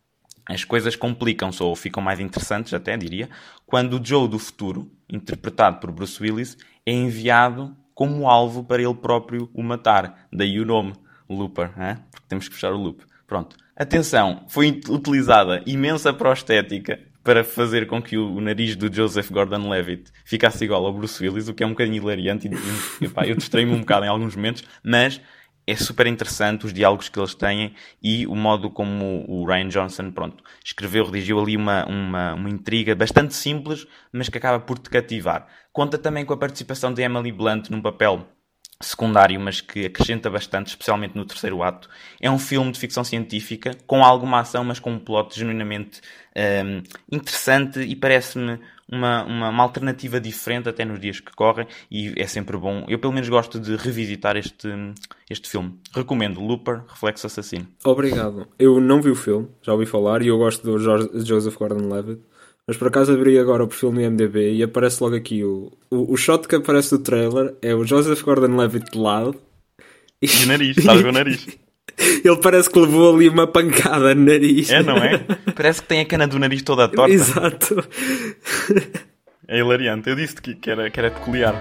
as 0.48 0.64
coisas 0.64 0.96
complicam-se 0.96 1.62
ou 1.62 1.76
ficam 1.76 2.02
mais 2.02 2.18
interessantes, 2.18 2.72
até 2.72 2.96
diria, 2.96 3.28
quando 3.66 4.00
o 4.00 4.04
Joe 4.04 4.26
do 4.26 4.38
futuro, 4.38 4.90
interpretado 5.08 5.78
por 5.78 5.92
Bruce 5.92 6.20
Willis, 6.22 6.56
é 6.87 6.92
enviado 6.92 7.76
como 7.94 8.28
alvo 8.28 8.64
para 8.64 8.82
ele 8.82 8.94
próprio 8.94 9.50
o 9.52 9.62
matar. 9.62 10.26
Daí 10.32 10.58
o 10.58 10.64
nome, 10.64 10.94
Looper, 11.28 11.70
hein? 11.78 11.98
porque 12.11 12.26
temos 12.28 12.48
que 12.48 12.54
fechar 12.54 12.72
o 12.72 12.78
loop. 12.78 13.04
Pronto. 13.26 13.56
Atenção, 13.76 14.44
foi 14.48 14.80
utilizada 14.88 15.62
imensa 15.66 16.12
prostética 16.12 16.98
para 17.22 17.44
fazer 17.44 17.87
com 17.87 18.00
que 18.00 18.16
o, 18.16 18.40
nariz 18.40 18.74
do 18.74 18.92
Joseph 18.92 19.30
Gordon-Levitt 19.30 20.11
ficasse 20.24 20.64
igual 20.64 20.87
ao 20.87 20.92
Bruce 20.94 21.22
Willis, 21.22 21.48
o 21.48 21.54
que 21.54 21.62
é 21.62 21.66
um 21.66 21.70
bocadinho 21.70 21.96
hilariante 21.96 22.48
e, 22.48 23.28
eu 23.28 23.37
distraí-me 23.37 23.72
um 23.72 23.80
bocado 23.80 24.06
em 24.06 24.08
alguns 24.08 24.34
momentos, 24.34 24.64
mas 24.82 25.20
é 25.68 25.76
super 25.76 26.07
interessante 26.07 26.64
os 26.64 26.72
diálogos 26.72 27.11
que 27.11 27.18
eles 27.18 27.35
têm 27.35 27.74
e 28.02 28.26
o 28.26 28.35
modo 28.35 28.70
como 28.70 29.24
o 29.28 29.44
Ryan 29.44 29.68
Johnson, 29.68 30.11
pronto, 30.11 30.42
escreveu, 30.64 31.04
redigiu 31.04 31.38
ali 31.38 31.57
uma, 31.57 31.85
uma, 31.87 32.35
uma 32.35 32.48
intriga 32.48 32.94
bastante 32.94 33.35
simples, 33.35 33.87
mas 34.11 34.31
que 34.31 34.38
acaba 34.38 34.59
por 34.59 34.78
te 34.78 34.88
cativar. 34.88 35.46
Conta 35.70 35.98
também 35.98 36.24
com 36.24 36.33
a 36.33 36.38
participação 36.38 36.92
de 36.92 37.02
Emily 37.02 37.31
Blunt 37.31 37.68
num 37.68 37.83
papel 37.83 38.26
secundário, 38.80 39.40
mas 39.40 39.60
que 39.60 39.86
acrescenta 39.86 40.30
bastante, 40.30 40.68
especialmente 40.68 41.16
no 41.16 41.24
terceiro 41.24 41.62
ato. 41.62 41.88
É 42.20 42.30
um 42.30 42.38
filme 42.38 42.70
de 42.70 42.78
ficção 42.78 43.02
científica, 43.02 43.72
com 43.86 44.04
alguma 44.04 44.40
ação, 44.40 44.64
mas 44.64 44.78
com 44.78 44.92
um 44.92 44.98
plot 44.98 45.36
genuinamente 45.36 46.00
um, 46.36 46.82
interessante 47.10 47.80
e 47.80 47.96
parece-me 47.96 48.60
uma, 48.90 49.24
uma, 49.24 49.48
uma, 49.50 49.62
alternativa 49.62 50.20
diferente 50.20 50.68
até 50.68 50.84
nos 50.84 50.98
dias 50.98 51.20
que 51.20 51.34
correm 51.34 51.66
e 51.90 52.14
é 52.16 52.26
sempre 52.26 52.56
bom. 52.56 52.84
Eu 52.88 52.98
pelo 52.98 53.12
menos 53.12 53.28
gosto 53.28 53.58
de 53.58 53.76
revisitar 53.76 54.36
este, 54.36 54.68
este 55.28 55.48
filme. 55.48 55.78
Recomendo 55.92 56.40
Looper, 56.40 56.82
Reflexo 56.88 57.26
Assassino. 57.26 57.66
Obrigado. 57.84 58.46
Eu 58.58 58.80
não 58.80 59.02
vi 59.02 59.10
o 59.10 59.16
filme, 59.16 59.48
já 59.60 59.72
ouvi 59.72 59.86
falar 59.86 60.22
e 60.22 60.28
eu 60.28 60.38
gosto 60.38 60.62
do 60.62 61.24
Joseph 61.24 61.56
Gordon-Levitt. 61.56 62.22
Mas 62.68 62.76
por 62.76 62.88
acaso 62.88 63.14
abri 63.14 63.38
agora 63.38 63.64
o 63.64 63.66
perfil 63.66 63.90
no 63.90 64.00
IMDB 64.02 64.52
e 64.52 64.62
aparece 64.62 65.02
logo 65.02 65.16
aqui 65.16 65.42
o, 65.42 65.72
o, 65.90 66.12
o 66.12 66.16
shot 66.18 66.46
que 66.46 66.54
aparece 66.54 66.90
do 66.90 66.98
trailer 66.98 67.54
é 67.62 67.74
o 67.74 67.83
Joseph 67.83 68.20
Gordon-Levitt 68.22 68.92
de 68.92 68.98
lado. 68.98 69.35
E 70.20 70.26
o 70.44 70.46
nariz, 70.46 70.76
estás 70.76 71.02
o 71.02 71.11
nariz. 71.11 71.46
Ele 72.22 72.37
parece 72.37 72.68
que 72.68 72.78
levou 72.78 73.14
ali 73.14 73.31
uma 73.31 73.46
pancada 73.46 74.14
no 74.14 74.26
nariz. 74.26 74.68
É, 74.68 74.83
não 74.83 74.98
é? 74.98 75.18
Parece 75.57 75.81
que 75.83 75.88
tem 75.88 76.00
a 76.00 76.04
cana 76.04 76.28
do 76.28 76.38
nariz 76.38 76.62
toda 76.62 76.87
torta. 76.88 77.12
Exato. 77.12 77.85
É 79.48 79.59
hilariante. 79.59 80.11
Eu 80.11 80.14
disse 80.14 80.37
que, 80.40 80.54
que, 80.54 80.70
era, 80.70 80.90
que 80.90 81.00
era 81.00 81.11
peculiar. 81.11 81.54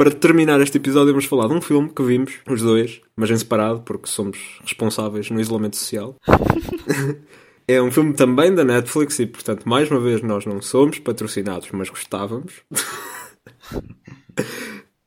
Para 0.00 0.10
terminar 0.10 0.58
este 0.62 0.78
episódio, 0.78 1.12
vamos 1.12 1.26
falar 1.26 1.46
de 1.46 1.52
um 1.52 1.60
filme 1.60 1.90
que 1.90 2.02
vimos, 2.02 2.32
os 2.48 2.62
dois, 2.62 3.02
mas 3.14 3.30
em 3.30 3.36
separado, 3.36 3.82
porque 3.82 4.08
somos 4.08 4.58
responsáveis 4.62 5.28
no 5.28 5.38
isolamento 5.38 5.76
social. 5.76 6.16
é 7.68 7.82
um 7.82 7.90
filme 7.90 8.14
também 8.14 8.54
da 8.54 8.64
Netflix 8.64 9.18
e, 9.18 9.26
portanto, 9.26 9.68
mais 9.68 9.90
uma 9.90 10.00
vez, 10.00 10.22
nós 10.22 10.46
não 10.46 10.62
somos 10.62 10.98
patrocinados, 11.00 11.68
mas 11.72 11.90
gostávamos. 11.90 12.62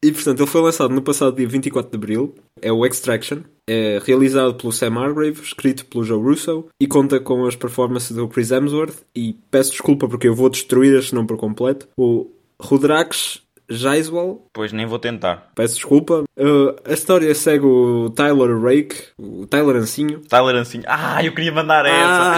e, 0.06 0.12
portanto, 0.12 0.42
ele 0.42 0.50
foi 0.52 0.62
lançado 0.62 0.94
no 0.94 1.02
passado 1.02 1.38
dia 1.38 1.48
24 1.48 1.90
de 1.90 1.98
abril. 1.98 2.36
É 2.62 2.72
o 2.72 2.86
Extraction. 2.86 3.40
É 3.68 4.00
realizado 4.06 4.54
pelo 4.54 4.72
Sam 4.72 5.00
Hargrave, 5.00 5.42
escrito 5.42 5.88
pelo 5.88 6.04
Joe 6.04 6.22
Russo 6.22 6.68
e 6.80 6.86
conta 6.86 7.20
com 7.20 7.48
as 7.48 7.56
performances 7.56 8.16
do 8.16 8.28
Chris 8.28 8.52
Hemsworth. 8.52 9.02
E 9.16 9.36
peço 9.50 9.72
desculpa 9.72 10.08
porque 10.08 10.28
eu 10.28 10.36
vou 10.36 10.52
destruir 10.52 10.96
este 10.96 11.16
nome 11.16 11.28
por 11.28 11.38
completo. 11.38 11.88
O 11.98 12.30
Rudrax 12.62 13.43
Jaiswell. 13.70 14.46
Pois 14.54 14.72
nem 14.72 14.86
vou 14.86 15.00
tentar. 15.00 15.52
Peço 15.56 15.76
desculpa. 15.76 16.24
Uh, 16.38 16.76
a 16.86 16.94
história 16.94 17.34
segue 17.34 17.66
o 17.66 18.10
Tyler 18.10 18.60
Rake, 18.60 18.96
o 19.18 19.46
Tyler 19.48 19.76
Ancinho. 19.76 20.22
Tyler 20.22 20.56
Ancinho. 20.56 20.84
Ah, 20.88 21.24
eu 21.24 21.34
queria 21.34 21.52
mandar 21.52 21.86
essa. 21.86 22.34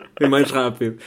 Ah! 0.00 0.08
é 0.20 0.28
mais 0.28 0.50
rápido. 0.50 0.98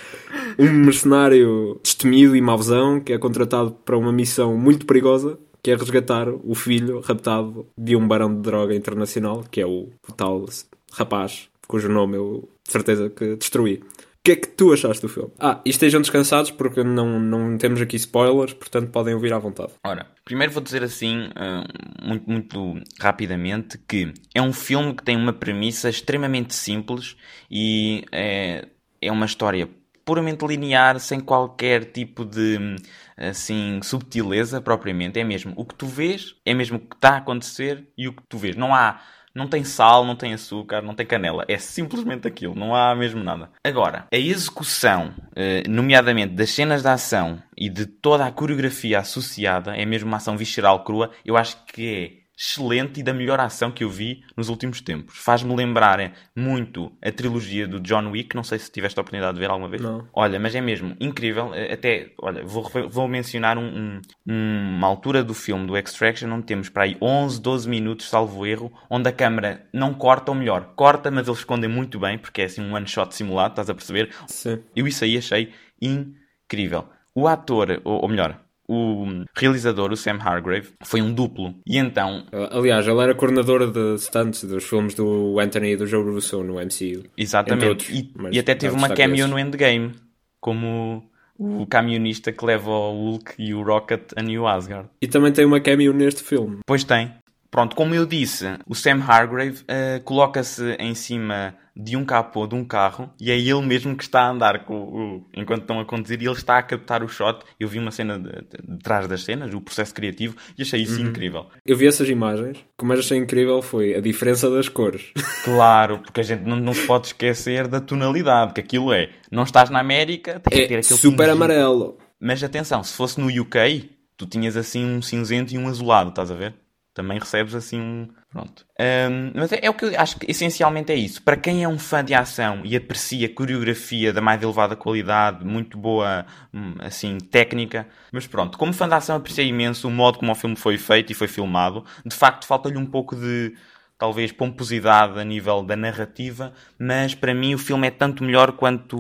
Um 0.57 0.69
mercenário 0.85 1.79
destemido 1.83 2.35
e 2.35 2.41
mauzão 2.41 2.99
que 2.99 3.13
é 3.13 3.17
contratado 3.17 3.71
para 3.85 3.97
uma 3.97 4.11
missão 4.11 4.57
muito 4.57 4.85
perigosa 4.85 5.37
que 5.61 5.71
é 5.71 5.75
resgatar 5.75 6.27
o 6.29 6.53
filho 6.53 6.99
raptado 6.99 7.65
de 7.77 7.95
um 7.95 8.05
barão 8.05 8.33
de 8.35 8.41
droga 8.41 8.75
internacional, 8.75 9.45
que 9.49 9.61
é 9.61 9.65
o, 9.65 9.89
o 10.07 10.11
tal 10.11 10.45
rapaz 10.91 11.47
cujo 11.67 11.89
nome 11.89 12.17
eu 12.17 12.49
de 12.65 12.71
certeza 12.71 13.09
que 13.09 13.35
destruí 13.35 13.81
que 14.23 14.31
é 14.31 14.35
que 14.37 14.47
tu 14.47 14.71
achaste 14.71 15.01
do 15.01 15.09
filme? 15.09 15.31
Ah, 15.37 15.59
e 15.65 15.69
estejam 15.69 15.99
descansados 15.99 16.49
porque 16.49 16.81
não, 16.81 17.19
não 17.19 17.57
temos 17.57 17.81
aqui 17.81 17.97
spoilers, 17.97 18.53
portanto 18.53 18.89
podem 18.89 19.13
ouvir 19.13 19.33
à 19.33 19.37
vontade. 19.37 19.73
Ora, 19.85 20.07
primeiro 20.23 20.53
vou 20.53 20.63
dizer 20.63 20.81
assim, 20.81 21.25
uh, 21.27 22.07
muito, 22.07 22.29
muito 22.29 22.81
rapidamente, 22.99 23.77
que 23.77 24.13
é 24.33 24.41
um 24.41 24.53
filme 24.53 24.93
que 24.93 25.03
tem 25.03 25.17
uma 25.17 25.33
premissa 25.33 25.89
extremamente 25.89 26.55
simples 26.55 27.17
e 27.51 28.05
é, 28.13 28.65
é 29.01 29.11
uma 29.11 29.25
história 29.25 29.69
puramente 30.05 30.45
linear, 30.45 30.99
sem 30.99 31.19
qualquer 31.19 31.85
tipo 31.85 32.23
de 32.23 32.77
assim 33.17 33.81
subtileza 33.83 34.61
propriamente. 34.61 35.19
É 35.19 35.23
mesmo 35.23 35.53
o 35.57 35.65
que 35.65 35.75
tu 35.75 35.85
vês, 35.85 36.35
é 36.45 36.53
mesmo 36.53 36.77
o 36.77 36.79
que 36.79 36.95
está 36.95 37.09
a 37.09 37.17
acontecer 37.17 37.87
e 37.97 38.07
o 38.07 38.13
que 38.13 38.23
tu 38.27 38.37
vês. 38.37 38.55
Não 38.55 38.73
há 38.73 39.01
não 39.33 39.47
tem 39.47 39.63
sal, 39.63 40.05
não 40.05 40.15
tem 40.15 40.33
açúcar, 40.33 40.81
não 40.81 40.93
tem 40.93 41.05
canela. 41.05 41.43
É 41.47 41.57
simplesmente 41.57 42.27
aquilo, 42.27 42.55
não 42.55 42.75
há 42.75 42.93
mesmo 42.95 43.23
nada. 43.23 43.49
Agora, 43.63 44.07
a 44.11 44.17
execução, 44.17 45.13
eh, 45.35 45.63
nomeadamente 45.67 46.33
das 46.33 46.51
cenas 46.51 46.81
de 46.83 46.87
ação 46.87 47.41
e 47.57 47.69
de 47.69 47.85
toda 47.85 48.25
a 48.25 48.31
coreografia 48.31 48.99
associada, 48.99 49.75
é 49.75 49.85
mesmo 49.85 50.07
uma 50.07 50.17
ação 50.17 50.37
visceral 50.37 50.83
crua, 50.83 51.11
eu 51.25 51.35
acho 51.35 51.57
que 51.65 52.19
é 52.19 52.22
excelente 52.37 52.99
e 52.99 53.03
da 53.03 53.13
melhor 53.13 53.39
ação 53.39 53.71
que 53.71 53.83
eu 53.83 53.89
vi 53.89 54.23
nos 54.35 54.49
últimos 54.49 54.81
tempos. 54.81 55.17
Faz-me 55.17 55.55
lembrar 55.55 56.13
muito 56.35 56.91
a 57.01 57.11
trilogia 57.11 57.67
do 57.67 57.79
John 57.79 58.09
Wick, 58.09 58.35
não 58.35 58.43
sei 58.43 58.57
se 58.59 58.71
tiveste 58.71 58.99
a 58.99 59.01
oportunidade 59.01 59.35
de 59.35 59.39
ver 59.39 59.49
alguma 59.49 59.69
vez. 59.69 59.81
Não. 59.81 60.07
Olha, 60.13 60.39
mas 60.39 60.55
é 60.55 60.61
mesmo 60.61 60.95
incrível. 60.99 61.53
Eh, 61.53 61.73
até, 61.73 62.11
olha, 62.19 62.43
vou, 62.43 62.69
vou 62.89 63.07
mencionar 63.07 63.57
um, 63.57 64.01
um, 64.27 64.77
uma 64.77 64.87
altura 64.87 65.23
do 65.23 65.33
filme 65.33 65.67
do 65.67 65.77
Extraction 65.77 66.31
onde 66.31 66.45
temos 66.45 66.69
para 66.69 66.83
aí 66.83 66.97
11, 67.01 67.41
12 67.41 67.69
minutos, 67.69 68.09
salvo 68.09 68.45
erro, 68.45 68.71
onde 68.89 69.07
a 69.07 69.11
câmera 69.11 69.67
não 69.71 69.93
corta, 69.93 70.31
ou 70.31 70.37
melhor, 70.37 70.73
corta, 70.75 71.11
mas 71.11 71.27
eles 71.27 71.39
escondem 71.39 71.69
muito 71.69 71.99
bem, 71.99 72.17
porque 72.17 72.41
é 72.41 72.45
assim 72.45 72.61
um 72.61 72.73
one 72.73 72.87
shot 72.87 73.13
simulado, 73.15 73.51
estás 73.51 73.69
a 73.69 73.75
perceber? 73.75 74.09
Sim. 74.27 74.63
Eu 74.75 74.87
isso 74.87 75.03
aí 75.03 75.17
achei 75.17 75.53
incrível. 75.81 76.87
O 77.15 77.27
ator, 77.27 77.79
ou, 77.83 78.01
ou 78.01 78.09
melhor, 78.09 78.42
o 78.67 79.25
realizador, 79.35 79.91
o 79.91 79.97
Sam 79.97 80.19
Hargrave, 80.21 80.69
foi 80.83 81.01
um 81.01 81.13
duplo. 81.13 81.55
E 81.67 81.77
então. 81.77 82.25
Aliás, 82.51 82.87
ele 82.87 83.01
era 83.01 83.15
coordenador 83.15 83.71
de 83.71 83.99
stunts 83.99 84.43
dos 84.43 84.63
filmes 84.63 84.93
do 84.93 85.39
Anthony 85.39 85.73
e 85.73 85.77
do 85.77 85.85
Joe 85.85 86.03
Russo 86.03 86.43
no 86.43 86.55
MCU. 86.55 87.03
Exatamente. 87.17 87.67
Outros, 87.67 87.89
e, 87.89 88.11
e, 88.31 88.39
até 88.39 88.55
teve 88.55 88.75
uma 88.75 88.89
cameo 88.89 89.27
no 89.27 89.37
Endgame, 89.37 89.93
como 90.39 91.03
o 91.37 91.65
camionista 91.65 92.31
que 92.31 92.45
leva 92.45 92.69
o 92.69 93.11
Hulk 93.11 93.35
e 93.37 93.53
o 93.53 93.63
Rocket 93.63 94.13
a 94.15 94.21
New 94.21 94.47
Asgard. 94.47 94.89
E 95.01 95.07
também 95.07 95.31
tem 95.31 95.45
uma 95.45 95.59
cameo 95.59 95.93
neste 95.93 96.23
filme. 96.23 96.59
Pois 96.65 96.83
tem. 96.83 97.11
Pronto, 97.53 97.75
como 97.75 97.93
eu 97.93 98.03
disse, 98.03 98.45
o 98.67 98.73
Sam 98.73 98.99
Hargrave 99.07 99.61
uh, 99.61 100.03
coloca-se 100.03 100.71
em 100.79 100.95
cima 100.95 101.55
de 101.75 101.95
um 101.95 102.03
capô 102.03 102.47
de 102.47 102.55
um 102.55 102.65
carro 102.65 103.13
e 103.21 103.29
é 103.29 103.37
ele 103.37 103.61
mesmo 103.61 103.95
que 103.95 104.01
está 104.01 104.21
a 104.21 104.29
andar 104.31 104.65
com 104.65 104.73
o, 104.75 105.27
enquanto 105.35 105.61
estão 105.61 105.79
a 105.79 105.85
conduzir 105.85 106.19
e 106.19 106.25
ele 106.25 106.33
está 106.33 106.57
a 106.57 106.63
captar 106.63 107.03
o 107.03 107.07
shot. 107.07 107.45
Eu 107.59 107.67
vi 107.67 107.77
uma 107.77 107.91
cena 107.91 108.17
de, 108.17 108.31
de, 108.31 108.75
de 108.75 108.79
trás 108.79 109.07
das 109.07 109.23
cenas, 109.23 109.53
o 109.53 109.61
processo 109.61 109.93
criativo, 109.93 110.35
e 110.57 110.63
achei 110.63 110.81
isso 110.81 110.99
uhum. 110.99 111.09
incrível. 111.09 111.45
Eu 111.63 111.77
vi 111.77 111.85
essas 111.85 112.09
imagens, 112.09 112.57
o 112.57 112.79
que 112.79 112.85
mais 112.85 112.99
achei 112.99 113.19
incrível 113.19 113.61
foi 113.61 113.93
a 113.93 114.01
diferença 114.01 114.49
das 114.49 114.67
cores. 114.67 115.11
Claro, 115.43 115.99
porque 115.99 116.21
a 116.21 116.23
gente 116.23 116.41
não, 116.43 116.55
não 116.55 116.73
se 116.73 116.87
pode 116.87 117.07
esquecer 117.07 117.67
da 117.67 117.79
tonalidade, 117.79 118.53
que 118.53 118.61
aquilo 118.61 118.93
é, 118.93 119.09
não 119.29 119.43
estás 119.43 119.69
na 119.69 119.79
América, 119.79 120.39
tens 120.39 120.61
é 120.61 120.67
ter 120.67 120.77
aquele 120.77 120.99
super 120.99 121.29
amarelo. 121.29 121.99
Mas 122.19 122.41
atenção, 122.43 122.81
se 122.81 122.95
fosse 122.95 123.19
no 123.19 123.27
UK, 123.27 123.91
tu 124.15 124.25
tinhas 124.25 124.55
assim 124.55 124.85
um 124.85 125.01
cinzento 125.01 125.53
e 125.53 125.57
um 125.57 125.67
azulado, 125.67 126.09
estás 126.09 126.31
a 126.31 126.35
ver? 126.35 126.55
Também 126.93 127.17
recebes 127.17 127.55
assim 127.55 127.79
um. 127.79 128.07
Pronto. 128.29 128.65
Um, 128.79 129.31
mas 129.35 129.51
é, 129.51 129.59
é, 129.63 129.69
o 129.69 129.73
que 129.73 129.85
eu 129.85 129.99
acho 129.99 130.19
que 130.19 130.29
essencialmente 130.29 130.91
é 130.91 130.95
isso. 130.95 131.21
Para 131.21 131.35
quem 131.35 131.63
é 131.63 131.67
um 131.67 131.79
fã 131.79 132.03
de 132.03 132.13
ação 132.13 132.61
e 132.63 132.75
aprecia 132.75 133.27
coreografia 133.27 134.13
da 134.13 134.21
mais 134.21 134.41
elevada 134.41 134.75
qualidade, 134.75 135.43
muito 135.43 135.77
boa, 135.77 136.25
hum, 136.53 136.75
assim, 136.79 137.17
técnica. 137.17 137.87
Mas 138.11 138.27
pronto, 138.27 138.57
como 138.57 138.73
fã 138.73 138.87
de 138.87 138.93
ação 138.93 139.15
aprecia 139.15 139.43
imenso 139.43 139.87
o 139.87 139.91
modo 139.91 140.19
como 140.19 140.31
o 140.31 140.35
filme 140.35 140.55
foi 140.55 140.77
feito 140.77 141.11
e 141.11 141.15
foi 141.15 141.27
filmado. 141.27 141.83
De 142.05 142.15
facto, 142.15 142.45
falta-lhe 142.45 142.77
um 142.77 142.85
pouco 142.85 143.15
de 143.15 143.53
talvez 143.97 144.31
pomposidade 144.31 145.19
a 145.19 145.23
nível 145.23 145.63
da 145.63 145.75
narrativa, 145.75 146.53
mas 146.77 147.15
para 147.15 147.33
mim 147.33 147.53
o 147.53 147.57
filme 147.57 147.87
é 147.87 147.91
tanto 147.91 148.23
melhor 148.23 148.53
quanto 148.53 148.99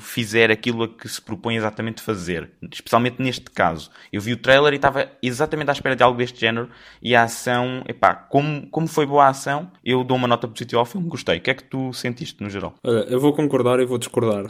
fizer 0.00 0.50
aquilo 0.50 0.84
a 0.84 0.88
que 0.88 1.08
se 1.08 1.20
propõe 1.20 1.56
exatamente 1.56 2.00
fazer, 2.00 2.50
especialmente 2.70 3.20
neste 3.20 3.50
caso. 3.50 3.90
Eu 4.12 4.20
vi 4.20 4.32
o 4.32 4.36
trailer 4.36 4.72
e 4.72 4.76
estava 4.76 5.10
exatamente 5.22 5.68
à 5.68 5.72
espera 5.72 5.96
de 5.96 6.02
algo 6.02 6.16
deste 6.16 6.40
género 6.40 6.68
e 7.02 7.14
a 7.14 7.24
ação, 7.24 7.84
epá, 7.88 8.14
como, 8.14 8.66
como 8.68 8.86
foi 8.86 9.06
boa 9.06 9.24
a 9.24 9.28
ação, 9.28 9.70
eu 9.84 10.02
dou 10.02 10.16
uma 10.16 10.28
nota 10.28 10.48
positiva 10.48 10.80
ao 10.80 10.86
filme, 10.86 11.08
gostei. 11.08 11.38
O 11.38 11.40
que 11.40 11.50
é 11.50 11.54
que 11.54 11.64
tu 11.64 11.92
sentiste 11.92 12.42
no 12.42 12.48
geral? 12.48 12.74
Olha, 12.82 13.04
eu 13.08 13.20
vou 13.20 13.32
concordar 13.32 13.80
e 13.80 13.84
vou 13.84 13.98
discordar. 13.98 14.46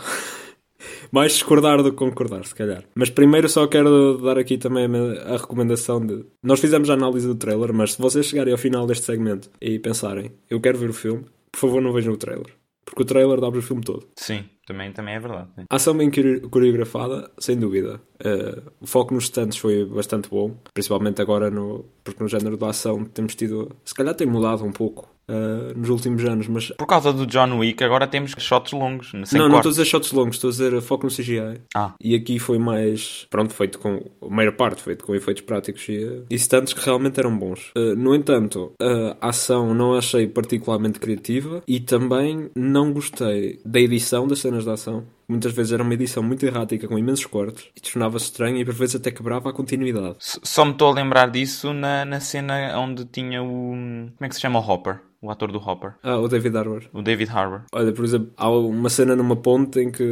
Mais 1.11 1.33
discordar 1.33 1.83
do 1.83 1.91
que 1.91 1.97
concordar, 1.97 2.45
se 2.45 2.55
calhar. 2.55 2.85
Mas 2.95 3.11
primeiro 3.11 3.49
só 3.49 3.67
quero 3.67 4.19
dar 4.19 4.39
aqui 4.39 4.59
também 4.59 4.87
a 5.27 5.37
recomendação 5.37 6.05
de. 6.05 6.25
Nós 6.43 6.61
fizemos 6.61 6.91
a 6.91 6.95
análise 6.95 7.27
do 7.27 7.35
trailer, 7.35 7.73
mas 7.73 7.93
se 7.93 8.03
vocês 8.03 8.27
chegarem 8.27 8.53
ao 8.53 8.59
final 8.59 8.87
deste 8.87 9.07
segmento 9.07 9.51
e 9.61 9.79
pensarem, 9.79 10.33
eu 10.49 10.61
quero 10.61 10.79
ver 10.79 10.91
o 10.91 10.95
filme, 10.95 11.25
por 11.51 11.59
favor 11.59 11.83
não 11.83 11.93
vejam 11.93 12.13
o 12.13 12.17
trailer. 12.17 12.53
Porque 12.85 13.03
o 13.03 13.07
trailer 13.07 13.41
dá 13.41 13.49
o 13.49 13.63
filme 13.63 13.83
todo. 13.83 14.07
Sim, 14.17 14.45
também, 14.67 14.93
também 14.93 15.15
é 15.15 15.21
verdade. 15.21 15.49
Sim. 15.57 15.65
ação 15.71 15.97
bem 15.97 16.11
coreografada, 16.51 17.31
sem 17.39 17.57
dúvida. 17.57 18.01
Uh, 18.21 18.71
o 18.81 18.87
foco 18.87 19.15
nos 19.15 19.25
stands 19.25 19.57
foi 19.57 19.85
bastante 19.85 20.29
bom, 20.29 20.57
principalmente 20.75 21.23
agora 21.23 21.51
no, 21.51 21.85
porque 22.05 22.23
no 22.23 22.29
género 22.29 22.57
da 22.57 22.69
ação 22.69 23.05
temos 23.05 23.35
tido. 23.35 23.75
Se 23.85 23.95
calhar 23.95 24.15
tem 24.15 24.27
mudado 24.27 24.65
um 24.65 24.73
pouco 24.73 25.09
uh, 25.33 25.79
nos 25.79 25.89
últimos 25.89 26.25
anos, 26.25 26.47
mas. 26.49 26.69
Por 26.71 26.87
causa 26.87 27.13
do 27.13 27.27
John 27.27 27.59
Wick, 27.59 27.83
agora 27.83 28.07
temos 28.07 28.35
shots 28.39 28.73
longos. 28.73 29.11
Sem 29.11 29.19
não, 29.21 29.25
cortes. 29.25 29.39
não 29.39 29.57
estou 29.57 29.71
a 29.71 29.73
dizer 29.73 29.85
shots 29.85 30.13
longos, 30.13 30.37
estou 30.37 30.49
a 30.49 30.51
dizer 30.51 30.81
foco 30.83 31.07
no 31.07 31.13
CGI. 31.13 31.61
Ah. 31.75 31.95
E 32.01 32.15
aqui 32.15 32.39
foi 32.39 32.59
mais. 32.59 33.27
Pronto, 33.31 33.55
feito 33.55 33.79
com. 33.79 34.03
A 34.23 34.29
maior 34.29 34.53
parte 34.53 34.83
feito 34.83 35.05
com 35.05 35.15
efeitos 35.15 35.43
práticos 35.43 35.89
e, 35.89 36.25
e 36.31 36.39
stunts 36.39 36.73
que 36.73 36.85
realmente 36.85 37.19
eram 37.19 37.37
bons. 37.37 37.73
Uh, 37.77 37.97
no 37.97 38.15
entanto, 38.15 38.73
a 39.21 39.29
ação 39.29 39.75
não 39.75 39.95
achei 39.95 40.27
particularmente 40.27 40.99
criativa 40.99 41.63
e 41.67 41.81
também 41.81 42.51
não 42.55 42.93
gostei 42.93 43.61
da 43.65 43.81
edição 43.81 44.27
das 44.27 44.41
cenas 44.41 44.65
de 44.65 44.71
ação 44.71 45.05
muitas 45.33 45.53
vezes 45.53 45.73
era 45.73 45.83
uma 45.83 45.95
edição 45.95 46.23
muito 46.23 46.45
errática 46.45 46.87
com 46.87 46.99
imensos 46.99 47.27
cortes 47.27 47.69
e 47.75 47.81
tornava-se 47.81 48.27
estranho 48.27 48.59
e 48.59 48.65
por 48.65 48.75
vezes 48.75 48.97
até 48.97 49.11
quebrava 49.11 49.51
a 49.51 49.53
continuidade. 49.53 50.17
Só 50.19 50.65
me 50.65 50.73
estou 50.73 50.89
a 50.89 50.95
lembrar 50.95 51.31
disso 51.31 51.73
na, 51.73 52.05
na 52.05 52.21
cena 52.21 52.79
onde 52.79 53.05
tinha 53.07 53.43
o. 53.43 53.73
Como 53.73 54.17
é 54.21 54.29
que 54.29 54.35
se 54.35 54.41
chama 54.41 54.59
o 54.59 54.63
Hopper? 54.63 55.01
O 55.23 55.31
ator 55.31 55.53
do 55.53 55.59
Hopper. 55.59 55.93
Ah, 56.03 56.19
o 56.19 56.27
David 56.27 56.57
Harbour. 56.57 56.83
O 56.93 57.01
David 57.01 57.31
Harbour. 57.31 57.63
Olha, 57.73 57.93
por 57.93 58.05
exemplo, 58.05 58.31
há 58.37 58.51
uma 58.51 58.91
cena 58.91 59.15
numa 59.15 59.37
ponte 59.37 59.79
em 59.79 59.91
que 59.91 60.03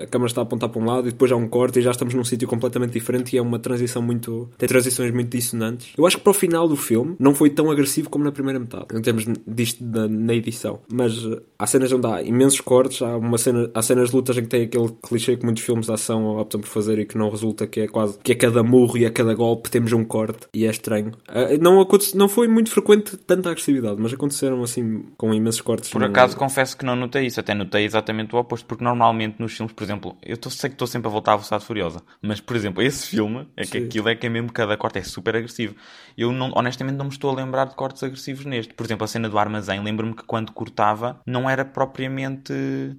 a 0.00 0.06
câmera 0.06 0.28
está 0.28 0.42
a 0.42 0.44
apontar 0.44 0.68
para 0.68 0.80
um 0.80 0.84
lado 0.84 1.08
e 1.08 1.10
depois 1.10 1.32
há 1.32 1.36
um 1.36 1.48
corte 1.48 1.80
e 1.80 1.82
já 1.82 1.90
estamos 1.90 2.14
num 2.14 2.22
sítio 2.22 2.46
completamente 2.46 2.92
diferente 2.92 3.34
e 3.34 3.38
é 3.38 3.42
uma 3.42 3.58
transição 3.58 4.00
muito. 4.00 4.48
tem 4.56 4.68
transições 4.68 5.12
muito 5.12 5.36
dissonantes. 5.36 5.92
Eu 5.98 6.06
acho 6.06 6.18
que 6.18 6.22
para 6.22 6.30
o 6.30 6.34
final 6.34 6.68
do 6.68 6.76
filme 6.76 7.16
não 7.18 7.34
foi 7.34 7.50
tão 7.50 7.68
agressivo 7.68 8.08
como 8.08 8.24
na 8.24 8.30
primeira 8.30 8.60
metade, 8.60 8.86
em 8.94 9.02
termos 9.02 9.24
disto 9.44 9.84
na, 9.84 10.06
na 10.06 10.34
edição. 10.34 10.78
Mas 10.90 11.24
eh, 11.24 11.42
há 11.58 11.66
cenas 11.66 11.90
onde 11.92 12.06
há 12.06 12.22
imensos 12.22 12.60
cortes, 12.60 13.02
há, 13.02 13.16
uma 13.16 13.38
cena, 13.38 13.68
há 13.74 13.82
cenas 13.82 14.10
de 14.10 14.16
lutas 14.16 14.38
em 14.38 14.42
que 14.42 14.48
tem 14.48 14.62
aquele 14.62 14.88
clichê 15.02 15.36
que 15.36 15.44
muitos 15.44 15.64
filmes 15.64 15.86
de 15.86 15.92
ação 15.92 16.36
optam 16.36 16.60
por 16.60 16.68
fazer 16.68 17.00
e 17.00 17.04
que 17.04 17.18
não 17.18 17.28
resulta, 17.28 17.66
que 17.66 17.80
é 17.80 17.88
quase 17.88 18.18
que 18.22 18.32
a 18.32 18.36
cada 18.36 18.62
murro 18.62 18.96
e 18.96 19.04
a 19.04 19.10
cada 19.10 19.34
golpe 19.34 19.68
temos 19.68 19.92
um 19.92 20.04
corte 20.04 20.46
e 20.54 20.64
é 20.64 20.70
estranho. 20.70 21.10
Eh, 21.28 21.58
não, 21.58 21.84
não 22.14 22.28
foi 22.28 22.46
muito 22.46 22.70
frequente 22.70 23.16
tanta 23.16 23.50
agressividade, 23.50 23.96
mas 24.00 24.12
aconteceram 24.12 24.59
assim 24.64 25.06
com 25.16 25.32
imensos 25.32 25.60
cortes. 25.60 25.90
Por 25.90 26.02
acaso, 26.04 26.36
confesso 26.36 26.76
que 26.76 26.84
não 26.84 26.96
notei 26.96 27.26
isso. 27.26 27.40
Até 27.40 27.54
notei 27.54 27.84
exatamente 27.84 28.34
o 28.34 28.38
oposto. 28.38 28.66
Porque 28.66 28.84
normalmente 28.84 29.36
nos 29.38 29.56
filmes, 29.56 29.72
por 29.72 29.82
exemplo, 29.82 30.16
eu 30.22 30.36
tô, 30.36 30.50
sei 30.50 30.70
que 30.70 30.74
estou 30.74 30.86
sempre 30.86 31.08
a 31.08 31.10
voltar 31.10 31.32
a 31.32 31.36
Velocidade 31.36 31.64
Furiosa. 31.64 32.02
Mas, 32.22 32.40
por 32.40 32.56
exemplo, 32.56 32.82
esse 32.82 33.06
filme, 33.06 33.48
é 33.56 33.62
que 33.62 33.78
Sim. 33.78 33.86
aquilo 33.86 34.08
é 34.08 34.14
que 34.14 34.26
é 34.26 34.30
mesmo 34.30 34.52
cada 34.52 34.76
corte 34.76 34.98
é 34.98 35.02
super 35.02 35.36
agressivo. 35.36 35.74
Eu, 36.16 36.32
não, 36.32 36.52
honestamente, 36.54 36.96
não 36.96 37.06
me 37.06 37.12
estou 37.12 37.30
a 37.30 37.34
lembrar 37.34 37.66
de 37.66 37.74
cortes 37.74 38.02
agressivos 38.02 38.44
neste. 38.44 38.74
Por 38.74 38.84
exemplo, 38.84 39.04
a 39.04 39.08
cena 39.08 39.28
do 39.28 39.38
armazém, 39.38 39.82
lembro-me 39.82 40.14
que 40.14 40.24
quando 40.24 40.52
cortava, 40.52 41.20
não 41.26 41.48
era 41.48 41.64
propriamente. 41.64 42.52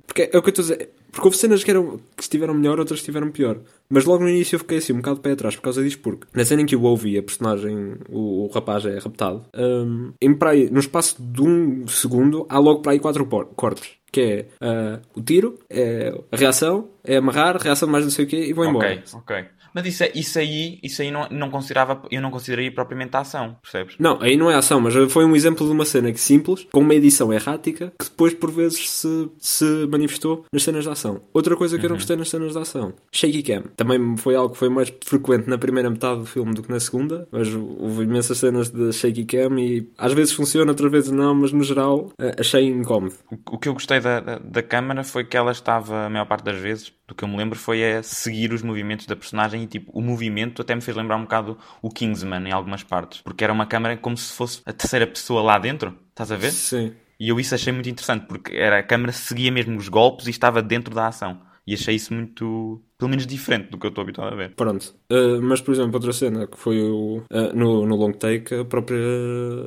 Porque 0.05 0.29
é 0.31 0.37
o 0.37 0.41
que 0.41 0.49
eu 0.49 0.51
estou 0.51 0.63
a 0.63 0.67
dizer. 0.67 1.00
Porque 1.11 1.27
houve 1.27 1.37
cenas 1.37 1.63
que, 1.63 1.71
eram, 1.71 1.99
que 2.15 2.23
estiveram 2.23 2.53
melhor, 2.53 2.79
outras 2.79 2.99
que 2.99 3.03
estiveram 3.03 3.31
pior. 3.31 3.57
Mas 3.89 4.05
logo 4.05 4.23
no 4.23 4.29
início 4.29 4.55
eu 4.55 4.59
fiquei 4.59 4.77
assim 4.77 4.93
um 4.93 4.97
bocado 4.97 5.17
de 5.17 5.21
pé 5.21 5.31
atrás 5.31 5.55
por 5.55 5.61
causa 5.61 5.83
disso, 5.83 5.99
porque 5.99 6.25
na 6.33 6.45
cena 6.45 6.61
em 6.61 6.65
que 6.65 6.75
eu 6.75 6.83
ouvi 6.83 7.17
a 7.17 7.23
personagem, 7.23 7.95
o, 8.09 8.45
o 8.45 8.47
rapaz 8.47 8.85
é 8.85 8.97
raptado, 8.97 9.45
um, 9.55 10.13
em 10.21 10.33
praia, 10.33 10.69
no 10.71 10.79
espaço 10.79 11.21
de 11.21 11.41
um 11.41 11.87
segundo 11.87 12.45
há 12.49 12.57
logo 12.57 12.81
para 12.81 12.93
aí 12.93 12.99
quatro 12.99 13.25
cortes. 13.25 13.99
Que 14.11 14.21
é 14.21 14.45
uh, 14.61 15.01
o 15.15 15.21
tiro, 15.21 15.57
é 15.69 16.13
a 16.29 16.35
reação, 16.35 16.89
é 17.01 17.15
amarrar, 17.15 17.55
reação 17.55 17.87
mais 17.87 18.03
não 18.03 18.11
sei 18.11 18.25
o 18.25 18.27
quê 18.27 18.45
e 18.45 18.51
vou 18.51 18.65
embora. 18.65 18.87
Ok, 18.89 19.03
ok. 19.13 19.45
Mas 19.73 19.85
isso, 19.85 20.03
é, 20.03 20.11
isso 20.13 20.39
aí, 20.39 20.79
isso 20.83 21.01
aí 21.01 21.11
não, 21.11 21.27
não 21.29 21.49
considerava, 21.49 22.01
eu 22.11 22.21
não 22.21 22.31
consideraria 22.31 22.71
propriamente 22.71 23.15
a 23.15 23.19
ação, 23.19 23.57
percebes? 23.61 23.95
Não, 23.99 24.21
aí 24.21 24.35
não 24.35 24.49
é 24.49 24.55
ação, 24.55 24.79
mas 24.79 24.93
foi 25.11 25.25
um 25.25 25.35
exemplo 25.35 25.65
de 25.65 25.71
uma 25.71 25.85
cena 25.85 26.11
que 26.11 26.19
simples, 26.19 26.67
com 26.71 26.81
uma 26.81 26.95
edição 26.95 27.31
errática, 27.33 27.93
que 27.97 28.05
depois 28.05 28.33
por 28.33 28.51
vezes 28.51 28.89
se, 28.89 29.29
se 29.39 29.87
manifestou 29.89 30.45
nas 30.51 30.63
cenas 30.63 30.83
de 30.83 30.89
ação. 30.89 31.21
Outra 31.33 31.55
coisa 31.55 31.77
que 31.77 31.81
uhum. 31.81 31.85
eu 31.85 31.89
não 31.89 31.95
uhum. 31.95 31.99
gostei 31.99 32.15
nas 32.15 32.29
cenas 32.29 32.53
de 32.53 32.59
ação, 32.59 32.93
shaky 33.11 33.43
cam. 33.43 33.63
Também 33.75 34.17
foi 34.17 34.35
algo 34.35 34.53
que 34.53 34.59
foi 34.59 34.69
mais 34.69 34.91
frequente 35.03 35.47
na 35.47 35.57
primeira 35.57 35.89
metade 35.89 36.19
do 36.19 36.25
filme 36.25 36.53
do 36.53 36.63
que 36.63 36.69
na 36.69 36.79
segunda, 36.79 37.27
mas 37.31 37.47
houve 37.53 38.03
imensas 38.03 38.37
cenas 38.37 38.69
de 38.69 38.91
shaky 38.91 39.25
cam 39.25 39.59
e 39.59 39.89
às 39.97 40.13
vezes 40.13 40.33
funciona, 40.33 40.71
outras 40.71 40.91
vezes 40.91 41.11
não, 41.11 41.33
mas 41.35 41.51
no 41.51 41.63
geral 41.63 42.11
achei 42.37 42.67
incómodo. 42.67 43.15
O, 43.31 43.55
o 43.55 43.57
que 43.57 43.69
eu 43.69 43.73
gostei 43.73 43.99
da, 43.99 44.19
da, 44.19 44.39
da 44.39 44.63
câmera 44.63 45.03
foi 45.03 45.23
que 45.23 45.37
ela 45.37 45.51
estava, 45.51 46.05
a 46.05 46.09
maior 46.09 46.25
parte 46.25 46.43
das 46.43 46.57
vezes, 46.57 46.93
do 47.07 47.15
que 47.15 47.23
eu 47.23 47.27
me 47.27 47.37
lembro, 47.37 47.57
foi 47.57 47.83
a 47.83 48.03
seguir 48.03 48.53
os 48.53 48.61
movimentos 48.61 49.05
da 49.05 49.15
personagem 49.15 49.60
e 49.61 49.67
tipo, 49.67 49.91
o 49.93 50.01
movimento 50.01 50.61
até 50.61 50.75
me 50.75 50.81
fez 50.81 50.95
lembrar 50.95 51.17
um 51.17 51.23
bocado 51.23 51.57
o 51.81 51.89
Kingsman 51.89 52.47
em 52.47 52.51
algumas 52.51 52.83
partes, 52.83 53.21
porque 53.21 53.43
era 53.43 53.53
uma 53.53 53.65
câmera 53.65 53.97
como 53.97 54.17
se 54.17 54.33
fosse 54.33 54.61
a 54.65 54.73
terceira 54.73 55.07
pessoa 55.07 55.41
lá 55.41 55.57
dentro, 55.57 55.97
estás 56.09 56.31
a 56.31 56.35
ver? 56.35 56.51
Sim. 56.51 56.93
E 57.19 57.29
eu 57.29 57.39
isso 57.39 57.53
achei 57.53 57.71
muito 57.71 57.89
interessante, 57.89 58.25
porque 58.25 58.55
era, 58.55 58.79
a 58.79 58.83
câmera 58.83 59.11
seguia 59.11 59.51
mesmo 59.51 59.77
os 59.77 59.87
golpes 59.87 60.27
e 60.27 60.31
estava 60.31 60.61
dentro 60.61 60.95
da 60.95 61.07
ação. 61.07 61.39
E 61.71 61.73
achei 61.73 61.95
isso 61.95 62.13
muito, 62.13 62.81
pelo 62.97 63.07
menos 63.07 63.25
diferente 63.25 63.69
do 63.69 63.77
que 63.77 63.85
eu 63.85 63.89
estou 63.89 64.01
habituado 64.01 64.33
a 64.33 64.35
ver. 64.35 64.53
Pronto. 64.55 64.93
Uh, 65.09 65.41
mas, 65.41 65.61
por 65.61 65.73
exemplo, 65.73 65.93
outra 65.93 66.11
cena 66.11 66.45
que 66.45 66.57
foi 66.57 66.81
o, 66.81 67.19
uh, 67.31 67.55
no, 67.55 67.85
no 67.85 67.95
long 67.95 68.11
take, 68.11 68.53
a 68.53 68.65
própria 68.65 68.99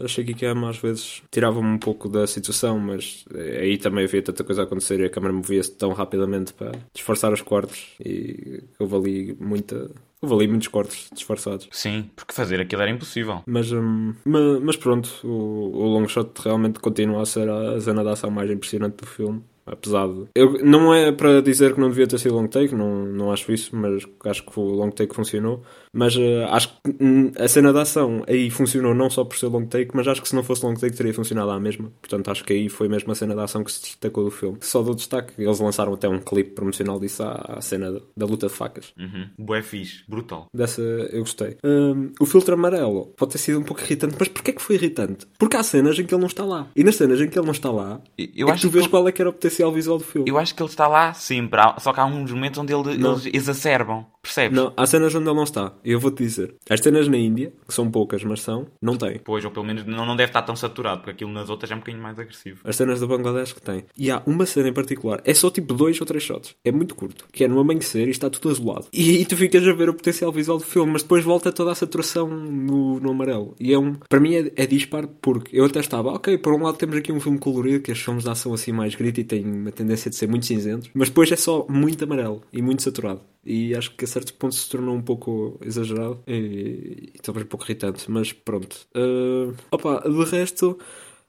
Shaky 0.07 0.35
Cam 0.35 0.69
às 0.69 0.77
vezes 0.77 1.23
tirava-me 1.31 1.67
um 1.67 1.79
pouco 1.79 2.07
da 2.07 2.27
situação, 2.27 2.79
mas 2.79 3.25
aí 3.35 3.79
também 3.79 4.05
havia 4.05 4.21
tanta 4.21 4.45
coisa 4.45 4.61
a 4.61 4.65
acontecer 4.67 5.01
e 5.01 5.07
a 5.07 5.09
câmera 5.09 5.33
movia-se 5.33 5.73
tão 5.73 5.95
rapidamente 5.95 6.53
para 6.53 6.73
disfarçar 6.93 7.33
os 7.33 7.41
cortes 7.41 7.95
e 8.05 8.63
houve 8.79 8.97
ali 8.97 9.37
muita, 9.41 9.91
Houve 10.21 10.35
ali 10.35 10.49
muitos 10.49 10.69
cortes 10.69 11.09
disfarçados. 11.13 11.69
Sim, 11.71 12.11
porque 12.15 12.35
fazer 12.35 12.61
aquilo 12.61 12.83
era 12.83 12.91
impossível. 12.91 13.43
Mas, 13.47 13.73
um, 13.73 14.15
mas, 14.25 14.77
pronto, 14.77 15.11
o, 15.23 15.71
o 15.75 15.87
long 15.87 16.07
shot 16.09 16.31
realmente 16.43 16.81
continua 16.81 17.23
a 17.23 17.27
ser 17.27 17.49
a 17.49 17.81
cena 17.81 18.03
de 18.03 18.11
ação 18.11 18.31
mais 18.31 18.51
impressionante 18.51 18.97
do 18.97 19.07
filme 19.07 19.43
apesar 19.67 20.07
de. 20.09 20.27
Eu, 20.35 20.65
não 20.65 20.93
é 20.95 21.13
para 21.13 21.41
dizer 21.41 21.75
que 21.75 21.81
não 21.81 21.89
devia 21.89 22.07
ter 22.07 22.19
sido 22.19 22.35
long 22.35 22.47
take, 22.47 22.75
não, 22.75 23.07
não 23.07 23.33
acho 23.33 23.53
isso, 23.53 23.75
mas 23.75 24.05
acho 24.25 24.45
que 24.45 24.61
o 24.61 24.63
long 24.63 24.91
take 24.91 25.15
funcionou. 25.15 25.63
Mas 25.93 26.17
uh, 26.17 26.47
acho 26.51 26.69
que 26.69 26.97
hum, 27.01 27.31
a 27.39 27.47
cena 27.47 27.73
da 27.73 27.83
ação 27.83 28.25
aí 28.27 28.51
funcionou 28.51 28.95
não 28.95 29.09
só 29.09 29.25
por 29.25 29.37
ser 29.39 29.47
long 29.47 29.65
take, 29.67 29.91
mas 29.95 30.09
acho 30.09 30.21
que 30.21 30.29
se 30.29 30.35
não 30.35 30.43
fosse 30.43 30.65
long 30.65 30.75
take 30.75 30.97
teria 30.97 31.15
funcionado 31.15 31.51
à 31.51 31.61
mesma. 31.61 31.93
Portanto, 32.01 32.31
acho 32.31 32.45
que 32.45 32.53
aí 32.53 32.69
foi 32.69 32.89
mesmo 32.89 33.13
a 33.13 33.15
cena 33.15 33.35
da 33.35 33.45
ação 33.45 33.63
que 33.63 33.71
se 33.71 33.81
destacou 33.81 34.25
do 34.25 34.31
filme. 34.31 34.59
Só 34.61 34.83
do 34.83 34.95
destaque, 34.95 35.33
eles 35.39 35.61
lançaram 35.61 35.95
até 35.95 36.09
um 36.09 36.19
clipe 36.19 36.51
promocional 36.51 36.99
disso 36.99 37.23
à, 37.23 37.57
à 37.59 37.61
cena 37.61 37.93
da, 37.93 38.01
da, 38.17 38.27
luta 38.27 38.49
de 38.49 38.53
facas. 38.53 38.93
Uhum. 38.99 39.29
Bué 39.39 39.63
fixe, 39.63 40.03
brutal. 40.09 40.49
Dessa 40.53 40.83
eu 40.83 41.21
gostei. 41.21 41.57
Um, 41.65 42.11
o 42.21 42.27
filtro 42.27 42.55
amarelo 42.55 43.13
pode 43.17 43.33
ter 43.33 43.39
sido 43.39 43.61
um 43.61 43.63
pouco 43.63 43.83
irritante, 43.83 44.17
mas 44.19 44.29
porquê 44.29 44.53
que 44.53 44.63
foi 44.63 44.75
irritante? 44.75 45.27
Porque 45.39 45.57
há 45.57 45.63
cenas 45.63 45.99
em 45.99 46.05
que 46.05 46.13
ele 46.13 46.21
não 46.21 46.29
está 46.29 46.45
lá. 46.45 46.69
E 46.75 46.83
nas 46.83 46.97
cenas 46.97 47.21
em 47.21 47.29
que 47.29 47.39
ele 47.39 47.47
não 47.47 47.53
está 47.53 47.71
lá, 47.71 48.01
eu 48.19 48.49
é 48.49 48.53
acho 48.53 48.63
que 48.63 48.69
tu 48.69 48.73
vês 48.73 48.87
que 48.87 48.91
qual 48.91 49.07
é 49.07 49.13
que 49.13 49.23
era 49.23 49.31
o 49.31 49.33
potencial 49.33 49.54
visual 49.73 49.99
do 49.99 50.05
filme. 50.05 50.31
Eu 50.31 50.39
acho 50.39 50.55
que 50.55 50.63
ele 50.63 50.71
está 50.71 50.87
lá 50.87 51.13
sempre, 51.13 51.61
só 51.79 51.93
que 51.93 52.01
há 52.01 52.05
uns 52.05 52.33
momentos 52.33 52.59
onde 52.59 52.73
ele, 52.73 52.93
eles 52.93 53.27
exacerbam. 53.33 54.07
Percebes? 54.25 54.57
Não, 54.57 54.73
há 54.75 54.87
cenas 54.87 55.15
onde 55.15 55.29
ele 55.29 55.37
não 55.37 55.45
está. 55.45 55.75
Eu 55.85 56.01
vou-te 56.01 56.23
dizer. 56.23 56.55
As 56.69 56.81
cenas 56.81 57.07
na 57.07 57.19
Índia, 57.19 57.53
que 57.69 57.75
são 57.75 57.91
poucas, 57.91 58.25
mas 58.25 58.41
são, 58.41 58.67
não 58.81 58.97
tem. 58.97 59.21
Pois, 59.23 59.45
ou 59.45 59.51
pelo 59.51 59.67
menos 59.67 59.85
não, 59.85 60.07
não 60.07 60.17
deve 60.17 60.31
estar 60.31 60.41
tão 60.41 60.57
saturado, 60.57 60.99
porque 60.99 61.11
aquilo 61.11 61.31
nas 61.31 61.51
outras 61.51 61.71
é 61.71 61.75
um 61.75 61.79
bocadinho 61.79 62.03
mais 62.03 62.19
agressivo. 62.19 62.61
As 62.65 62.75
cenas 62.75 63.01
do 63.01 63.07
Bangladesh 63.07 63.53
que 63.53 63.61
tem. 63.61 63.85
E 63.97 64.11
há 64.11 64.23
uma 64.27 64.47
cena 64.47 64.71
em 64.71 64.73
particular, 64.73 65.21
é 65.27 65.35
só 65.35 65.51
tipo 65.51 65.75
dois 65.75 66.01
ou 66.01 66.07
três 66.07 66.23
shots. 66.23 66.57
É 66.65 66.73
muito 66.73 66.95
curto. 66.95 67.27
Que 67.31 67.45
é 67.45 67.49
no 67.49 67.61
amanhecer 67.61 68.09
e 68.09 68.11
está 68.11 68.31
tudo 68.31 68.49
azulado. 68.49 68.87
E 68.93 69.11
aí 69.11 69.25
tu 69.27 69.37
ficas 69.37 69.67
a 69.67 69.73
ver 69.75 69.91
o 69.91 69.95
potencial 69.95 70.33
visual 70.33 70.57
do 70.57 70.65
filme, 70.65 70.93
mas 70.93 71.03
depois 71.03 71.23
volta 71.23 71.53
toda 71.53 71.73
a 71.73 71.75
saturação 71.75 72.27
no, 72.29 72.99
no 72.99 73.11
amarelo. 73.11 73.55
E 73.61 73.75
é 73.75 73.79
um. 73.79 73.95
Para 74.09 74.21
mim 74.21 74.35
é, 74.35 74.53
é 74.57 74.67
dispar, 74.67 75.07
porque 75.07 75.55
eu 75.55 75.67
até 75.67 75.81
estava, 75.81 76.11
ok, 76.11 76.39
por 76.39 76.55
um 76.55 76.63
lado 76.63 76.79
temos 76.79 76.97
aqui 76.97 77.13
um 77.13 77.21
filme 77.21 77.39
colorido, 77.39 77.83
que 77.83 77.93
as 77.93 77.99
filmes 77.99 78.25
de 78.25 78.31
ação 78.31 78.55
assim 78.55 78.73
mais 78.73 78.95
grito 78.95 79.21
e 79.21 79.25
têm 79.45 79.61
uma 79.61 79.73
tendência 79.73 80.11
de 80.11 80.17
ser 80.17 80.29
muito 80.29 80.47
cinzentos, 80.47 80.91
mas 80.95 81.09
depois 81.09 81.31
é 81.31 81.37
só 81.37 81.67
muito 81.69 82.05
amarelo 82.05 82.43
e 82.53 82.63
muito 82.63 82.83
saturado 82.83 83.21
e 83.45 83.75
acho 83.75 83.95
que 83.95 84.05
a 84.05 84.09
certo 84.09 84.33
ponto 84.35 84.55
se 84.55 84.69
tornou 84.69 84.95
um 84.95 85.03
pouco 85.03 85.59
exagerado 85.63 86.23
e, 86.27 87.11
e 87.15 87.19
talvez 87.23 87.45
um 87.45 87.49
pouco 87.49 87.65
irritante, 87.67 88.11
mas 88.11 88.33
pronto. 88.33 88.87
Uh, 88.97 89.55
opa, 89.71 90.03
de 90.09 90.25
resto, 90.25 90.79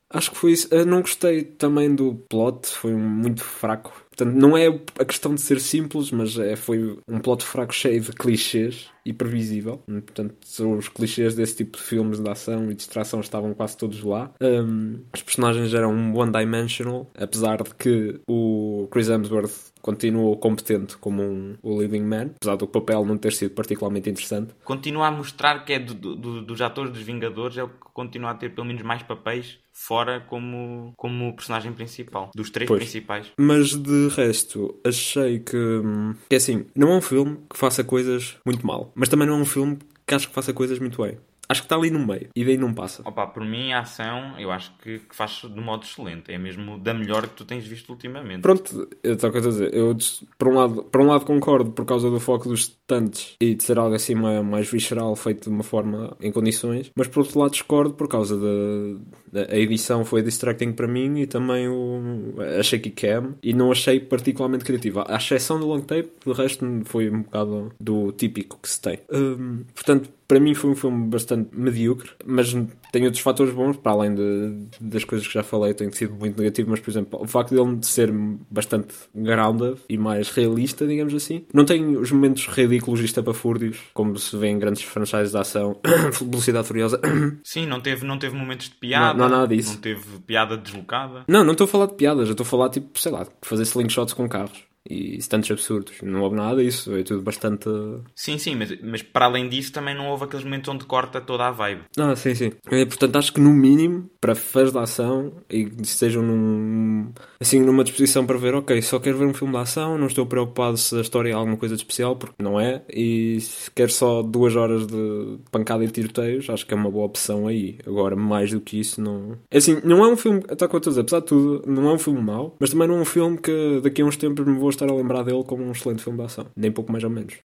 acho 0.10 0.32
que 0.32 0.38
foi 0.38 0.54
isso. 0.54 0.68
Eu 0.72 0.86
não 0.86 1.02
gostei 1.02 1.44
também 1.44 1.94
do 1.94 2.16
plot, 2.30 2.68
foi 2.68 2.94
muito 2.94 3.44
fraco. 3.44 4.05
Portanto, 4.16 4.34
não 4.34 4.56
é 4.56 4.68
a 4.68 5.06
questão 5.06 5.36
de 5.36 5.42
ser 5.42 5.60
simples, 5.60 6.10
mas 6.10 6.38
é, 6.40 6.56
foi 6.56 6.98
um 7.08 7.20
plot 7.20 7.44
fraco 7.44 7.74
cheio 7.74 8.00
de 8.00 8.12
clichês 8.14 8.90
e 9.06 9.12
previsível. 9.12 9.84
Portanto, 9.86 10.36
os 10.78 10.88
clichês 10.88 11.36
desse 11.36 11.58
tipo 11.58 11.78
de 11.78 11.84
filmes 11.84 12.20
de 12.20 12.30
ação 12.30 12.72
e 12.72 12.74
distração 12.74 13.20
estavam 13.20 13.54
quase 13.54 13.78
todos 13.78 14.02
lá. 14.02 14.32
Um, 14.42 15.02
os 15.14 15.22
personagens 15.22 15.74
eram 15.74 16.14
one-dimensional, 16.14 17.12
apesar 17.18 17.62
de 17.62 17.76
que 17.76 18.20
o 18.28 18.88
Chris 18.90 19.10
Hemsworth 19.10 19.74
continuou 19.82 20.36
competente 20.38 20.98
como 20.98 21.22
um, 21.22 21.56
o 21.62 21.78
leading 21.78 22.02
man, 22.02 22.32
apesar 22.38 22.56
do 22.56 22.66
papel 22.68 23.06
não 23.06 23.18
ter 23.18 23.34
sido 23.34 23.54
particularmente 23.54 24.10
interessante. 24.10 24.56
Continua 24.64 25.08
a 25.08 25.12
mostrar 25.12 25.64
que 25.64 25.74
é 25.74 25.80
do, 25.80 25.94
do, 25.94 26.42
dos 26.42 26.62
atores 26.62 26.92
dos 26.92 27.04
Vingadores, 27.04 27.58
é 27.58 27.64
o 27.64 27.70
que 27.70 27.76
continua 27.94 28.32
a 28.32 28.34
ter 28.34 28.56
pelo 28.56 28.66
menos 28.66 28.82
mais 28.82 29.04
papéis 29.04 29.60
fora 29.76 30.22
como, 30.22 30.94
como 30.96 31.36
personagem 31.36 31.74
principal, 31.74 32.32
dos 32.34 32.50
três 32.50 32.68
pois. 32.68 32.80
principais. 32.80 33.28
Mas 33.38 33.76
de 33.76 34.08
resto, 34.08 34.80
achei 34.86 35.40
que, 35.40 35.58
hum, 35.58 36.16
que 36.30 36.36
é 36.36 36.38
assim, 36.38 36.66
não 36.74 36.94
é 36.94 36.98
um 36.98 37.02
filme 37.02 37.38
que 37.50 37.58
faça 37.58 37.84
coisas 37.84 38.38
muito 38.46 38.66
mal, 38.66 38.92
mas 38.96 39.10
também 39.10 39.28
não 39.28 39.36
é 39.36 39.42
um 39.42 39.46
filme 39.46 39.78
que 40.08 40.16
acho 40.16 40.30
que 40.30 40.34
faça 40.34 40.54
coisas 40.54 40.80
muito 40.80 41.02
bem. 41.04 41.18
Acho 41.48 41.62
que 41.62 41.66
está 41.66 41.76
ali 41.76 41.90
no 41.90 42.06
meio 42.06 42.30
e 42.36 42.44
daí 42.44 42.58
não 42.58 42.74
passa. 42.74 43.02
Opa, 43.06 43.28
por 43.28 43.44
mim 43.44 43.72
a 43.72 43.80
ação 43.82 44.40
eu 44.40 44.52
acho 44.52 44.72
que, 44.82 45.00
que 45.00 45.16
faz 45.16 45.42
de 45.42 45.62
modo 45.62 45.84
excelente. 45.84 46.32
É 46.32 46.38
mesmo 46.38 46.78
da 46.78 46.94
melhor 46.94 47.28
que 47.28 47.36
tu 47.36 47.46
tens 47.46 47.66
visto 47.66 47.90
ultimamente. 47.90 48.42
Pronto, 48.42 48.88
eu 49.04 49.14
estou 49.14 49.30
a 49.30 49.40
dizer, 49.40 49.74
eu 49.74 49.96
por 50.38 50.48
um, 50.48 50.56
lado, 50.56 50.84
por 50.84 51.02
um 51.02 51.08
lado 51.08 51.26
concordo 51.26 51.72
por 51.72 51.86
causa 51.86 52.10
do 52.10 52.20
foco 52.20 52.50
dos 52.50 52.62
estantes 52.62 53.36
e 53.42 53.56
de 53.56 53.64
ser 53.64 53.78
algo 53.78 53.96
assim 53.96 54.16
mais, 54.16 54.44
mais 54.46 54.70
visceral, 54.70 55.16
feito 55.16 55.44
de 55.44 55.50
uma 55.50 55.64
forma 55.64 56.16
em 56.20 56.32
condições, 56.32 56.92
mas 56.96 57.08
por 57.08 57.22
outro 57.22 57.40
lado 57.40 57.52
discordo 57.52 57.94
por 57.94 58.08
causa 58.08 58.38
da, 58.38 59.46
da 59.46 59.58
edição 59.58 60.04
foi 60.06 60.22
distracting 60.22 60.72
para 60.72 60.88
mim 60.88 61.20
e 61.20 61.28
também 61.28 61.68
o, 61.68 62.36
a 62.60 62.64
shaky 62.64 62.90
cam 62.92 63.36
e 63.42 63.54
não 63.54 63.72
achei 63.72 64.00
particularmente 64.00 64.66
criativa. 64.66 65.06
A 65.08 65.18
exceção 65.18 65.60
do 65.60 65.68
long 65.68 65.82
tape, 65.82 66.10
de 66.26 66.34
resto 66.34 66.66
foi 66.86 67.10
um 67.10 67.22
bocado 67.22 67.72
do 67.80 68.12
típico 68.12 68.60
que 68.62 68.70
se 68.70 68.82
tem. 68.82 69.00
Hum, 69.12 69.64
portanto, 69.74 70.10
para 70.28 70.40
mim 70.40 70.54
foi 70.54 70.72
um 70.72 70.76
filme 70.76 71.08
bastante 71.08 71.50
medíocre, 71.54 72.10
mas 72.26 72.54
tem 72.92 73.06
outros 73.06 73.22
fatores 73.22 73.54
bons, 73.54 73.78
para 73.78 73.92
além 73.92 74.16
de, 74.16 74.68
das 74.80 75.04
coisas 75.04 75.28
que 75.28 75.34
já 75.34 75.44
falei, 75.44 75.74
tem 75.74 75.92
sido 75.92 76.16
muito 76.16 76.38
negativo, 76.38 76.70
mas 76.70 76.80
por 76.80 76.90
exemplo, 76.90 77.22
o 77.22 77.28
facto 77.28 77.54
de 77.54 77.62
ele 77.62 77.78
ser 77.84 78.12
bastante 78.50 78.96
grounded 79.14 79.78
e 79.90 79.98
mais 79.98 80.30
realista, 80.30 80.88
digamos 80.88 81.14
assim, 81.14 81.46
não 81.54 81.66
tem 81.66 81.96
os 81.98 82.12
momentos 82.12 82.48
ridículos 82.48 83.02
e 83.02 83.06
estapafúrdios, 83.06 83.80
como 83.94 84.18
se 84.18 84.36
vê 84.38 84.48
em 84.48 84.60
grandes 84.60 84.84
franchises 84.84 85.32
de 85.32 85.38
ação, 85.38 85.80
Velocidade 86.22 86.68
Furiosa. 86.68 87.00
Sim, 87.44 87.66
não 87.66 87.80
teve, 87.80 88.06
não 88.06 88.18
teve 88.18 88.36
momentos 88.36 88.70
de 88.70 88.76
piada, 88.76 89.18
não, 89.18 89.30
não, 89.30 89.38
nada 89.38 89.56
disso. 89.56 89.74
não 89.74 89.82
teve 89.82 90.20
piada 90.26 90.58
deslocada. 90.58 91.24
Não, 91.28 91.44
não 91.44 91.52
estou 91.52 91.66
a 91.66 91.68
falar 91.68 91.88
de 91.88 91.96
piadas, 91.96 92.28
eu 92.28 92.32
estou 92.32 92.46
a 92.46 92.50
falar, 92.50 92.70
tipo, 92.70 93.00
sei 93.00 93.12
lá, 93.12 93.28
fazer 93.42 93.64
slingshots 93.64 94.14
com 94.14 94.28
carros 94.28 94.64
e 94.90 95.18
tantos 95.30 95.50
absurdos. 95.52 96.02
Não 96.02 96.22
houve 96.22 96.36
nada 96.36 96.64
disso, 96.64 96.96
é 96.96 97.04
tudo 97.04 97.22
bastante. 97.22 97.70
Sim, 98.16 98.38
sim, 98.38 98.56
mas, 98.56 98.80
mas 98.82 99.02
para 99.02 99.26
além 99.26 99.50
disso 99.50 99.72
também 99.72 99.96
não 99.96 100.08
houve 100.08 100.26
aqueles 100.26 100.46
momentos 100.46 100.70
onde 100.70 100.86
corta 100.86 101.20
toda 101.20 101.48
a 101.48 101.52
vibe. 101.52 101.84
Ah, 101.98 102.16
sim, 102.16 102.36
sim. 102.36 102.52
É, 102.70 102.86
portanto, 102.86 103.16
acho 103.16 103.34
que 103.34 103.42
no 103.42 103.52
mínimo, 103.52 104.10
para 104.26 104.34
fãs 104.34 104.72
de 104.72 104.80
ação 104.80 105.32
e 105.48 105.66
que 105.66 105.84
estejam 105.84 106.24
num, 106.24 107.12
assim, 107.40 107.60
numa 107.60 107.84
disposição 107.84 108.26
para 108.26 108.40
ver, 108.40 108.56
ok, 108.56 108.82
só 108.82 108.98
quero 108.98 109.20
ver 109.20 109.26
um 109.26 109.36
filme 109.36 109.54
de 109.54 109.60
ação, 109.60 110.00
não 110.00 110.08
estou 110.08 110.26
preocupado 110.26 110.78
se 110.78 110.96
a 110.98 111.02
história 111.02 111.30
é 111.30 111.34
alguma 111.34 111.58
coisa 111.58 111.76
de 111.76 111.84
especial, 111.84 112.16
porque 112.16 112.42
não 112.42 112.60
é, 112.60 112.82
e 112.92 113.40
se 113.40 113.70
quer 113.70 113.92
só 113.92 114.24
duas 114.24 114.56
horas 114.56 114.88
de 114.88 115.38
pancada 115.52 115.86
e 115.86 115.90
tiroteios, 115.90 116.50
acho 116.50 116.66
que 116.66 116.74
é 116.74 116.78
uma 116.78 116.90
boa 116.90 117.06
opção 117.06 117.46
aí. 117.46 117.78
Agora, 117.86 118.16
mais 118.16 118.50
do 118.50 118.60
que 118.60 118.80
isso, 118.80 119.00
não. 119.00 119.38
É 119.52 119.58
assim, 119.60 119.80
não 119.84 120.04
é 120.04 120.08
um 120.08 120.18
filme, 120.18 120.42
está 120.50 120.68
com 120.68 120.78
a 120.78 120.80
dizer, 120.80 121.02
apesar 121.02 121.20
de 121.20 121.28
tudo, 121.28 121.62
não 121.68 121.88
é 121.88 121.94
um 121.94 122.00
filme 122.00 122.20
mau, 122.20 122.56
mas 122.60 122.72
também 122.72 122.88
não 122.88 122.98
é 122.98 123.02
um 123.02 123.06
filme 123.06 123.38
que 123.38 123.80
daqui 123.84 124.02
a 124.02 124.06
uns 124.06 124.18
tempos 124.18 124.44
me 124.44 124.58
vou 124.58 124.72
estar 124.72 124.90
a 124.90 124.96
lembrar 124.96 125.22
dele 125.22 125.44
como 125.44 125.64
um 125.64 125.72
excelente 125.72 126.04
filme 126.04 126.18
de 126.18 126.26
ação. 126.26 126.48
Nem 126.56 126.72
pouco 126.72 126.92
mais 126.92 127.04
ou 127.04 127.12
menos. 127.12 127.45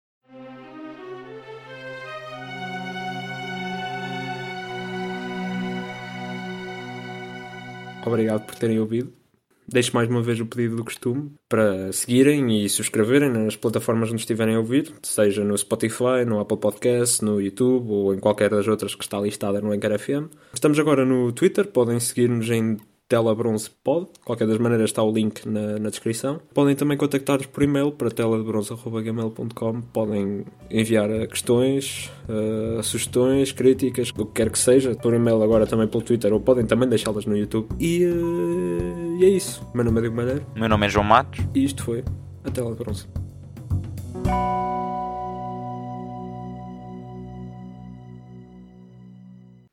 Obrigado 8.05 8.47
por 8.47 8.55
terem 8.55 8.79
ouvido. 8.79 9.13
Deixo 9.67 9.95
mais 9.95 10.09
uma 10.09 10.23
vez 10.23 10.41
o 10.41 10.47
pedido 10.47 10.77
do 10.77 10.85
costume 10.85 11.33
para 11.49 11.93
seguirem 11.93 12.65
e 12.65 12.69
subscreverem 12.69 13.31
nas 13.31 13.57
plataformas 13.57 14.11
onde 14.11 14.21
estiverem 14.21 14.57
a 14.57 14.59
ouvir, 14.59 14.93
seja 15.03 15.45
no 15.45 15.57
Spotify, 15.57 16.25
no 16.27 16.41
Apple 16.41 16.59
Podcast, 16.59 17.25
no 17.25 17.41
YouTube 17.41 17.89
ou 17.91 18.15
em 18.15 18.19
qualquer 18.19 18.51
das 18.51 18.67
outras 18.67 18.95
que 18.95 19.05
está 19.05 19.21
listada 19.21 19.61
no 19.61 19.73
Anchor 19.73 19.99
FM. 19.99 20.35
Estamos 20.53 20.79
agora 20.79 21.07
no 21.07 21.33
Twitter, 21.33 21.67
podem 21.69 21.99
seguir-nos 22.01 22.51
em 22.51 22.77
telabronzepod. 23.13 24.09
Qualquer 24.25 24.47
das 24.47 24.57
maneiras 24.57 24.89
está 24.89 25.03
o 25.03 25.13
link 25.13 25.47
na, 25.47 25.79
na 25.79 25.91
descrição. 25.91 26.41
Podem 26.55 26.75
também 26.75 26.97
contactar-nos 26.97 27.45
por 27.45 27.63
e-mail 27.63 27.93
para 27.93 28.11
telabronze.gmail.com. 28.11 29.83
Podem 29.93 30.47
enviar 30.71 31.11
questões, 31.27 32.11
uh, 32.27 32.83
sugestões, 32.83 33.53
críticas, 33.53 34.11
o 34.17 34.25
que 34.25 34.33
quer 34.33 34.51
que 34.51 34.59
seja, 34.59 34.95
por 34.95 35.13
e-mail 35.13 35.43
agora 35.43 35.67
também 35.67 35.87
pelo 35.87 36.03
Twitter, 36.03 36.33
ou 36.33 36.41
podem 36.41 36.65
também 36.65 36.89
deixá-las 36.89 37.27
no 37.27 37.37
YouTube. 37.37 37.69
E, 37.79 38.07
uh, 38.07 39.19
e 39.21 39.25
é 39.27 39.29
isso. 39.29 39.63
Meu 39.75 39.85
nome 39.85 39.99
é 39.99 40.01
Diego 40.01 40.17
Malheiro. 40.17 40.47
Meu 40.57 40.69
nome 40.69 40.87
é 40.87 40.89
João 40.89 41.05
Matos. 41.05 41.45
E 41.55 41.65
isto 41.65 41.85
foi 41.85 42.03
a 42.45 42.51
Tela 42.51 42.71
de 42.71 42.77
Bronze. 42.79 43.07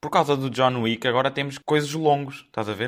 Por 0.10 0.14
causa 0.14 0.36
do 0.36 0.50
John 0.50 0.82
Wick, 0.82 1.08
agora 1.08 1.30
temos 1.30 1.60
coisas 1.60 1.94
longos, 1.94 2.46
estás 2.48 2.68
a 2.68 2.74
ver? 2.74 2.88